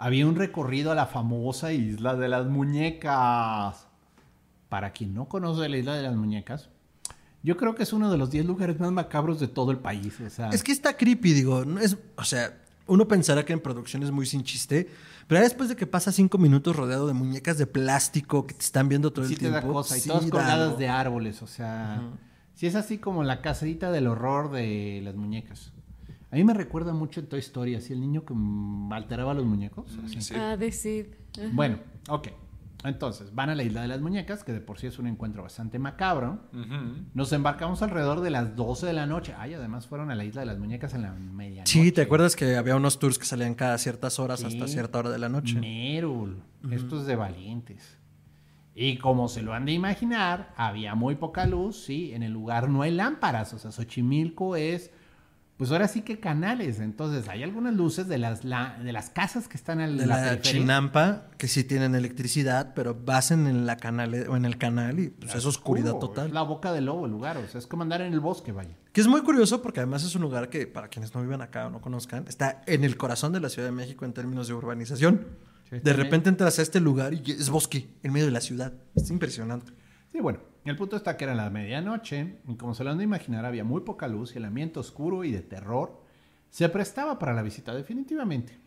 [0.00, 3.86] había un recorrido a la famosa isla de las muñecas.
[4.68, 6.68] Para quien no conoce la isla de las muñecas,
[7.42, 10.18] yo creo que es uno de los 10 lugares más macabros de todo el país.
[10.20, 11.64] o sea, Es que está creepy, digo.
[11.64, 12.56] no es, o sea,
[12.86, 14.88] uno pensará que en producción es muy sin chiste,
[15.26, 18.88] pero después de que pasa cinco minutos rodeado de muñecas de plástico que te están
[18.88, 19.66] viendo todo sí el te tiempo.
[19.68, 19.96] da cosa.
[19.98, 22.00] Y sí todas da colgadas de árboles, o sea...
[22.54, 25.72] Sí es así como la caserita del horror de las muñecas.
[26.32, 29.44] A mí me recuerda mucho en Toy Story, así el niño que mm, alteraba los
[29.44, 29.98] muñecos.
[30.04, 30.20] así.
[30.20, 30.34] Sí.
[30.36, 31.06] Ah, decid.
[31.52, 31.78] Bueno,
[32.08, 32.28] ok.
[32.82, 35.42] Entonces, van a la isla de las muñecas, que de por sí es un encuentro
[35.42, 36.40] bastante macabro.
[37.12, 39.34] Nos embarcamos alrededor de las 12 de la noche.
[39.36, 41.70] Ay, además fueron a la isla de las muñecas en la medianoche.
[41.70, 44.46] Sí, ¿te acuerdas que había unos tours que salían cada ciertas horas Sí.
[44.46, 45.60] hasta cierta hora de la noche?
[45.60, 46.42] Merul.
[46.70, 47.98] Esto es de valientes.
[48.74, 52.14] Y como se lo han de imaginar, había muy poca luz, sí.
[52.14, 53.52] En el lugar no hay lámparas.
[53.52, 54.90] O sea, Xochimilco es,
[55.60, 56.80] pues ahora sí que canales.
[56.80, 60.16] Entonces, hay algunas luces de las, la- de las casas que están al De la
[60.32, 60.40] la.
[60.40, 65.08] Chinampa, que sí tienen electricidad, pero basen en la canal o en el canal y
[65.10, 66.28] pues es oscuridad total.
[66.28, 67.36] Es la boca del lobo el lugar.
[67.36, 68.74] O sea, es como andar en el bosque, vaya.
[68.92, 71.66] Que es muy curioso porque además es un lugar que, para quienes no viven acá
[71.66, 74.54] o no conozcan, está en el corazón de la Ciudad de México en términos de
[74.54, 75.26] urbanización.
[75.68, 78.72] Sí, de repente entras a este lugar y es bosque en medio de la ciudad.
[78.96, 79.72] Es impresionante.
[80.10, 83.04] Sí, bueno, el punto está que era la medianoche y como se lo han de
[83.04, 86.02] imaginar había muy poca luz y el ambiente oscuro y de terror
[86.50, 88.58] se prestaba para la visita definitivamente.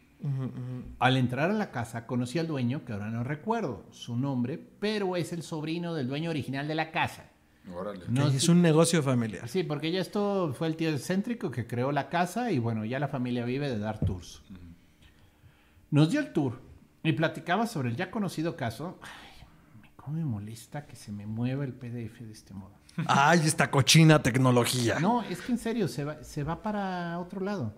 [1.00, 5.18] Al entrar a la casa conocí al dueño, que ahora no recuerdo su nombre, pero
[5.18, 7.26] es el sobrino del dueño original de la casa.
[7.74, 8.06] Órale.
[8.08, 9.48] No, es un negocio familiar.
[9.50, 13.00] Sí, porque ya esto fue el tío excéntrico que creó la casa y bueno, ya
[13.00, 14.42] la familia vive de dar tours.
[15.92, 16.62] Nos dio el tour
[17.04, 18.98] y platicaba sobre el ya conocido caso.
[20.04, 22.74] Cómo me molesta que se me mueva el PDF de este modo.
[23.08, 25.00] Ay, esta cochina tecnología.
[25.00, 27.74] No, es que en serio, se va, se va para otro lado.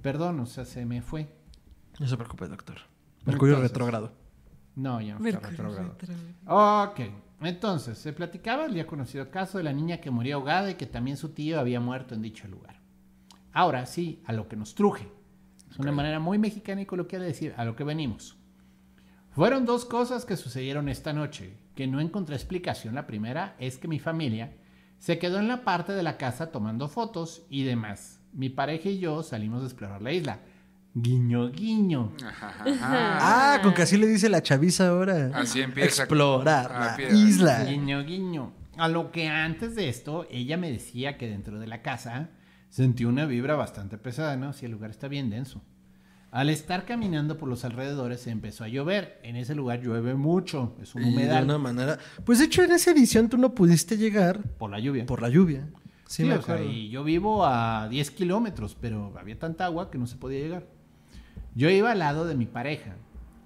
[0.00, 1.28] Perdón, o sea, se me fue.
[2.00, 2.76] No se preocupe, doctor.
[3.26, 3.72] Mercurio Entonces.
[3.72, 4.12] retrógrado.
[4.74, 5.96] No, ya no está Mercurio retrógrado.
[5.98, 6.90] retrógrado.
[6.90, 7.00] Ok,
[7.42, 10.86] entonces, se platicaba el ya conocido caso de la niña que murió ahogada y que
[10.86, 12.80] también su tío había muerto en dicho lugar.
[13.52, 15.08] Ahora sí, a lo que nos truje.
[15.70, 18.36] Es una manera muy mexicana y coloquial de decir a lo que venimos.
[19.34, 22.94] Fueron dos cosas que sucedieron esta noche, que no encontré explicación.
[22.94, 24.52] La primera es que mi familia
[24.98, 28.20] se quedó en la parte de la casa tomando fotos y demás.
[28.32, 30.38] Mi pareja y yo salimos a explorar la isla.
[30.94, 32.12] Guiño, guiño.
[32.80, 35.32] Ah, con que así le dice la chaviza ahora.
[35.34, 36.02] Así empieza.
[36.04, 37.64] Explorar Ah, la isla.
[37.64, 38.52] Guiño, guiño.
[38.76, 42.30] A lo que antes de esto, ella me decía que dentro de la casa
[42.68, 44.52] sentí una vibra bastante pesada, ¿no?
[44.52, 45.60] Si el lugar está bien denso.
[46.34, 49.20] Al estar caminando por los alrededores se empezó a llover.
[49.22, 51.96] En ese lugar llueve mucho, es un Y de una manera.
[52.24, 55.06] Pues de hecho, en esa edición tú no pudiste llegar por la lluvia.
[55.06, 55.68] por la lluvia.
[56.06, 56.72] Sí, Sí, me o sea, acuerdo.
[56.72, 60.66] y yo vivo a 10 kilómetros, pero había tanta agua que no se podía llegar.
[61.54, 62.96] Yo iba al lado de mi pareja.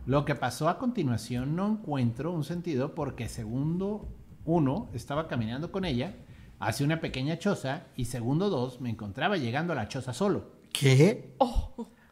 [0.06, 4.08] Lo que pasó a continuación no encuentro un sentido porque segundo
[4.46, 6.14] uno estaba caminando con ella
[6.58, 10.52] hacia una pequeña choza y segundo dos me encontraba llegando a la choza solo.
[10.72, 11.34] ¿Qué?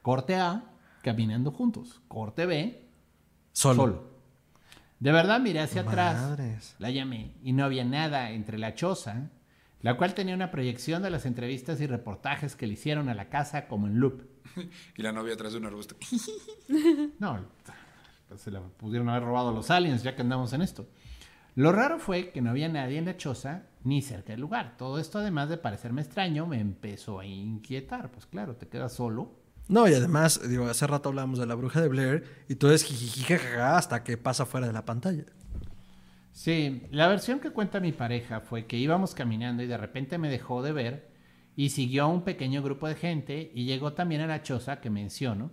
[0.07, 0.63] Corte A,
[1.03, 2.01] caminando juntos.
[2.07, 2.81] Corte B,
[3.51, 3.75] Solo.
[3.75, 4.05] solo.
[5.01, 6.77] De verdad miré hacia atrás.
[6.79, 9.31] La llamé y no había nada entre la choza,
[9.81, 13.31] la cual tenía una proyección de las entrevistas y reportajes que le hicieron a la
[13.31, 14.23] casa como en loop.
[14.97, 15.97] Y la novia atrás de un arbusto.
[17.19, 17.41] No,
[18.29, 20.87] pues se la pudieron haber robado los aliens ya que andamos en esto.
[21.57, 24.77] Lo raro fue que no había nadie en la choza ni cerca del lugar.
[24.79, 28.13] Todo esto, además de parecerme extraño, me empezó a inquietar.
[28.13, 29.45] Pues claro, te quedas solo.
[29.69, 32.85] No, y además, digo, hace rato hablábamos de la bruja de Blair y todo es
[32.85, 35.25] jijijijajaja hasta que pasa fuera de la pantalla.
[36.33, 40.29] Sí, la versión que cuenta mi pareja fue que íbamos caminando y de repente me
[40.29, 41.09] dejó de ver
[41.57, 44.91] y siguió a un pequeño grupo de gente y llegó también a la choza que
[44.91, 45.51] menciono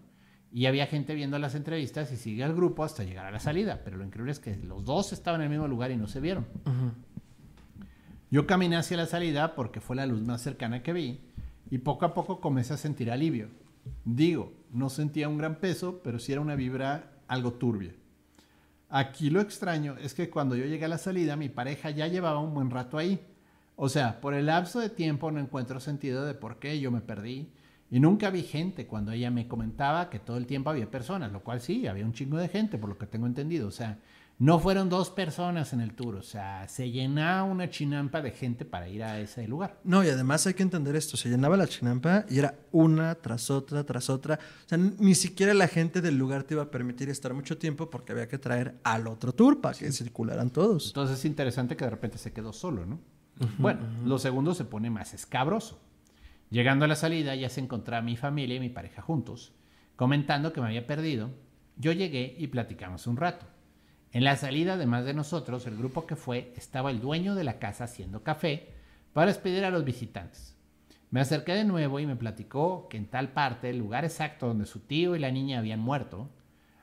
[0.52, 3.82] y había gente viendo las entrevistas y sigue al grupo hasta llegar a la salida,
[3.84, 6.20] pero lo increíble es que los dos estaban en el mismo lugar y no se
[6.20, 6.46] vieron.
[8.30, 11.22] Yo caminé hacia la salida porque fue la luz más cercana que vi
[11.72, 13.48] y poco a poco comencé a sentir alivio.
[14.06, 17.94] Digo, no sentía un gran peso, pero sí era una vibra algo turbia.
[18.90, 22.40] Aquí lo extraño es que cuando yo llegué a la salida, mi pareja ya llevaba
[22.40, 23.20] un buen rato ahí.
[23.76, 27.02] O sea, por el lapso de tiempo no encuentro sentido de por qué yo me
[27.02, 27.50] perdí.
[27.90, 31.44] Y nunca vi gente cuando ella me comentaba que todo el tiempo había personas, lo
[31.44, 33.68] cual sí, había un chingo de gente, por lo que tengo entendido.
[33.68, 34.00] O sea,
[34.40, 38.66] no fueron dos personas en el tour, o sea, se llenaba una chinampa de gente
[38.66, 39.80] para ir a ese lugar.
[39.84, 43.50] No, y además hay que entender esto, se llenaba la chinampa y era una tras
[43.52, 44.40] otra, tras otra.
[44.66, 47.90] O sea, ni siquiera la gente del lugar te iba a permitir estar mucho tiempo
[47.90, 50.88] porque había que traer al otro tour para que circularan todos.
[50.88, 53.00] Entonces es interesante que de repente se quedó solo, ¿no?
[53.58, 55.80] bueno, lo segundo se pone más escabroso.
[56.50, 59.54] Llegando a la salida ya se encontraba mi familia y mi pareja juntos,
[59.96, 61.32] comentando que me había perdido.
[61.78, 63.48] Yo llegué y platicamos un rato.
[64.14, 67.58] En la salida, además de nosotros, el grupo que fue, estaba el dueño de la
[67.58, 68.70] casa haciendo café
[69.12, 70.56] para despedir a los visitantes.
[71.10, 74.68] Me acerqué de nuevo y me platicó que en tal parte, el lugar exacto donde
[74.68, 76.30] su tío y la niña habían muerto,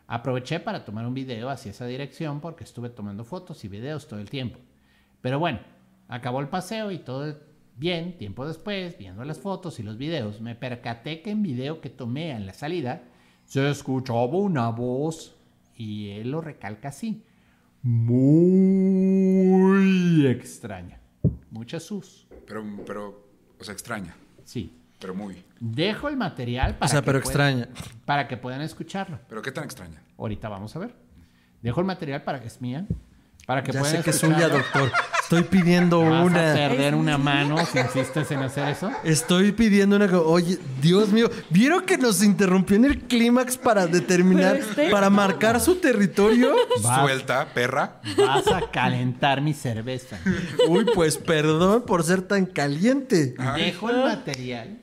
[0.08, 4.18] aproveché para tomar un video hacia esa dirección porque estuve tomando fotos y videos todo
[4.18, 4.58] el tiempo.
[5.20, 5.60] Pero bueno,
[6.08, 7.38] acabó el paseo y todo
[7.76, 8.18] bien.
[8.18, 12.32] Tiempo después, viendo las fotos y los videos, me percaté que en video que tomé
[12.32, 13.04] en la salida
[13.44, 15.36] se escuchaba una voz
[15.80, 17.22] y él lo recalca así.
[19.30, 20.98] Muy extraña.
[21.50, 22.26] Mucha sus.
[22.46, 23.26] Pero, pero,
[23.58, 24.14] o sea, extraña.
[24.44, 24.76] Sí.
[25.00, 25.42] Pero muy.
[25.58, 27.68] Dejo el material para O sea, que pero puedan- extraña.
[28.04, 29.18] para que puedan escucharlo.
[29.28, 30.02] Pero qué tan extraña.
[30.18, 30.94] Ahorita vamos a ver.
[31.62, 32.86] Dejo el material para que es mía.
[33.46, 34.90] Para que Ya puedan sé que es suya, doctor.
[35.32, 36.40] Estoy pidiendo Vas a una.
[36.54, 38.90] perder una mano si insistes en hacer eso.
[39.04, 40.06] Estoy pidiendo una.
[40.18, 41.30] Oye, Dios mío.
[41.50, 46.52] ¿Vieron que nos interrumpió en el clímax para determinar, este- para marcar su territorio?
[46.82, 47.00] Vas.
[47.04, 48.00] Suelta, perra.
[48.18, 50.18] Vas a calentar mi cerveza.
[50.68, 53.36] Uy, pues perdón por ser tan caliente.
[53.56, 54.78] Dejo el material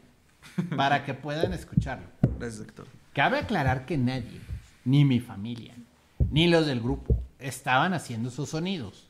[0.78, 2.08] para que puedan escucharlo.
[2.40, 2.88] Gracias, doctor.
[3.12, 4.40] Cabe aclarar que nadie,
[4.86, 5.76] ni mi familia,
[6.32, 9.07] ni los del grupo, estaban haciendo esos sonidos.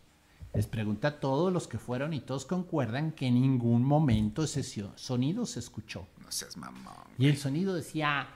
[0.54, 4.64] Les pregunta a todos los que fueron y todos concuerdan que en ningún momento ese
[4.96, 6.08] sonido se escuchó.
[6.24, 6.94] No seas mamón.
[7.18, 8.28] Y el sonido decía,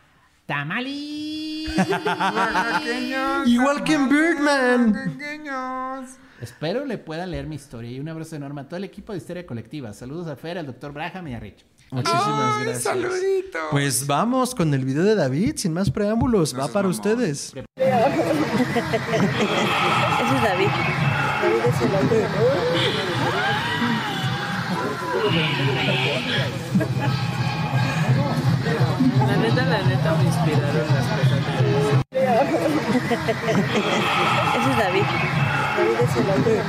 [0.46, 1.66] ¡Tamali!
[3.48, 4.96] Igual que en Birdman.
[6.42, 9.20] Espero le pueda leer mi historia y un abrazo enorme a todo el equipo de
[9.20, 9.94] Histeria Colectiva.
[9.94, 11.66] Saludos a Fer, al doctor Braham y a Rich.
[11.92, 12.84] Muchísimas Ay, gracias.
[12.84, 13.60] saludito.
[13.72, 16.54] Pues vamos con el video de David, sin más preámbulos.
[16.54, 16.92] Va para mamón.
[16.92, 17.54] ustedes.
[17.56, 17.66] Ese
[20.36, 20.68] es David.
[21.42, 22.28] Hombre.
[29.28, 31.40] La neta, la neta me inspiraron las cosas.
[34.56, 35.06] Ese es David.
[35.78, 36.62] David es el audio.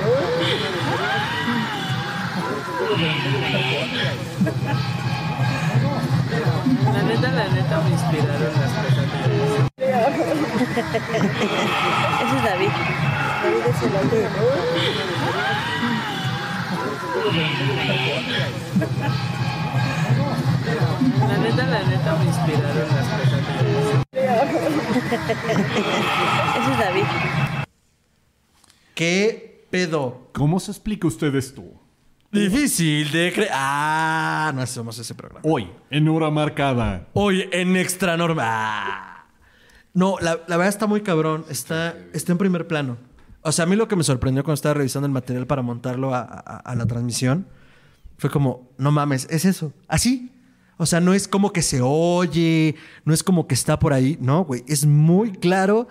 [6.33, 9.69] La neta, la neta me inspiraron las pesadillas.
[12.23, 12.71] Ese es David.
[13.43, 13.93] David es el.
[21.29, 24.07] La neta, la neta me inspiraron las pesadillas.
[26.57, 27.05] Ese es David.
[28.95, 30.29] ¿Qué pedo?
[30.33, 31.82] ¿Cómo se explica usted esto?
[32.33, 33.51] Difícil de creer.
[33.53, 35.41] Ah, no hacemos ese programa.
[35.45, 37.07] Hoy, en hora marcada.
[37.13, 38.43] Hoy en Extra Norma.
[38.47, 39.25] Ah.
[39.95, 41.45] No, la, la verdad está muy cabrón.
[41.51, 42.97] Está, está en primer plano.
[43.43, 46.15] O sea, a mí lo que me sorprendió cuando estaba revisando el material para montarlo
[46.15, 47.47] a, a- a la transmisión
[48.17, 49.73] fue como, no mames, es eso.
[49.89, 50.31] Así.
[50.79, 54.17] O sea, no es como que se oye, no es como que está por ahí.
[54.21, 55.87] No, güey, es muy claro.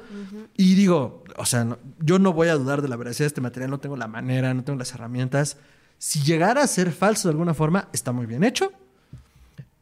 [0.57, 3.41] Y digo, o sea, no- yo no voy a dudar de la veracidad de este
[3.41, 5.57] material, no tengo la manera, no tengo las herramientas.
[6.03, 8.71] Si llegara a ser falso de alguna forma, está muy bien hecho.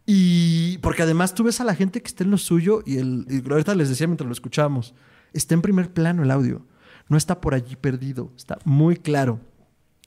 [0.05, 3.25] Y porque además tú ves a la gente que está en lo suyo y, el,
[3.29, 4.93] y ahorita les decía mientras lo escuchábamos,
[5.31, 6.65] está en primer plano el audio,
[7.07, 9.39] no está por allí perdido, está muy claro.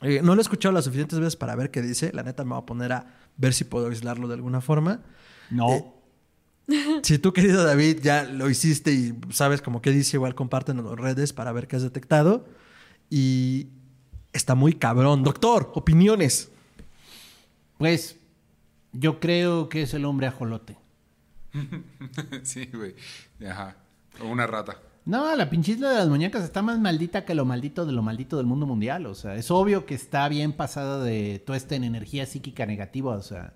[0.03, 2.51] Eh, no lo he escuchado las suficientes veces para ver qué dice, la neta me
[2.51, 3.07] voy a poner a
[3.39, 5.01] ver si puedo aislarlo de alguna forma.
[5.49, 5.71] No.
[5.71, 5.85] Eh,
[7.03, 10.85] Si tú, querido David, ya lo hiciste y sabes como qué dice, igual comparten en
[10.85, 12.47] las redes para ver qué has detectado.
[13.09, 13.69] Y
[14.33, 15.23] está muy cabrón.
[15.23, 16.51] Doctor, opiniones.
[17.79, 18.17] Pues,
[18.93, 20.77] yo creo que es el hombre ajolote.
[22.43, 22.95] sí, güey.
[23.47, 23.77] Ajá.
[24.21, 24.79] O una rata.
[25.05, 28.03] No, la pinche isla de las muñecas está más maldita que lo maldito de lo
[28.03, 29.07] maldito del mundo mundial.
[29.07, 33.17] O sea, es obvio que está bien pasada de toda esta energía psíquica negativa.
[33.17, 33.55] O sea,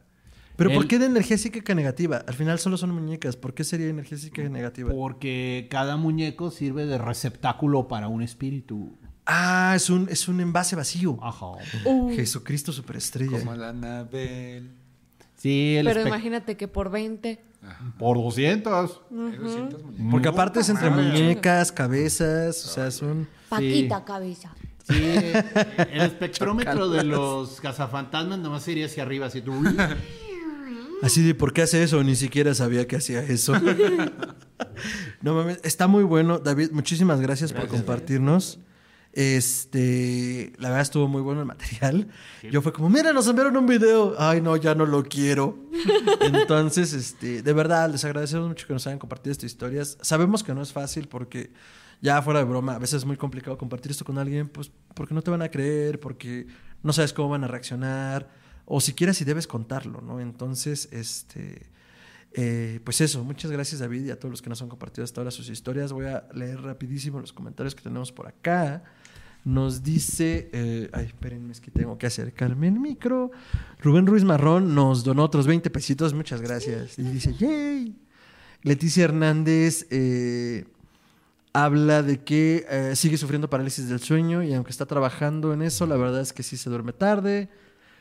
[0.57, 2.25] Pero ¿por qué de energía psíquica negativa?
[2.27, 3.37] Al final solo son muñecas.
[3.37, 4.91] ¿Por qué sería energía psíquica negativa?
[4.93, 8.97] porque cada muñeco sirve de receptáculo para un espíritu.
[9.27, 11.19] Ah, es un, es un envase vacío.
[11.21, 11.47] Ajá.
[12.15, 13.39] Jesucristo superestrella.
[13.41, 14.71] Como la Anabel.
[15.37, 17.41] Sí, el Pero imagínate que por 20.
[17.99, 19.01] por 200.
[19.11, 20.11] Hay 200 muñecas.
[20.11, 23.29] Porque aparte es entre muñecas, cabezas, o sea, son...
[23.49, 24.55] Paquita cabeza.
[24.89, 29.43] Sí, el espectrómetro de los cazafantasmas nomás iría hacia arriba, así.
[31.03, 32.03] Así de, ¿por qué hace eso?
[32.05, 33.55] Ni siquiera sabía que hacía eso.
[35.23, 36.39] no mames, está muy bueno.
[36.39, 38.61] David, muchísimas gracias, por compartirnos.
[39.17, 42.07] Este, la verdad estuvo muy bueno el material.
[42.53, 44.15] Yo fue como, mira, nos enviaron un video.
[44.19, 45.57] Ay, no, ya no lo quiero.
[46.21, 49.97] Entonces, este, de verdad, les agradecemos mucho que nos hayan compartido estas historias.
[50.03, 51.51] Sabemos que no es fácil porque,
[52.03, 55.15] ya fuera de broma, a veces es muy complicado compartir esto con alguien, pues porque
[55.15, 56.47] no te van a creer, porque
[56.83, 58.29] no sabes cómo van a reaccionar,
[58.67, 60.21] o siquiera si debes contarlo, ¿no?
[60.21, 61.71] Entonces, este,
[62.35, 65.23] eh, pues eso, muchas gracias David y a todos los que nos han compartido hasta
[65.23, 65.91] ahora sus historias.
[65.91, 68.85] Voy a leer rapidísimo los comentarios que tenemos por acá.
[69.47, 73.31] Nos dice, eh, ay, espérenme, es que tengo que acercarme el micro.
[73.79, 76.99] Rubén Ruiz Marrón nos donó otros 20 pesitos, muchas gracias.
[76.99, 77.95] Y dice, yay.
[78.65, 80.65] Leticia Hernández eh,
[81.53, 85.87] habla de que eh, sigue sufriendo parálisis del sueño y aunque está trabajando en eso,
[85.87, 87.49] la verdad es que sí se duerme tarde.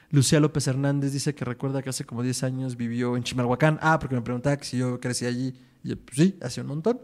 [0.09, 3.77] Lucía López Hernández dice que recuerda que hace como 10 años vivió en Chimalhuacán.
[3.84, 5.53] Ah, porque me preguntaba que si yo crecí allí.
[5.84, 6.99] Y pues sí, hace un montón.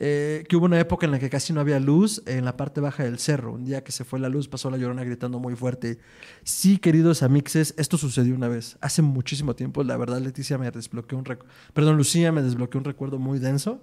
[0.00, 2.80] Eh, que hubo una época en la que casi no había luz en la parte
[2.80, 3.52] baja del cerro.
[3.52, 5.98] Un día que se fue la luz, pasó la llorona gritando muy fuerte.
[6.44, 8.78] Sí, queridos amixes, esto sucedió una vez.
[8.80, 11.52] Hace muchísimo tiempo, la verdad, Leticia me desbloqueó un recuerdo.
[11.74, 13.82] Perdón, Lucía me desbloqueó un recuerdo muy denso.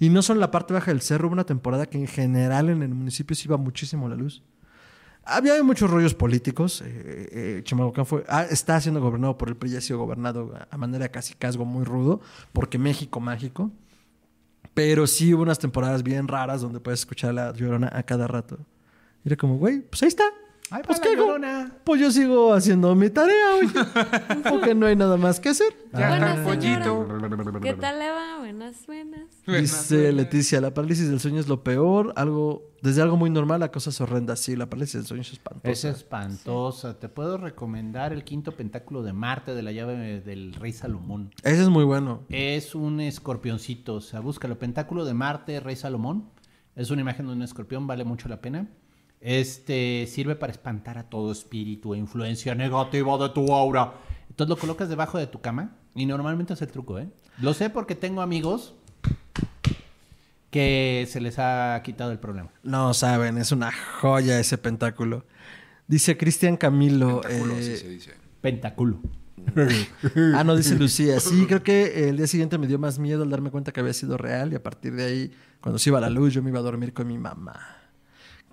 [0.00, 2.68] Y no solo en la parte baja del cerro, hubo una temporada que en general
[2.68, 4.42] en el municipio se iba muchísimo la luz.
[5.22, 6.82] Había muchos rollos políticos.
[6.84, 11.08] eh, eh, fue, ah, está siendo gobernado por el PRI, ha sido gobernado a manera
[11.10, 12.20] casi casgo muy rudo,
[12.52, 13.70] porque México mágico.
[14.74, 18.58] Pero sí hubo unas temporadas bien raras donde puedes escuchar la llorona a cada rato.
[19.24, 20.24] Y era como, güey, pues ahí está.
[20.74, 21.36] Ay, pues qué hago?
[21.84, 24.42] Pues yo sigo haciendo mi tarea, oye.
[24.50, 25.68] Porque no hay nada más que hacer.
[25.92, 27.06] Buenas, pollito.
[27.06, 27.60] señora.
[27.60, 28.38] ¿Qué tal le va?
[28.40, 29.28] Buenas, buenas.
[29.46, 33.70] Dice Leticia, la parálisis del sueño es lo peor, algo, desde algo muy normal a
[33.70, 34.40] cosas horrendas.
[34.40, 35.70] Sí, la parálisis del sueño es espantosa.
[35.70, 36.98] Es espantosa.
[36.98, 41.30] Te puedo recomendar el quinto pentáculo de Marte de la llave del rey Salomón.
[41.44, 42.22] Ese es muy bueno.
[42.30, 43.94] Es un escorpioncito.
[43.94, 44.58] O sea, búscalo.
[44.58, 46.30] Pentáculo de Marte, rey Salomón.
[46.74, 48.66] Es una imagen de un escorpión, vale mucho la pena.
[49.24, 53.94] Este sirve para espantar a todo espíritu e influencia negativa de tu aura.
[54.28, 57.08] Entonces lo colocas debajo de tu cama y normalmente es el truco, ¿eh?
[57.40, 58.74] Lo sé porque tengo amigos
[60.50, 62.50] que se les ha quitado el problema.
[62.64, 65.24] No saben, es una joya ese pentáculo.
[65.88, 67.22] Dice Cristian Camilo.
[67.22, 68.14] Tentáculo, eh, así se dice.
[68.42, 69.00] Pentáculo.
[70.34, 71.18] ah, no, dice Lucía.
[71.18, 73.94] Sí, creo que el día siguiente me dio más miedo al darme cuenta que había
[73.94, 75.32] sido real y a partir de ahí,
[75.62, 77.83] cuando se iba la luz, yo me iba a dormir con mi mamá.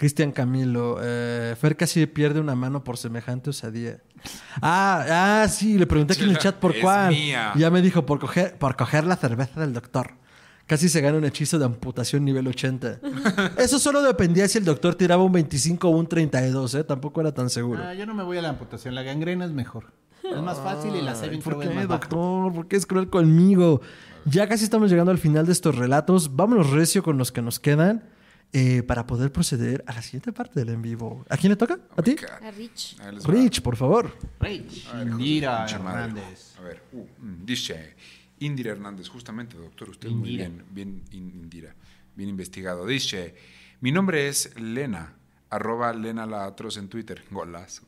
[0.01, 3.99] Cristian Camilo, eh, Fer casi pierde una mano por semejante osadía.
[4.59, 7.09] Ah, ah, sí, le pregunté aquí en el chat por Es cuál.
[7.13, 7.51] mía.
[7.55, 10.13] Ya me dijo, por coger, por coger la cerveza del doctor.
[10.65, 12.99] Casi se gana un hechizo de amputación nivel 80.
[13.59, 16.83] Eso solo dependía si el doctor tiraba un 25 o un 32, ¿eh?
[16.83, 17.83] Tampoco era tan seguro.
[17.83, 18.95] Ah, yo no me voy a la amputación.
[18.95, 19.93] La gangrena es mejor.
[20.23, 22.51] Es más fácil y la saving ¿Por es qué, más doctor?
[22.51, 23.81] ¿Por qué es cruel conmigo?
[24.25, 26.35] Ya casi estamos llegando al final de estos relatos.
[26.35, 28.09] Vámonos recio con los que nos quedan
[28.53, 31.25] eh, para poder proceder a la siguiente parte del en vivo.
[31.29, 31.79] ¿A quién le toca?
[31.95, 32.15] ¿A ti?
[32.41, 32.97] A Rich.
[33.25, 34.15] Rich, por favor.
[34.39, 34.87] Rich.
[34.91, 35.65] A ver, Indira.
[35.69, 36.55] Hernández.
[36.57, 37.05] A ver, uh,
[37.45, 37.95] dice
[38.39, 40.49] Indira Hernández, justamente, doctor, usted muy Indira.
[40.49, 41.73] bien, bien, in- Indira,
[42.15, 42.85] bien investigado.
[42.85, 43.35] Dice,
[43.81, 45.13] mi nombre es Lena,
[45.49, 47.83] arroba Lena la Atroz en Twitter, golazo.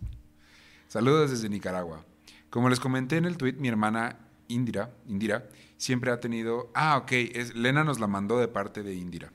[0.88, 2.06] Saludos desde Nicaragua.
[2.50, 4.18] Como les comenté en el tweet, mi hermana
[4.48, 8.94] Indira, Indira, siempre ha tenido, ah, ok, es, Lena nos la mandó de parte de
[8.94, 9.32] Indira.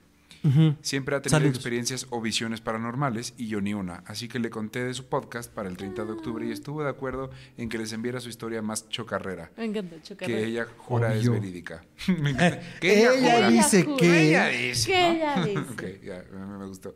[0.83, 1.57] Siempre ha tenido Saludos.
[1.57, 4.03] experiencias o visiones paranormales y yo ni una.
[4.07, 6.89] Así que le conté de su podcast para el 30 de octubre y estuvo de
[6.91, 9.51] acuerdo en que les enviara su historia más chocarrera.
[9.57, 10.29] Me encanta chocar.
[10.29, 11.85] Que ella jura es verídica.
[12.09, 13.51] Eh, que ella jura.
[13.51, 13.97] dice jura.
[13.99, 14.91] que- Ella dice.
[14.93, 15.15] Que ¿no?
[15.15, 15.59] ella dice.
[15.73, 16.95] ok, ya, me, me gustó.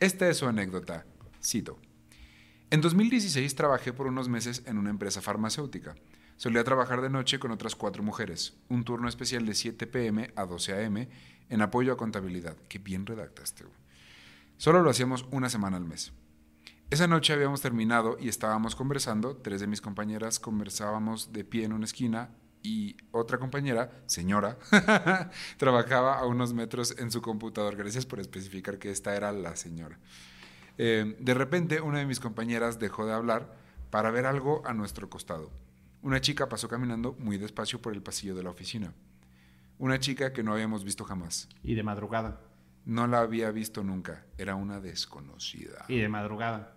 [0.00, 1.04] Esta es su anécdota.
[1.42, 1.78] Cito.
[2.70, 5.94] En 2016 trabajé por unos meses en una empresa farmacéutica.
[6.36, 10.44] Solía trabajar de noche con otras cuatro mujeres, un turno especial de 7 pm a
[10.44, 11.06] 12 am
[11.52, 12.56] en apoyo a contabilidad.
[12.68, 13.64] Qué bien redactaste.
[13.64, 13.76] güey.
[14.56, 16.12] Solo lo hacíamos una semana al mes.
[16.90, 19.36] Esa noche habíamos terminado y estábamos conversando.
[19.36, 22.30] Tres de mis compañeras conversábamos de pie en una esquina
[22.62, 24.56] y otra compañera, señora,
[25.58, 27.76] trabajaba a unos metros en su computador.
[27.76, 29.98] Gracias por especificar que esta era la señora.
[30.78, 33.56] Eh, de repente, una de mis compañeras dejó de hablar
[33.90, 35.50] para ver algo a nuestro costado.
[36.00, 38.94] Una chica pasó caminando muy despacio por el pasillo de la oficina.
[39.82, 41.48] Una chica que no habíamos visto jamás.
[41.64, 42.38] Y de madrugada.
[42.84, 44.24] No la había visto nunca.
[44.38, 45.84] Era una desconocida.
[45.88, 46.74] Y de madrugada.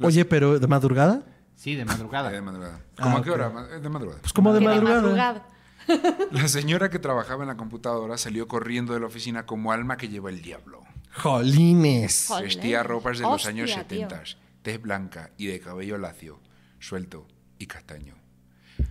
[0.00, 1.24] Oye, pero ¿de madrugada?
[1.54, 2.42] Sí, de De madrugada.
[2.42, 2.80] madrugada.
[2.98, 3.48] Ah, ¿Cómo a qué hora?
[3.48, 4.20] Ma- De madrugada.
[4.20, 5.46] Pues como de Que madrugada.
[6.32, 10.08] La señora que trabajaba en la computadora salió corriendo de la oficina como alma que
[10.10, 10.82] lleva el diablo.
[11.14, 12.28] Jolines.
[12.42, 13.76] Vestía ropas de los años tío.
[13.78, 14.22] 70,
[14.60, 16.38] tez blanca y de cabello lacio,
[16.80, 17.26] suelto
[17.58, 18.14] y castaño.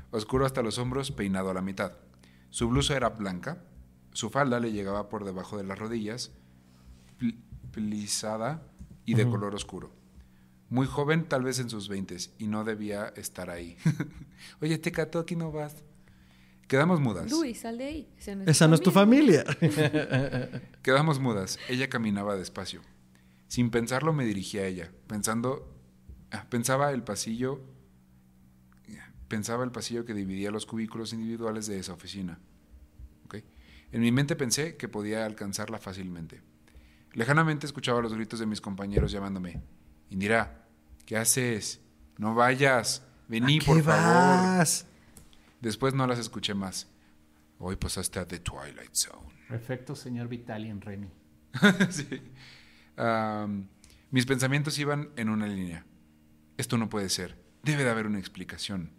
[0.10, 1.92] Oscuro hasta los hombros, peinado a la mitad.
[2.56, 3.62] Su blusa era blanca,
[4.14, 6.32] su falda le llegaba por debajo de las rodillas,
[7.18, 7.38] pl-
[7.72, 8.66] plisada
[9.04, 9.92] y de color oscuro.
[10.70, 13.76] Muy joven, tal vez en sus veintes, y no debía estar ahí.
[14.62, 15.84] Oye, te cató, aquí no vas.
[16.70, 17.30] Quedamos mudas.
[17.30, 18.10] Luis, sal de ahí.
[18.18, 19.44] Esa no es, Esa no es tu familia.
[20.82, 21.60] Quedamos mudas.
[21.68, 22.80] Ella caminaba despacio.
[23.50, 25.76] Sin pensarlo me dirigí a ella, pensando,
[26.32, 27.60] ah, pensaba el pasillo,
[29.28, 32.40] pensaba el pasillo que dividía los cubículos individuales de esa oficina.
[33.26, 33.38] ¿Ok?
[33.92, 36.42] En mi mente pensé que podía alcanzarla fácilmente.
[37.14, 39.62] Lejanamente escuchaba los gritos de mis compañeros llamándome.
[40.10, 40.66] Indira,
[41.06, 41.82] ¿qué haces?
[42.18, 43.04] No vayas.
[43.28, 44.58] Vení, ¿A por qué favor.
[44.58, 44.86] vas?
[45.62, 46.88] Después no las escuché más.
[47.58, 49.34] Hoy pasaste a The Twilight Zone.
[49.48, 51.10] Perfecto, señor Vitali en Remy.
[51.90, 52.22] Sí.
[54.12, 55.86] Mis pensamientos iban en una línea.
[56.58, 57.38] Esto no puede ser.
[57.64, 58.92] Debe de haber una explicación.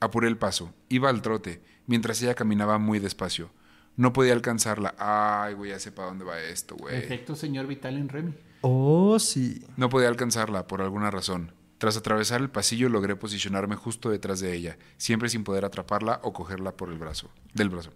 [0.00, 0.72] Apuré el paso.
[0.88, 3.50] Iba al trote, mientras ella caminaba muy despacio.
[3.96, 4.94] No podía alcanzarla.
[4.98, 7.00] Ay, güey, ya sé para dónde va esto, güey.
[7.00, 8.34] Perfecto, señor Vitali en Remy.
[8.60, 9.64] Oh, sí.
[9.76, 11.52] No podía alcanzarla por alguna razón.
[11.78, 16.32] Tras atravesar el pasillo logré posicionarme justo detrás de ella, siempre sin poder atraparla o
[16.32, 17.92] cogerla por el brazo, del brazo.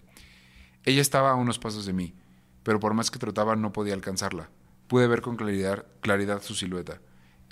[0.84, 2.14] Ella estaba a unos pasos de mí,
[2.62, 4.50] pero por más que trotaba no podía alcanzarla.
[4.86, 7.00] Pude ver con claridad, claridad su silueta.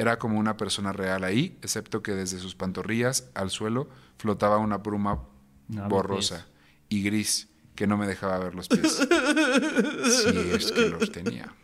[0.01, 4.79] Era como una persona real ahí, excepto que desde sus pantorrillas al suelo flotaba una
[4.79, 5.29] bruma
[5.69, 6.47] No, borrosa
[6.89, 8.95] y gris que no me dejaba ver los pies.
[8.97, 11.55] si es que los tenía.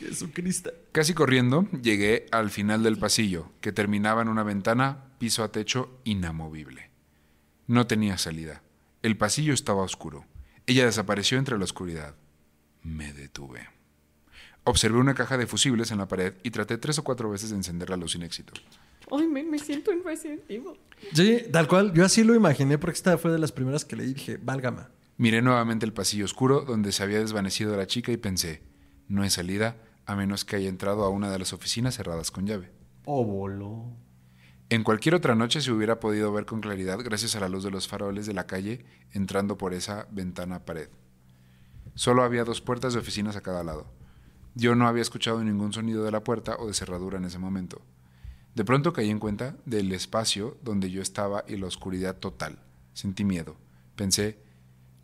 [0.00, 0.70] Jesucristo.
[0.92, 6.00] Casi corriendo, llegué al final del pasillo, que terminaba en una ventana, piso a techo
[6.04, 6.90] inamovible.
[7.68, 8.60] No tenía salida.
[9.02, 10.26] El pasillo estaba oscuro.
[10.66, 12.16] Ella desapareció entre la oscuridad.
[12.82, 13.77] Me detuve.
[14.68, 17.56] Observé una caja de fusibles en la pared y traté tres o cuatro veces de
[17.56, 18.52] encenderla a luz sin éxito.
[19.10, 20.78] Ay, me, me siento en Resident Evil.
[21.14, 21.94] Sí, tal cual.
[21.94, 24.82] Yo así lo imaginé porque esta fue de las primeras que leí y dije, válgame.
[25.16, 28.62] Miré nuevamente el pasillo oscuro donde se había desvanecido la chica y pensé,
[29.08, 32.46] no hay salida a menos que haya entrado a una de las oficinas cerradas con
[32.46, 32.70] llave.
[33.06, 33.96] O voló.
[34.68, 37.70] En cualquier otra noche se hubiera podido ver con claridad gracias a la luz de
[37.70, 40.90] los faroles de la calle entrando por esa ventana pared.
[41.94, 43.97] Solo había dos puertas de oficinas a cada lado.
[44.58, 47.80] Yo no había escuchado ningún sonido de la puerta o de cerradura en ese momento.
[48.56, 52.58] De pronto caí en cuenta del espacio donde yo estaba y la oscuridad total.
[52.92, 53.54] Sentí miedo.
[53.94, 54.36] Pensé,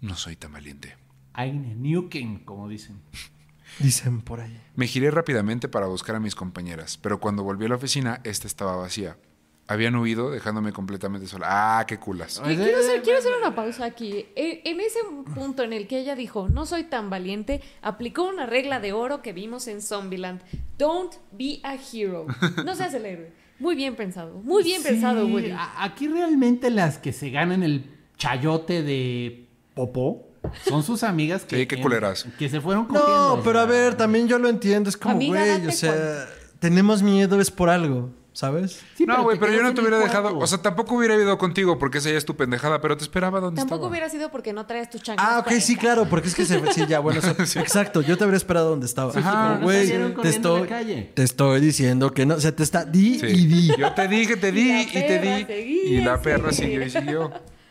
[0.00, 0.96] no soy tan valiente.
[1.34, 3.00] Eine Nuken, como dicen.
[3.78, 4.60] Dicen por ahí.
[4.74, 8.48] Me giré rápidamente para buscar a mis compañeras, pero cuando volví a la oficina, esta
[8.48, 9.18] estaba vacía.
[9.66, 11.46] Habían huido, dejándome completamente sola.
[11.78, 12.38] ¡Ah, qué culas!
[12.44, 14.26] Y quiero, hacer, quiero hacer una pausa aquí.
[14.36, 14.98] E- En ese
[15.34, 19.22] punto en el que ella dijo, no soy tan valiente, aplicó una regla de oro
[19.22, 20.42] que vimos en Zombieland.
[20.76, 22.26] Don't be a hero.
[22.64, 23.32] No seas el héroe.
[23.58, 24.34] Muy bien pensado.
[24.42, 25.52] Muy bien Sí, pensado, Woody.
[25.52, 27.86] a- Aquí realmente las que se ganan el
[28.18, 30.28] chayote de popó
[30.68, 32.26] son sus amigas que, Sí, qué culeras.
[32.38, 33.36] que se fueron cogiendo.
[33.38, 34.90] No, pero a ver, también yo lo entiendo.
[34.90, 36.26] Es como, güey, o sea,
[36.58, 38.82] tenemos miedo es por algo, ¿sabes?
[38.96, 40.36] sí, no, güey, pero yo no te hubiera dejado.
[40.36, 43.40] O sea, tampoco hubiera ido contigo porque esa ya es tu pendejada, pero te esperaba
[43.40, 43.88] donde Tampoco estaba.
[43.90, 45.26] hubiera sido porque no traes tus chanclas.
[45.30, 48.18] Ah, ok, sí, claro, porque es que se sí, ya, bueno, o sea, exacto, yo
[48.18, 49.14] te habría esperado donde estaba.
[49.14, 51.12] No güey, salieron te estoy, calle.
[51.14, 53.26] te estoy diciendo que no, o sea, te está di Sí.
[53.26, 53.68] y di.
[53.78, 55.44] Yo te dije, te di y, te di.
[55.46, 57.30] seguía, y la perra siguió y siguió.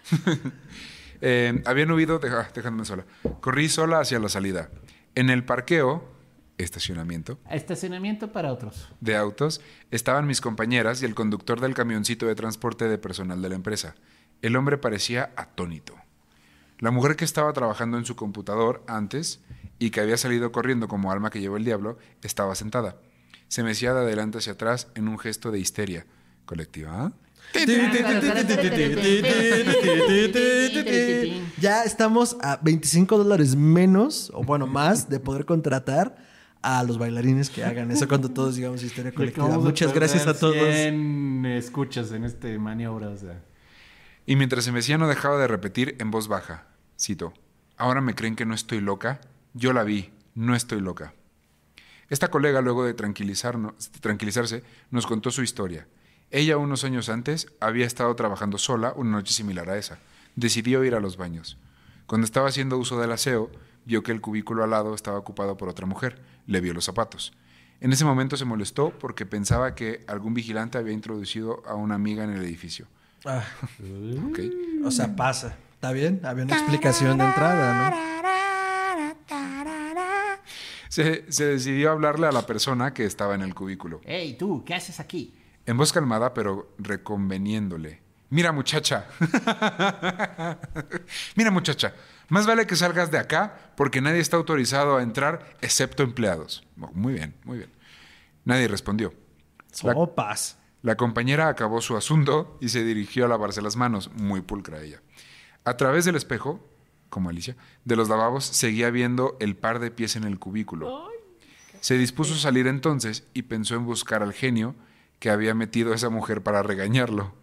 [1.25, 3.05] Eh, habían huido, deja- dejándome sola.
[3.39, 4.69] Corrí sola hacia la salida.
[5.15, 6.03] En el parqueo,
[6.57, 8.89] estacionamiento, Estacionamiento para otros.
[9.01, 9.61] de autos,
[9.91, 13.95] estaban mis compañeras y el conductor del camioncito de transporte de personal de la empresa.
[14.41, 15.95] El hombre parecía atónito.
[16.79, 19.41] La mujer que estaba trabajando en su computador antes
[19.79, 22.97] y que había salido corriendo como alma que llevó el diablo, estaba sentada.
[23.47, 26.05] Se mecía de adelante hacia atrás en un gesto de histeria
[26.45, 26.91] colectiva.
[26.93, 27.13] ¿ah?
[31.59, 36.32] Ya estamos a 25 dólares menos, o bueno, más, de poder contratar
[36.63, 39.47] a los bailarines que hagan eso cuando todos digamos historia colectiva.
[39.59, 40.55] Muchas gracias a todos.
[40.55, 43.43] 100 escuchas en este maniobra, o sea.
[44.25, 46.65] Y mientras se mecía no dejaba de repetir en voz baja,
[46.99, 47.33] cito,
[47.77, 49.19] ahora me creen que no estoy loca,
[49.53, 51.13] yo la vi, no estoy loca.
[52.09, 55.87] Esta colega, luego de tranquilizarnos, tranquilizarse, nos contó su historia.
[56.31, 59.99] Ella, unos años antes, había estado trabajando sola una noche similar a esa.
[60.35, 61.57] Decidió ir a los baños.
[62.05, 63.51] Cuando estaba haciendo uso del aseo,
[63.85, 66.21] vio que el cubículo al lado estaba ocupado por otra mujer.
[66.47, 67.33] Le vio los zapatos.
[67.79, 72.23] En ese momento se molestó porque pensaba que algún vigilante había introducido a una amiga
[72.23, 72.87] en el edificio.
[73.25, 73.43] Ah,
[74.29, 74.39] ¿ok?
[74.85, 75.57] o sea, pasa.
[75.73, 76.21] ¿Está bien?
[76.23, 78.13] Había una explicación de entrada, ¿no?
[80.89, 83.99] Se, se decidió hablarle a la persona que estaba en el cubículo.
[84.05, 85.33] Hey, tú, ¿qué haces aquí?
[85.65, 88.01] En voz calmada, pero reconveniéndole.
[88.29, 89.07] Mira, muchacha.
[91.35, 91.93] Mira, muchacha.
[92.29, 96.65] Más vale que salgas de acá porque nadie está autorizado a entrar excepto empleados.
[96.79, 97.71] Oh, Muy bien, muy bien.
[98.45, 99.13] Nadie respondió.
[99.83, 100.57] La, Sopas.
[100.81, 105.01] la compañera acabó su asunto y se dirigió a lavarse las manos, muy pulcra ella.
[105.65, 106.59] A través del espejo,
[107.09, 107.55] como Alicia,
[107.85, 111.09] de los lavabos seguía viendo el par de pies en el cubículo.
[111.79, 114.75] Se dispuso a salir entonces y pensó en buscar al genio
[115.19, 117.33] que había metido a esa mujer para regañarlo.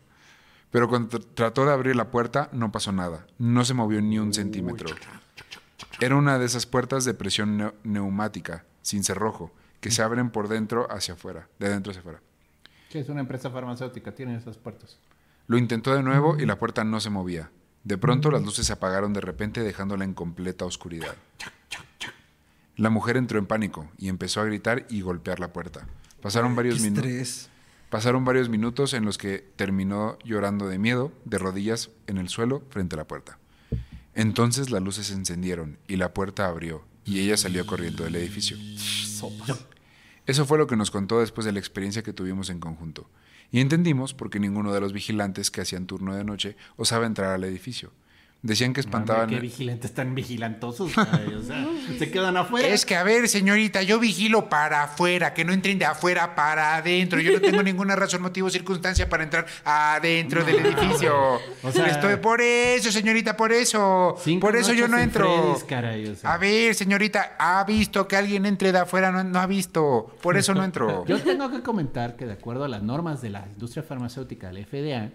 [0.71, 3.27] Pero cuando tr- trató de abrir la puerta, no pasó nada.
[3.39, 4.89] No se movió ni un centímetro.
[6.01, 10.49] Era una de esas puertas de presión neu- neumática, sin cerrojo, que se abren por
[10.49, 12.21] dentro hacia afuera, de dentro hacia afuera.
[12.93, 14.99] Es una empresa farmacéutica, tiene esas puertas.
[15.47, 17.51] Lo intentó de nuevo y la puerta no se movía.
[17.83, 21.15] De pronto las luces se apagaron de repente dejándola en completa oscuridad.
[22.77, 25.87] La mujer entró en pánico y empezó a gritar y golpear la puerta.
[26.23, 27.50] Pasaron varios minutos.
[27.91, 32.63] Pasaron varios minutos en los que terminó llorando de miedo, de rodillas en el suelo
[32.71, 33.39] frente a la puerta.
[34.15, 38.57] Entonces las luces se encendieron y la puerta abrió y ella salió corriendo del edificio.
[40.25, 43.11] Eso fue lo que nos contó después de la experiencia que tuvimos en conjunto.
[43.51, 47.33] Y entendimos por qué ninguno de los vigilantes que hacían turno de noche osaba entrar
[47.33, 47.91] al edificio.
[48.43, 49.29] Decían que espantaban...
[49.29, 50.97] Qué vigilantes tan vigilantosos.
[50.97, 51.69] o sea,
[51.99, 52.69] se quedan afuera.
[52.69, 56.77] Es que, a ver, señorita, yo vigilo para afuera, que no entren de afuera para
[56.77, 57.21] adentro.
[57.21, 61.15] Yo no tengo ninguna razón, motivo o circunstancia para entrar adentro del edificio.
[61.63, 64.17] O sea- Estoy por eso, señorita, por eso.
[64.41, 65.43] Por eso yo no en entro.
[65.53, 66.33] Freddy's, caray, o sea.
[66.35, 69.11] A ver, señorita, ¿ha visto que alguien entre de afuera?
[69.13, 70.17] No, no ha visto.
[70.23, 71.05] Por eso no entro.
[71.09, 74.61] Yo tengo que comentar que de acuerdo a las normas de la industria farmacéutica, la
[74.65, 75.11] FDA,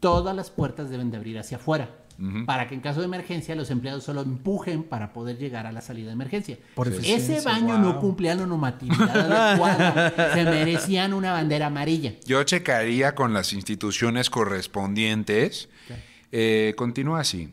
[0.00, 1.96] todas las puertas deben de abrir hacia afuera.
[2.44, 5.80] Para que en caso de emergencia los empleados solo empujen para poder llegar a la
[5.80, 6.58] salida de emergencia.
[6.74, 7.78] Por Ese baño wow.
[7.78, 10.10] no cumplía la normatividad adecuada.
[10.34, 12.12] Se merecían una bandera amarilla.
[12.26, 15.70] Yo checaría con las instituciones correspondientes.
[16.30, 17.48] Eh, continúa así.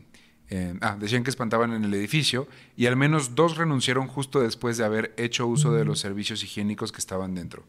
[0.50, 2.46] Eh, ah, decían que espantaban en el edificio
[2.76, 6.92] y al menos dos renunciaron justo después de haber hecho uso de los servicios higiénicos
[6.92, 7.64] que estaban dentro.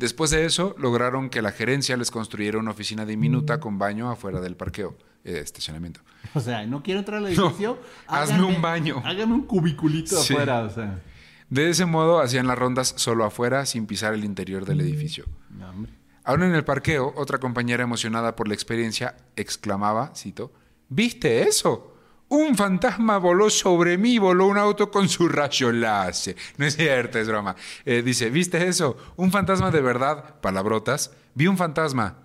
[0.00, 4.40] Después de eso, lograron que la gerencia les construyera una oficina diminuta con baño afuera
[4.40, 6.00] del parqueo, eh, estacionamiento.
[6.34, 7.78] O sea, no quiero entrar al edificio.
[8.06, 9.02] hazme un baño.
[9.04, 10.32] Hágame un cubiculito Sí.
[10.32, 11.02] afuera, o sea.
[11.50, 15.26] De ese modo hacían las rondas solo afuera sin pisar el interior del edificio.
[15.50, 15.86] No.
[16.24, 20.50] Aún en el parqueo, otra compañera emocionada por la experiencia exclamaba, cito,
[20.88, 21.89] ¿viste eso?
[22.30, 26.36] Un fantasma voló sobre mí, voló un auto con su rayo láser.
[26.58, 27.56] No es cierto, es broma.
[27.84, 28.96] Eh, dice, ¿viste eso?
[29.16, 31.10] Un fantasma de verdad, palabrotas.
[31.34, 32.18] Vi un fantasma.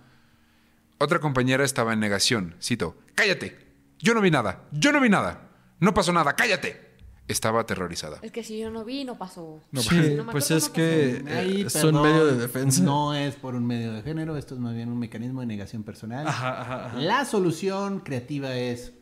[0.98, 3.58] Otra compañera estaba en negación, cito, cállate.
[3.98, 5.48] Yo no vi nada, yo no vi nada.
[5.80, 6.86] No pasó nada, cállate.
[7.26, 8.20] Estaba aterrorizada.
[8.22, 9.60] Es que si yo no vi, no pasó.
[9.74, 12.82] sí, Si no me pues es no que Ahí, eh, son perdón, medio de defensa.
[12.84, 15.82] No es por un medio de género, esto es más bien un mecanismo de negación
[15.82, 16.28] personal.
[16.28, 16.98] Ajá, ajá, ajá.
[17.00, 18.92] La solución creativa es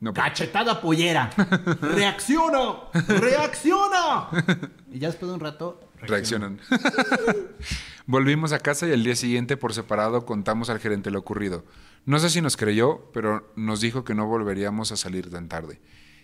[0.00, 1.30] No, cachetada pollera.
[1.82, 2.90] ¡Reacciona!
[3.06, 4.28] ¡Reacciona!
[4.90, 6.60] Y ya después de un rato Reaccionan.
[8.06, 11.64] Volvimos a casa y al día siguiente por separado contamos al gerente lo ocurrido.
[12.06, 15.80] No sé si nos creyó, pero nos dijo que no volveríamos a salir tan tarde.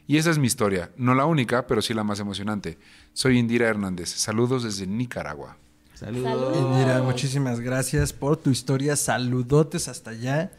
[0.06, 2.78] Y esa es mi historia, no la única, pero sí la más emocionante.
[3.12, 4.08] Soy Indira Hernández.
[4.10, 5.56] Saludos desde Nicaragua.
[5.94, 6.30] Saludos.
[6.30, 6.56] Saludos.
[6.56, 8.96] Indira, muchísimas gracias por tu historia.
[8.96, 10.52] Saludotes hasta allá.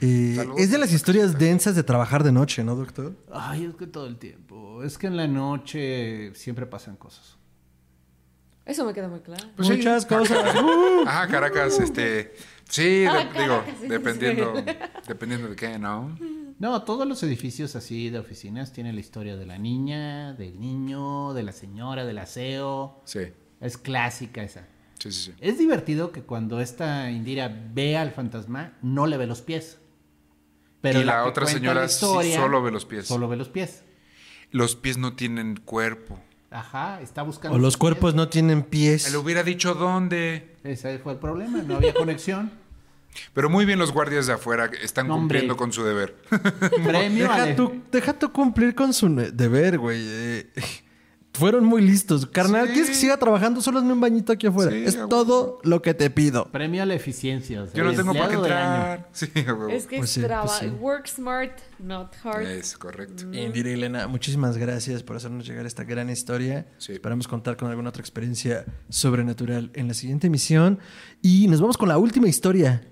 [0.00, 0.60] Eh, Saludos.
[0.60, 3.14] es de las historias densas de trabajar de noche, ¿no, doctor?
[3.32, 4.82] Ay, es que todo el tiempo.
[4.82, 7.36] Es que en la noche siempre pasan cosas.
[8.64, 9.46] Eso me queda muy claro.
[9.56, 9.74] Pues sí.
[9.74, 10.54] Muchas cosas.
[10.62, 11.04] Uh.
[11.06, 12.34] Ajá, Caracas, este.
[12.68, 14.62] Sí, Ah, de- digo, dependiendo, sí.
[15.08, 16.18] dependiendo de qué, ¿no?
[16.58, 21.32] No, todos los edificios así de oficinas tienen la historia de la niña, del niño,
[21.32, 23.00] de la señora, del aseo.
[23.04, 23.20] Sí,
[23.60, 24.66] Es clásica esa.
[24.98, 25.30] sí, sí.
[25.30, 25.34] sí.
[25.40, 29.78] Es divertido que cuando esta Indira ve al fantasma, no le ve los pies.
[30.80, 33.06] Pero Y la otra señora la sí solo ve los pies.
[33.06, 33.82] Solo ve los pies.
[34.50, 36.18] Los pies no tienen cuerpo.
[36.50, 37.56] Ajá, está buscando.
[37.56, 39.10] O los cuerpos no tienen pies.
[39.10, 40.56] Le hubiera dicho dónde.
[40.64, 42.50] Ese fue el problema, no había conexión.
[43.34, 45.40] Pero muy bien los guardias de afuera están hombre.
[45.40, 46.16] cumpliendo con su deber.
[46.84, 50.00] Premio Deja tú, deja tú cumplir con su deber, güey.
[50.00, 50.46] Eh,
[51.34, 52.26] fueron muy listos.
[52.26, 52.72] Carnal, Sí.
[52.72, 53.60] ¿quieres que siga trabajando?
[53.60, 54.72] Solo hazme un bañito aquí afuera.
[54.72, 56.46] Sí, es todo lo que te pido.
[56.50, 57.62] Premio a la eficiencia.
[57.62, 59.08] o sea, Yo no tengo por qué entrar.
[59.12, 59.26] Sí.
[59.70, 60.28] Es que Pues es sí,
[60.70, 62.42] pues work smart, not hard.
[62.46, 63.22] Es correcto.
[63.32, 66.66] Indira y Elena, muchísimas gracias por hacernos llegar esta gran historia.
[66.78, 66.92] Sí.
[66.92, 70.78] Esperamos contar con alguna otra experiencia sobrenatural en la siguiente emisión.
[71.22, 72.82] Y nos vamos con la última historia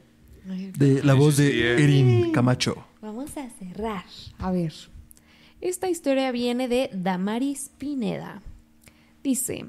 [0.44, 1.82] de la voz de.
[1.82, 2.76] Erin Camacho.
[3.02, 4.04] Vamos a cerrar.
[4.38, 4.72] A ver.
[5.60, 8.42] Esta historia viene de Damaris Pineda.
[9.22, 9.64] Dice: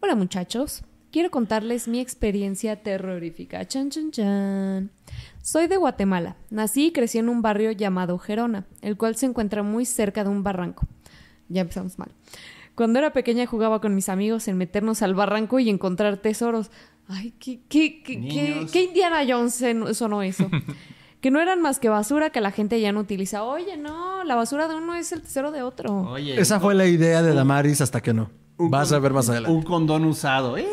[0.00, 0.82] Hola muchachos,
[1.12, 3.66] quiero contarles mi experiencia terrorífica.
[3.68, 4.90] Chan, chan, chan.
[5.40, 6.36] Soy de Guatemala.
[6.50, 10.30] Nací y crecí en un barrio llamado Gerona, el cual se encuentra muy cerca de
[10.30, 10.88] un barranco.
[11.48, 12.10] Ya empezamos mal.
[12.74, 16.72] Cuando era pequeña jugaba con mis amigos en meternos al barranco y encontrar tesoros.
[17.06, 19.62] Ay, qué, qué, qué, qué, Indiana Jones
[19.96, 20.50] sonó eso.
[21.22, 23.44] que no eran más que basura que la gente ya no utiliza.
[23.44, 26.10] Oye, no, la basura de uno es el tesoro de otro.
[26.10, 28.28] Oye, Esa fue la idea de Damaris hasta que no.
[28.58, 29.56] Vas a ver más adelante.
[29.56, 30.58] Un condón usado.
[30.58, 30.66] ¡Eh!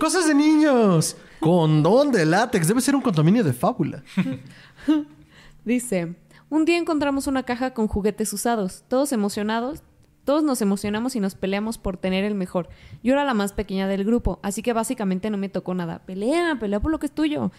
[0.00, 1.16] Cosas de niños.
[1.40, 2.66] Condón de látex.
[2.66, 4.02] Debe ser un condominio de fábula.
[5.64, 6.14] Dice,
[6.48, 9.82] un día encontramos una caja con juguetes usados, todos emocionados,
[10.24, 12.70] todos nos emocionamos y nos peleamos por tener el mejor.
[13.02, 15.98] Yo era la más pequeña del grupo, así que básicamente no me tocó nada.
[15.98, 17.52] Pelea, pelea por lo que es tuyo.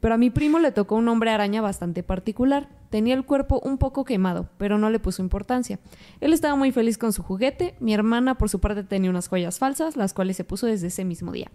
[0.00, 2.68] Pero a mi primo le tocó un hombre araña bastante particular.
[2.88, 5.80] Tenía el cuerpo un poco quemado, pero no le puso importancia.
[6.20, 7.74] Él estaba muy feliz con su juguete.
[7.80, 11.04] Mi hermana, por su parte, tenía unas joyas falsas, las cuales se puso desde ese
[11.04, 11.50] mismo día.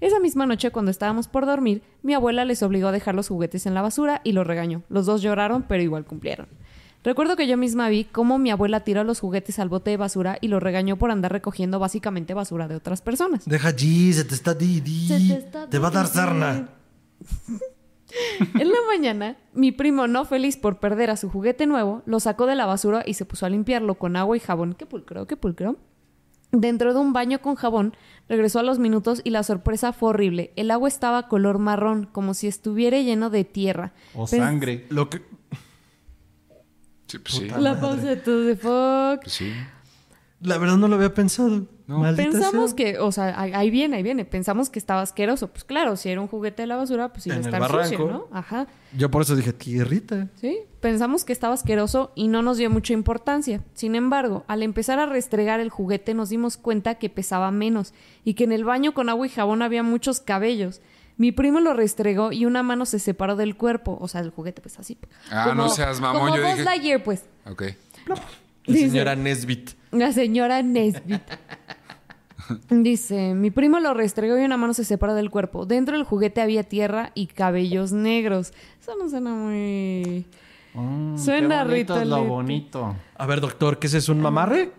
[0.00, 3.66] Esa misma noche, cuando estábamos por dormir, mi abuela les obligó a dejar los juguetes
[3.66, 4.82] en la basura y los regañó.
[4.88, 6.46] Los dos lloraron, pero igual cumplieron.
[7.02, 10.38] Recuerdo que yo misma vi cómo mi abuela tiró los juguetes al bote de basura
[10.40, 13.46] y los regañó por andar recogiendo básicamente basura de otras personas.
[13.46, 15.08] Deja G, se te está di, di.
[15.08, 16.68] Se te está Te va a dar sarna.
[18.58, 22.46] En la mañana, mi primo, no feliz por perder a su juguete nuevo, lo sacó
[22.46, 24.74] de la basura y se puso a limpiarlo con agua y jabón.
[24.74, 25.26] ¿Qué pulcro?
[25.26, 25.76] ¿Qué pulcro?
[26.52, 27.94] Dentro de un baño con jabón,
[28.28, 30.52] regresó a los minutos y la sorpresa fue horrible.
[30.56, 33.92] El agua estaba color marrón, como si estuviera lleno de tierra.
[34.14, 34.86] O Pens- sangre.
[34.88, 35.22] Lo que...
[37.06, 37.48] Sí, pues sí.
[37.58, 39.22] La pausa de todo de fuck.
[39.22, 39.52] Pues sí.
[40.42, 41.66] La verdad no lo había pensado.
[41.86, 42.02] No.
[42.14, 42.76] Pensamos sea.
[42.76, 44.24] que, o sea, ahí viene, ahí viene.
[44.24, 45.48] Pensamos que estaba asqueroso.
[45.48, 47.60] Pues claro, si era un juguete de la basura, pues iba a En el estar
[47.60, 47.88] barranco.
[47.96, 48.26] sucio, ¿no?
[48.32, 48.66] Ajá.
[48.96, 50.28] Yo por eso dije tierrita.
[50.36, 53.62] Sí, pensamos que estaba asqueroso y no nos dio mucha importancia.
[53.74, 57.92] Sin embargo, al empezar a restregar el juguete nos dimos cuenta que pesaba menos
[58.24, 60.80] y que en el baño con agua y jabón había muchos cabellos.
[61.16, 64.62] Mi primo lo restregó y una mano se separó del cuerpo, o sea, del juguete
[64.62, 64.96] pues así.
[65.30, 67.24] Ah, no seas mamón, Como yo dije- Lightyear, pues.
[67.50, 67.64] Ok.
[68.66, 69.70] La Dice- señora Nesbit.
[69.92, 71.22] La señora Nesbit.
[72.68, 75.66] Dice, mi primo lo restregó y una mano se separó del cuerpo.
[75.66, 78.52] Dentro del juguete había tierra y cabellos negros.
[78.80, 80.26] Eso no suena muy...
[80.74, 82.96] Mm, Suena qué bonito es lo bonito.
[83.16, 84.12] A ver, doctor, ¿qué es eso?
[84.12, 84.70] ¿Un mamarre?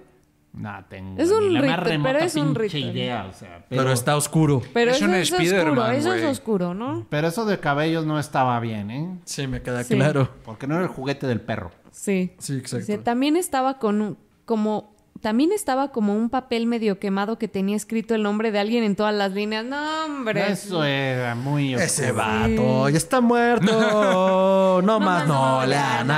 [0.53, 3.33] No tengo Es un ni la más rito, remota pero es un pinche idea, o
[3.33, 4.61] sea, Pero, pero, está oscuro.
[4.73, 7.05] Pero Es eso un es oscuro, Spider-Man, eso es oscuro, ¿no?
[7.09, 9.17] pero eso de cabellos no estaba bien, ¿eh?
[9.23, 9.95] Sí, me queda Sí.
[9.95, 10.29] claro.
[10.43, 11.71] Porque no era el juguete del perro.
[11.91, 12.33] Sí.
[12.37, 12.99] Sí, exacto.
[12.99, 14.91] También estaba con un- como
[15.21, 18.95] también estaba como un papel medio quemado que tenía escrito el nombre de alguien en
[18.95, 19.63] todas las líneas.
[19.63, 20.51] No, hombre.
[20.51, 22.23] Eso era muy Ese oscuro.
[22.25, 24.81] vato ya está muerto.
[24.83, 26.09] No, más más no, no le han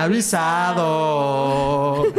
[0.93, 2.03] avisado.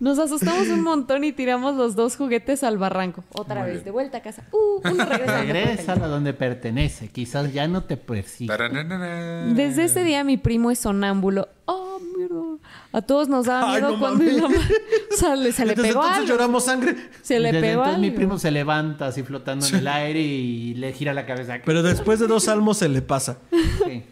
[0.00, 3.22] Nos asustamos un montón y tiramos los dos juguetes al barranco.
[3.34, 4.42] Otra vez, de vuelta a casa.
[4.50, 5.92] Uh, uno regresa.
[5.92, 7.06] A donde pertenece.
[7.08, 8.52] Quizás ya no te persigue.
[9.54, 11.48] Desde ese día mi primo es sonámbulo.
[11.66, 12.34] Oh, mierda.
[12.92, 14.42] A todos nos daba Ay, miedo no cuando mames.
[14.42, 16.28] la ma- o sea, le- se le Desde pegó entonces algo.
[16.34, 16.96] lloramos sangre.
[17.22, 20.74] Se le Desde pegó entonces mi primo se levanta así flotando en el aire y
[20.74, 21.58] le gira la cabeza.
[21.64, 23.38] Pero después de dos salmos se le pasa.
[23.86, 24.02] Sí.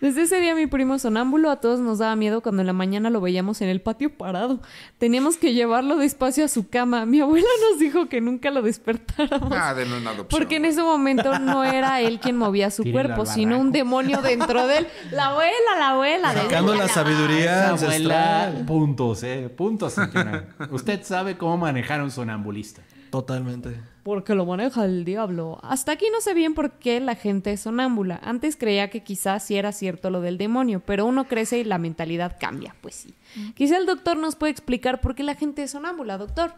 [0.00, 3.10] Desde ese día mi primo sonámbulo a todos nos daba miedo cuando en la mañana
[3.10, 4.60] lo veíamos en el patio parado.
[4.98, 7.06] Teníamos que llevarlo despacio a su cama.
[7.06, 9.52] Mi abuela nos dijo que nunca lo despertáramos.
[9.52, 10.26] Ah, una adopción.
[10.28, 14.20] Porque en ese momento no era él quien movía su Tírenlo cuerpo, sino un demonio
[14.22, 14.86] dentro de él.
[15.12, 16.32] La abuela, la abuela.
[16.34, 18.64] Sacando la la- sabiduría abuela, ancestral.
[18.66, 19.48] puntos, eh.
[19.56, 20.48] Puntos, señora.
[20.70, 22.82] Usted sabe cómo manejar a un sonambulista.
[23.12, 23.78] Totalmente.
[24.04, 25.58] Porque lo maneja el diablo.
[25.62, 28.18] Hasta aquí no sé bien por qué la gente es sonámbula.
[28.24, 31.76] Antes creía que quizás sí era cierto lo del demonio, pero uno crece y la
[31.76, 32.74] mentalidad cambia.
[32.80, 33.14] Pues sí.
[33.54, 36.54] Quizá el doctor nos puede explicar por qué la gente es sonámbula, doctor.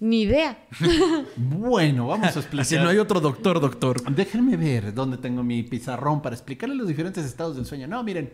[0.00, 0.56] Ni idea.
[1.36, 2.62] Bueno, vamos a explicar.
[2.62, 4.02] Así no hay otro doctor, doctor.
[4.10, 7.86] Déjenme ver dónde tengo mi pizarrón para explicarle los diferentes estados del sueño.
[7.86, 8.32] No, miren,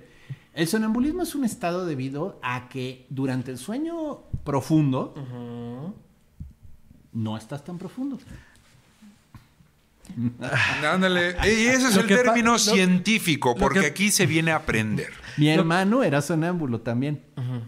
[0.55, 5.15] el sonambulismo es un estado debido a que durante el sueño profundo
[7.13, 8.19] no estás tan profundo.
[10.87, 11.35] Ándale.
[11.45, 15.09] Y ese es Lo el término lo- científico, porque que- aquí se viene a aprender.
[15.37, 17.23] Mi hermano era sonámbulo también.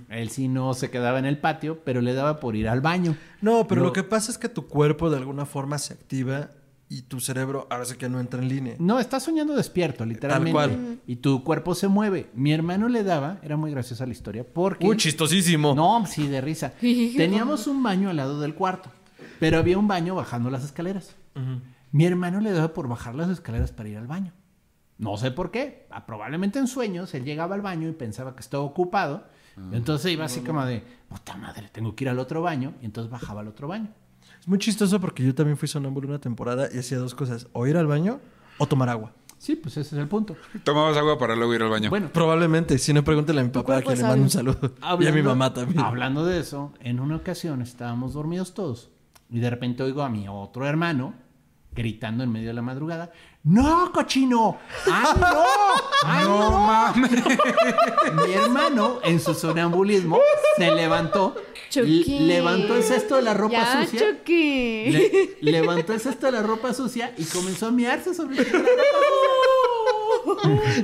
[0.09, 3.17] Él sí no se quedaba en el patio, pero le daba por ir al baño.
[3.41, 6.51] No, pero Lo- lo que pasa es que tu cuerpo de alguna forma se activa
[6.89, 8.77] y tu cerebro ahora sí que no entra en línea.
[8.79, 10.53] No, estás soñando despierto, literalmente.
[10.53, 11.01] cual.
[11.07, 12.31] Y tu cuerpo se mueve.
[12.35, 14.87] Mi hermano le daba, era muy graciosa la historia, porque...
[14.87, 15.75] Uy, chistosísimo.
[15.75, 16.73] No, sí, de risa.
[16.81, 18.91] Teníamos un baño al lado del cuarto,
[19.41, 21.15] pero había un baño bajando las escaleras.
[21.93, 24.33] Mi hermano le daba por bajar las escaleras para ir al baño.
[24.99, 25.87] No sé por qué.
[25.91, 29.25] Ah, Probablemente en sueños él llegaba al baño y pensaba que estaba ocupado.
[29.73, 32.75] Entonces iba así como de, puta madre, tengo que ir al otro baño.
[32.83, 33.89] Y entonces bajaba al otro baño.
[34.47, 37.49] Es muy chistoso porque yo también fui sonámbulo una temporada y hacía dos cosas.
[37.53, 38.21] O ir al baño
[38.59, 39.11] o tomar agua.
[39.39, 40.37] Sí, pues ese es el punto.
[40.63, 41.91] Tomabas agua para luego ir al baño.
[41.91, 42.79] Bueno, Probablemente.
[42.79, 44.73] Si no, pregúntele a mi papá, quien le mando un saludo.
[45.01, 45.81] y a mi mamá también.
[45.81, 48.91] Hablando de eso, en una ocasión estábamos dormidos todos
[49.29, 51.15] y de repente oigo a mi otro hermano
[51.77, 53.13] gritando en medio de la madrugada,
[53.45, 54.59] ¡No, cochino!
[54.87, 55.45] ¡Ay, no!
[56.03, 56.51] ¡Ay, no!
[56.67, 57.11] mames.
[58.27, 60.19] Mi hermano, en su sonambulismo,
[60.57, 61.37] se levantó,
[61.71, 62.21] Chucky.
[62.27, 64.91] levantó el cesto de la ropa ya, sucia, Chucky.
[64.91, 68.47] le- levantó el cesto de la ropa sucia y comenzó a miarse sobre el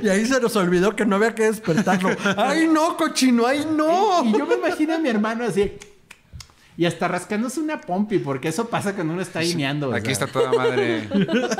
[0.01, 2.09] Y ahí se nos olvidó que no había que despertarlo.
[2.37, 3.45] ¡Ay, no, cochino!
[3.45, 4.23] ¡Ay, no!
[4.23, 5.73] Y yo me imagino a mi hermano así.
[6.75, 9.89] Y hasta rascándose una pompi, porque eso pasa cuando uno está ahí meando.
[9.89, 10.25] o Aquí sea.
[10.25, 11.07] está toda madre.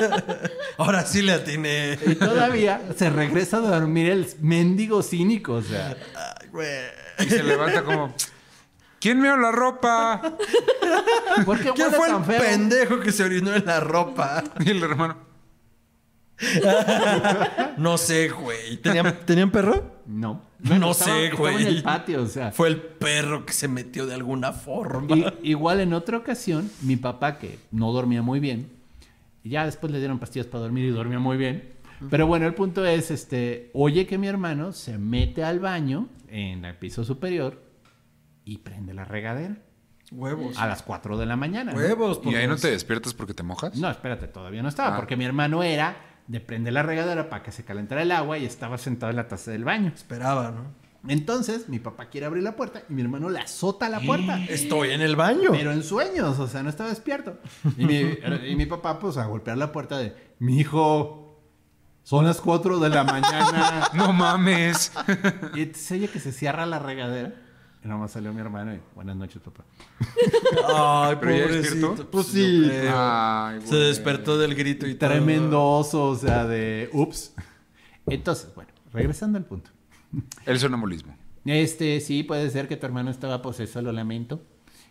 [0.77, 1.99] Ahora sí le atiné.
[2.07, 5.95] Y todavía se regresa a dormir el mendigo cínico, o sea.
[6.15, 6.68] Ay, güey.
[7.19, 8.14] Y se levanta como.
[8.99, 10.22] ¿Quién me la ropa?
[11.45, 12.40] ¿Por qué ¿Quién fue el tan feo?
[12.41, 14.44] pendejo que se orinó en la ropa?
[14.61, 15.18] Y el hermano.
[17.77, 18.77] No sé, güey.
[18.77, 19.93] ¿Tenían, ¿tenían perro?
[20.05, 20.41] No.
[20.59, 21.61] No estaba- sé, estaba güey.
[21.63, 22.51] en el patio, o sea.
[22.51, 25.15] Fue el perro que se metió de alguna forma.
[25.15, 28.69] Y- igual en otra ocasión, mi papá, que no dormía muy bien,
[29.43, 31.71] y ya después le dieron pastillas para dormir y dormía muy bien.
[32.09, 36.65] Pero bueno, el punto es, este, oye que mi hermano se mete al baño en
[36.65, 37.61] el piso superior
[38.43, 39.55] y prende la regadera
[40.11, 40.57] Huevos.
[40.57, 41.71] a las 4 de la mañana.
[41.71, 41.77] ¿no?
[41.77, 43.77] Huevos, por ¿Y ahí no te despiertas porque te mojas?
[43.77, 44.95] No, espérate, todavía no estaba, Ah.
[44.97, 45.95] porque mi hermano era
[46.27, 49.27] de prender la regadera para que se calentara el agua y estaba sentado en la
[49.27, 49.91] taza del baño.
[49.93, 50.83] Esperaba, ¿no?
[51.07, 54.41] Entonces, mi papá quiere abrir la puerta y mi hermano le azota la puerta.
[54.49, 55.51] Estoy en el baño.
[55.51, 57.39] Pero en sueños, o sea, no estaba despierto.
[57.77, 58.17] Y mi,
[58.47, 61.23] y mi papá, pues, a golpear la puerta de, mi hijo,
[62.03, 63.89] son las 4 de la mañana.
[63.93, 64.91] No mames.
[65.55, 67.33] y entonces oye que se cierra la regadera.
[67.84, 69.64] Y nomás salió mi hermano y, buenas noches, papá.
[71.10, 71.76] Ay, ¿Pero ya pobrecito.
[71.89, 72.11] despierto?
[72.11, 72.72] Pues sí.
[72.93, 73.81] Ay, Se güey.
[73.88, 75.10] despertó del grito y todo.
[75.10, 77.34] Tremendo oso, o sea, de, ups.
[78.07, 79.69] Entonces, bueno, regresando al punto.
[80.45, 81.18] El sonambulismo.
[81.45, 84.41] Este, sí, puede ser que tu hermano estaba poseso, lo lamento.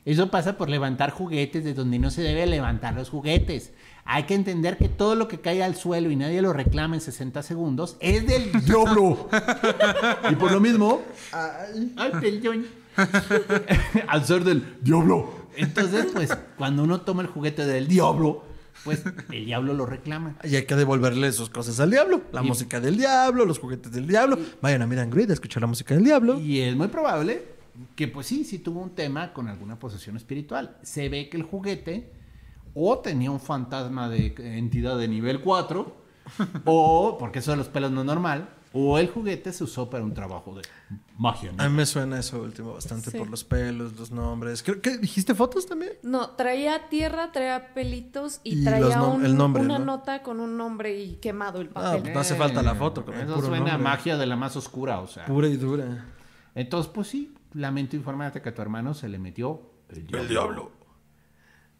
[0.04, 3.72] Eso pasa por levantar juguetes de donde no se debe levantar los juguetes.
[4.04, 7.00] Hay que entender que todo lo que cae al suelo y nadie lo reclama en
[7.00, 9.28] 60 segundos es del diablo.
[10.30, 11.00] Y por lo mismo,
[11.32, 12.66] Ay, perdón.
[14.08, 15.30] al ser del diablo.
[15.56, 18.44] Entonces, pues, cuando uno toma el juguete del diablo,
[18.84, 20.36] pues el diablo lo reclama.
[20.44, 22.22] y hay que devolverle sus cosas al diablo.
[22.32, 24.38] La Y- música del diablo, los juguetes del diablo.
[24.60, 26.38] Vayan a Miran Grid a escuchar la música del diablo.
[26.40, 27.44] Y es muy probable
[27.96, 30.76] que, pues sí, sí tuvo un tema con alguna posesión espiritual.
[30.82, 32.12] Se ve que el juguete
[32.74, 35.96] o tenía un fantasma de entidad de nivel 4,
[36.64, 40.02] o, porque eso de los pelos no es normal, o el juguete se usó para
[40.02, 40.62] un trabajo de
[41.22, 41.52] magia.
[41.52, 41.62] ¿no?
[41.62, 43.16] A mí me suena eso último bastante Sí.
[43.18, 44.62] por los pelos, los nombres.
[44.62, 45.92] Creo que dijiste fotos también.
[46.02, 49.84] No, traía tierra, traía pelitos y, Y traía los nom- un- el nombre, una ¿no?
[49.84, 52.12] nota con un nombre y quemado el Ah, papel.
[52.12, 53.84] no hace falta la foto, con el Eso puro suena a nombre.
[53.90, 55.24] magia de la más oscura, o sea.
[55.26, 56.06] Pura y dura.
[56.54, 60.72] Entonces, pues sí, lamento informarte que a tu hermano se le metió el diablo.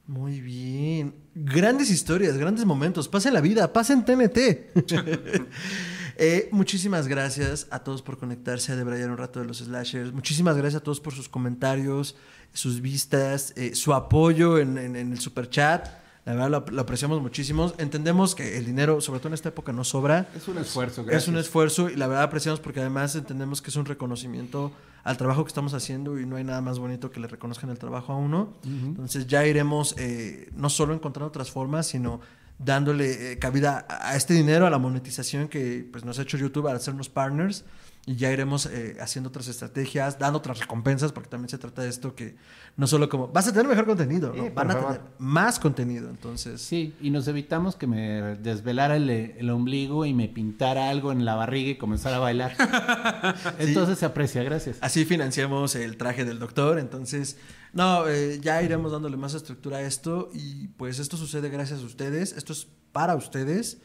[0.07, 1.15] Muy bien.
[1.35, 3.09] Grandes historias, grandes momentos.
[3.09, 4.73] Pasen la vida, pasen TNT.
[6.17, 10.13] Eh, muchísimas gracias a todos por conectarse a debrayar un rato de los slashers.
[10.13, 12.17] Muchísimas gracias a todos por sus comentarios,
[12.53, 15.89] sus vistas, eh, su apoyo en, en- en el super chat.
[16.25, 17.73] La verdad lo, lo apreciamos muchísimo.
[17.79, 20.29] Entendemos que el dinero, sobre todo en esta época, no sobra.
[20.37, 21.29] Es un esfuerzo, Es gracias.
[21.29, 24.71] un esfuerzo y la verdad apreciamos porque además entendemos que es un reconocimiento
[25.03, 27.79] al trabajo que estamos haciendo y no hay nada más bonito que le reconozcan el
[27.79, 28.53] trabajo a uno.
[28.65, 32.21] Entonces ya iremos eh, no solo encontrando otras formas, sino
[32.65, 36.69] dándole eh, cabida a este dinero, a la monetización que pues, nos ha hecho YouTube
[36.69, 37.65] al hacernos partners.
[38.05, 41.89] Y ya iremos eh, haciendo otras estrategias, dando otras recompensas, porque también se trata de
[41.89, 42.35] esto que
[42.77, 44.95] no solo como, vas a tener mejor contenido, van a favor.
[44.95, 46.11] tener más contenido.
[46.11, 51.13] Entonces, Sí, y nos evitamos que me desvelara el, el ombligo y me pintara algo
[51.13, 52.57] en la barriga y comenzara a bailar.
[53.61, 54.79] Entonces se aprecia, gracias.
[54.81, 56.81] Así financiamos el traje del doctor.
[56.81, 57.37] Entonces,
[57.73, 60.31] no, eh, ya iremos dándole más estructura a esto.
[60.35, 62.33] Y pues esto sucede gracias a ustedes.
[62.33, 63.79] Esto es para ustedes.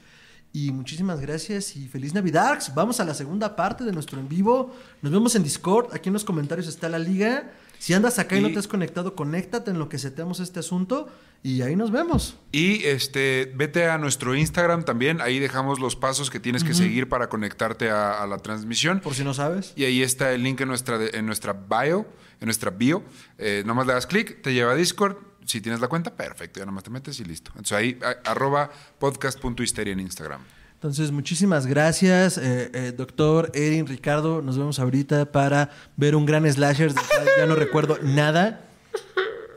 [0.53, 2.61] Y muchísimas gracias y feliz Navidad.
[2.73, 4.75] Vamos a la segunda parte de nuestro en vivo.
[5.01, 5.93] Nos vemos en Discord.
[5.93, 7.51] Aquí en los comentarios está la liga.
[7.79, 11.09] Si andas acá y, no te has conectado, conéctate en lo que seteamos este asunto.
[11.43, 12.37] Y ahí nos vemos.
[12.51, 15.21] Y este, vete a nuestro Instagram también.
[15.21, 18.99] Ahí dejamos los pasos que tienes que seguir para conectarte a, a la transmisión.
[19.01, 19.73] Por si no sabes.
[19.75, 22.07] Y ahí está el link en nuestra, en nuestra bio,
[22.39, 23.03] en nuestra bio.
[23.37, 25.17] Eh, nomás le das clic, te lleva a Discord.
[25.45, 27.51] Si tienes la cuenta, perfecto, ya nomás te metes y listo.
[27.51, 28.69] Entonces ahí, a- arroba
[28.99, 30.41] podcast.histeria en Instagram.
[30.73, 34.41] Entonces, muchísimas gracias, eh, eh, doctor Erin, Ricardo.
[34.43, 36.93] Nos vemos ahorita para ver un gran slasher
[37.37, 38.61] ya no recuerdo nada.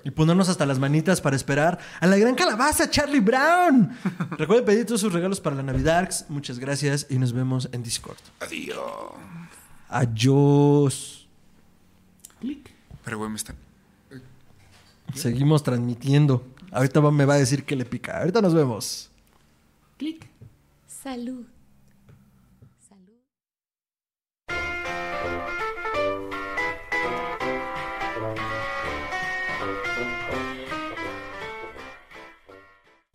[0.02, 3.90] Y ponernos hasta las manitas para esperar a la gran calabaza, Charlie Brown.
[4.39, 6.09] Recuerden pedir todos sus regalos para la Navidad.
[6.31, 8.16] Muchas gracias y nos vemos en Discord.
[8.40, 8.78] Adiós.
[9.90, 11.28] Adiós.
[12.40, 12.69] Clic.
[13.05, 13.56] Pero güey, me están...
[15.14, 16.44] Seguimos transmitiendo.
[16.70, 18.18] Ahorita me va a decir que le pica.
[18.20, 19.10] Ahorita nos vemos.
[19.97, 20.27] Clic.
[20.86, 21.44] Salud.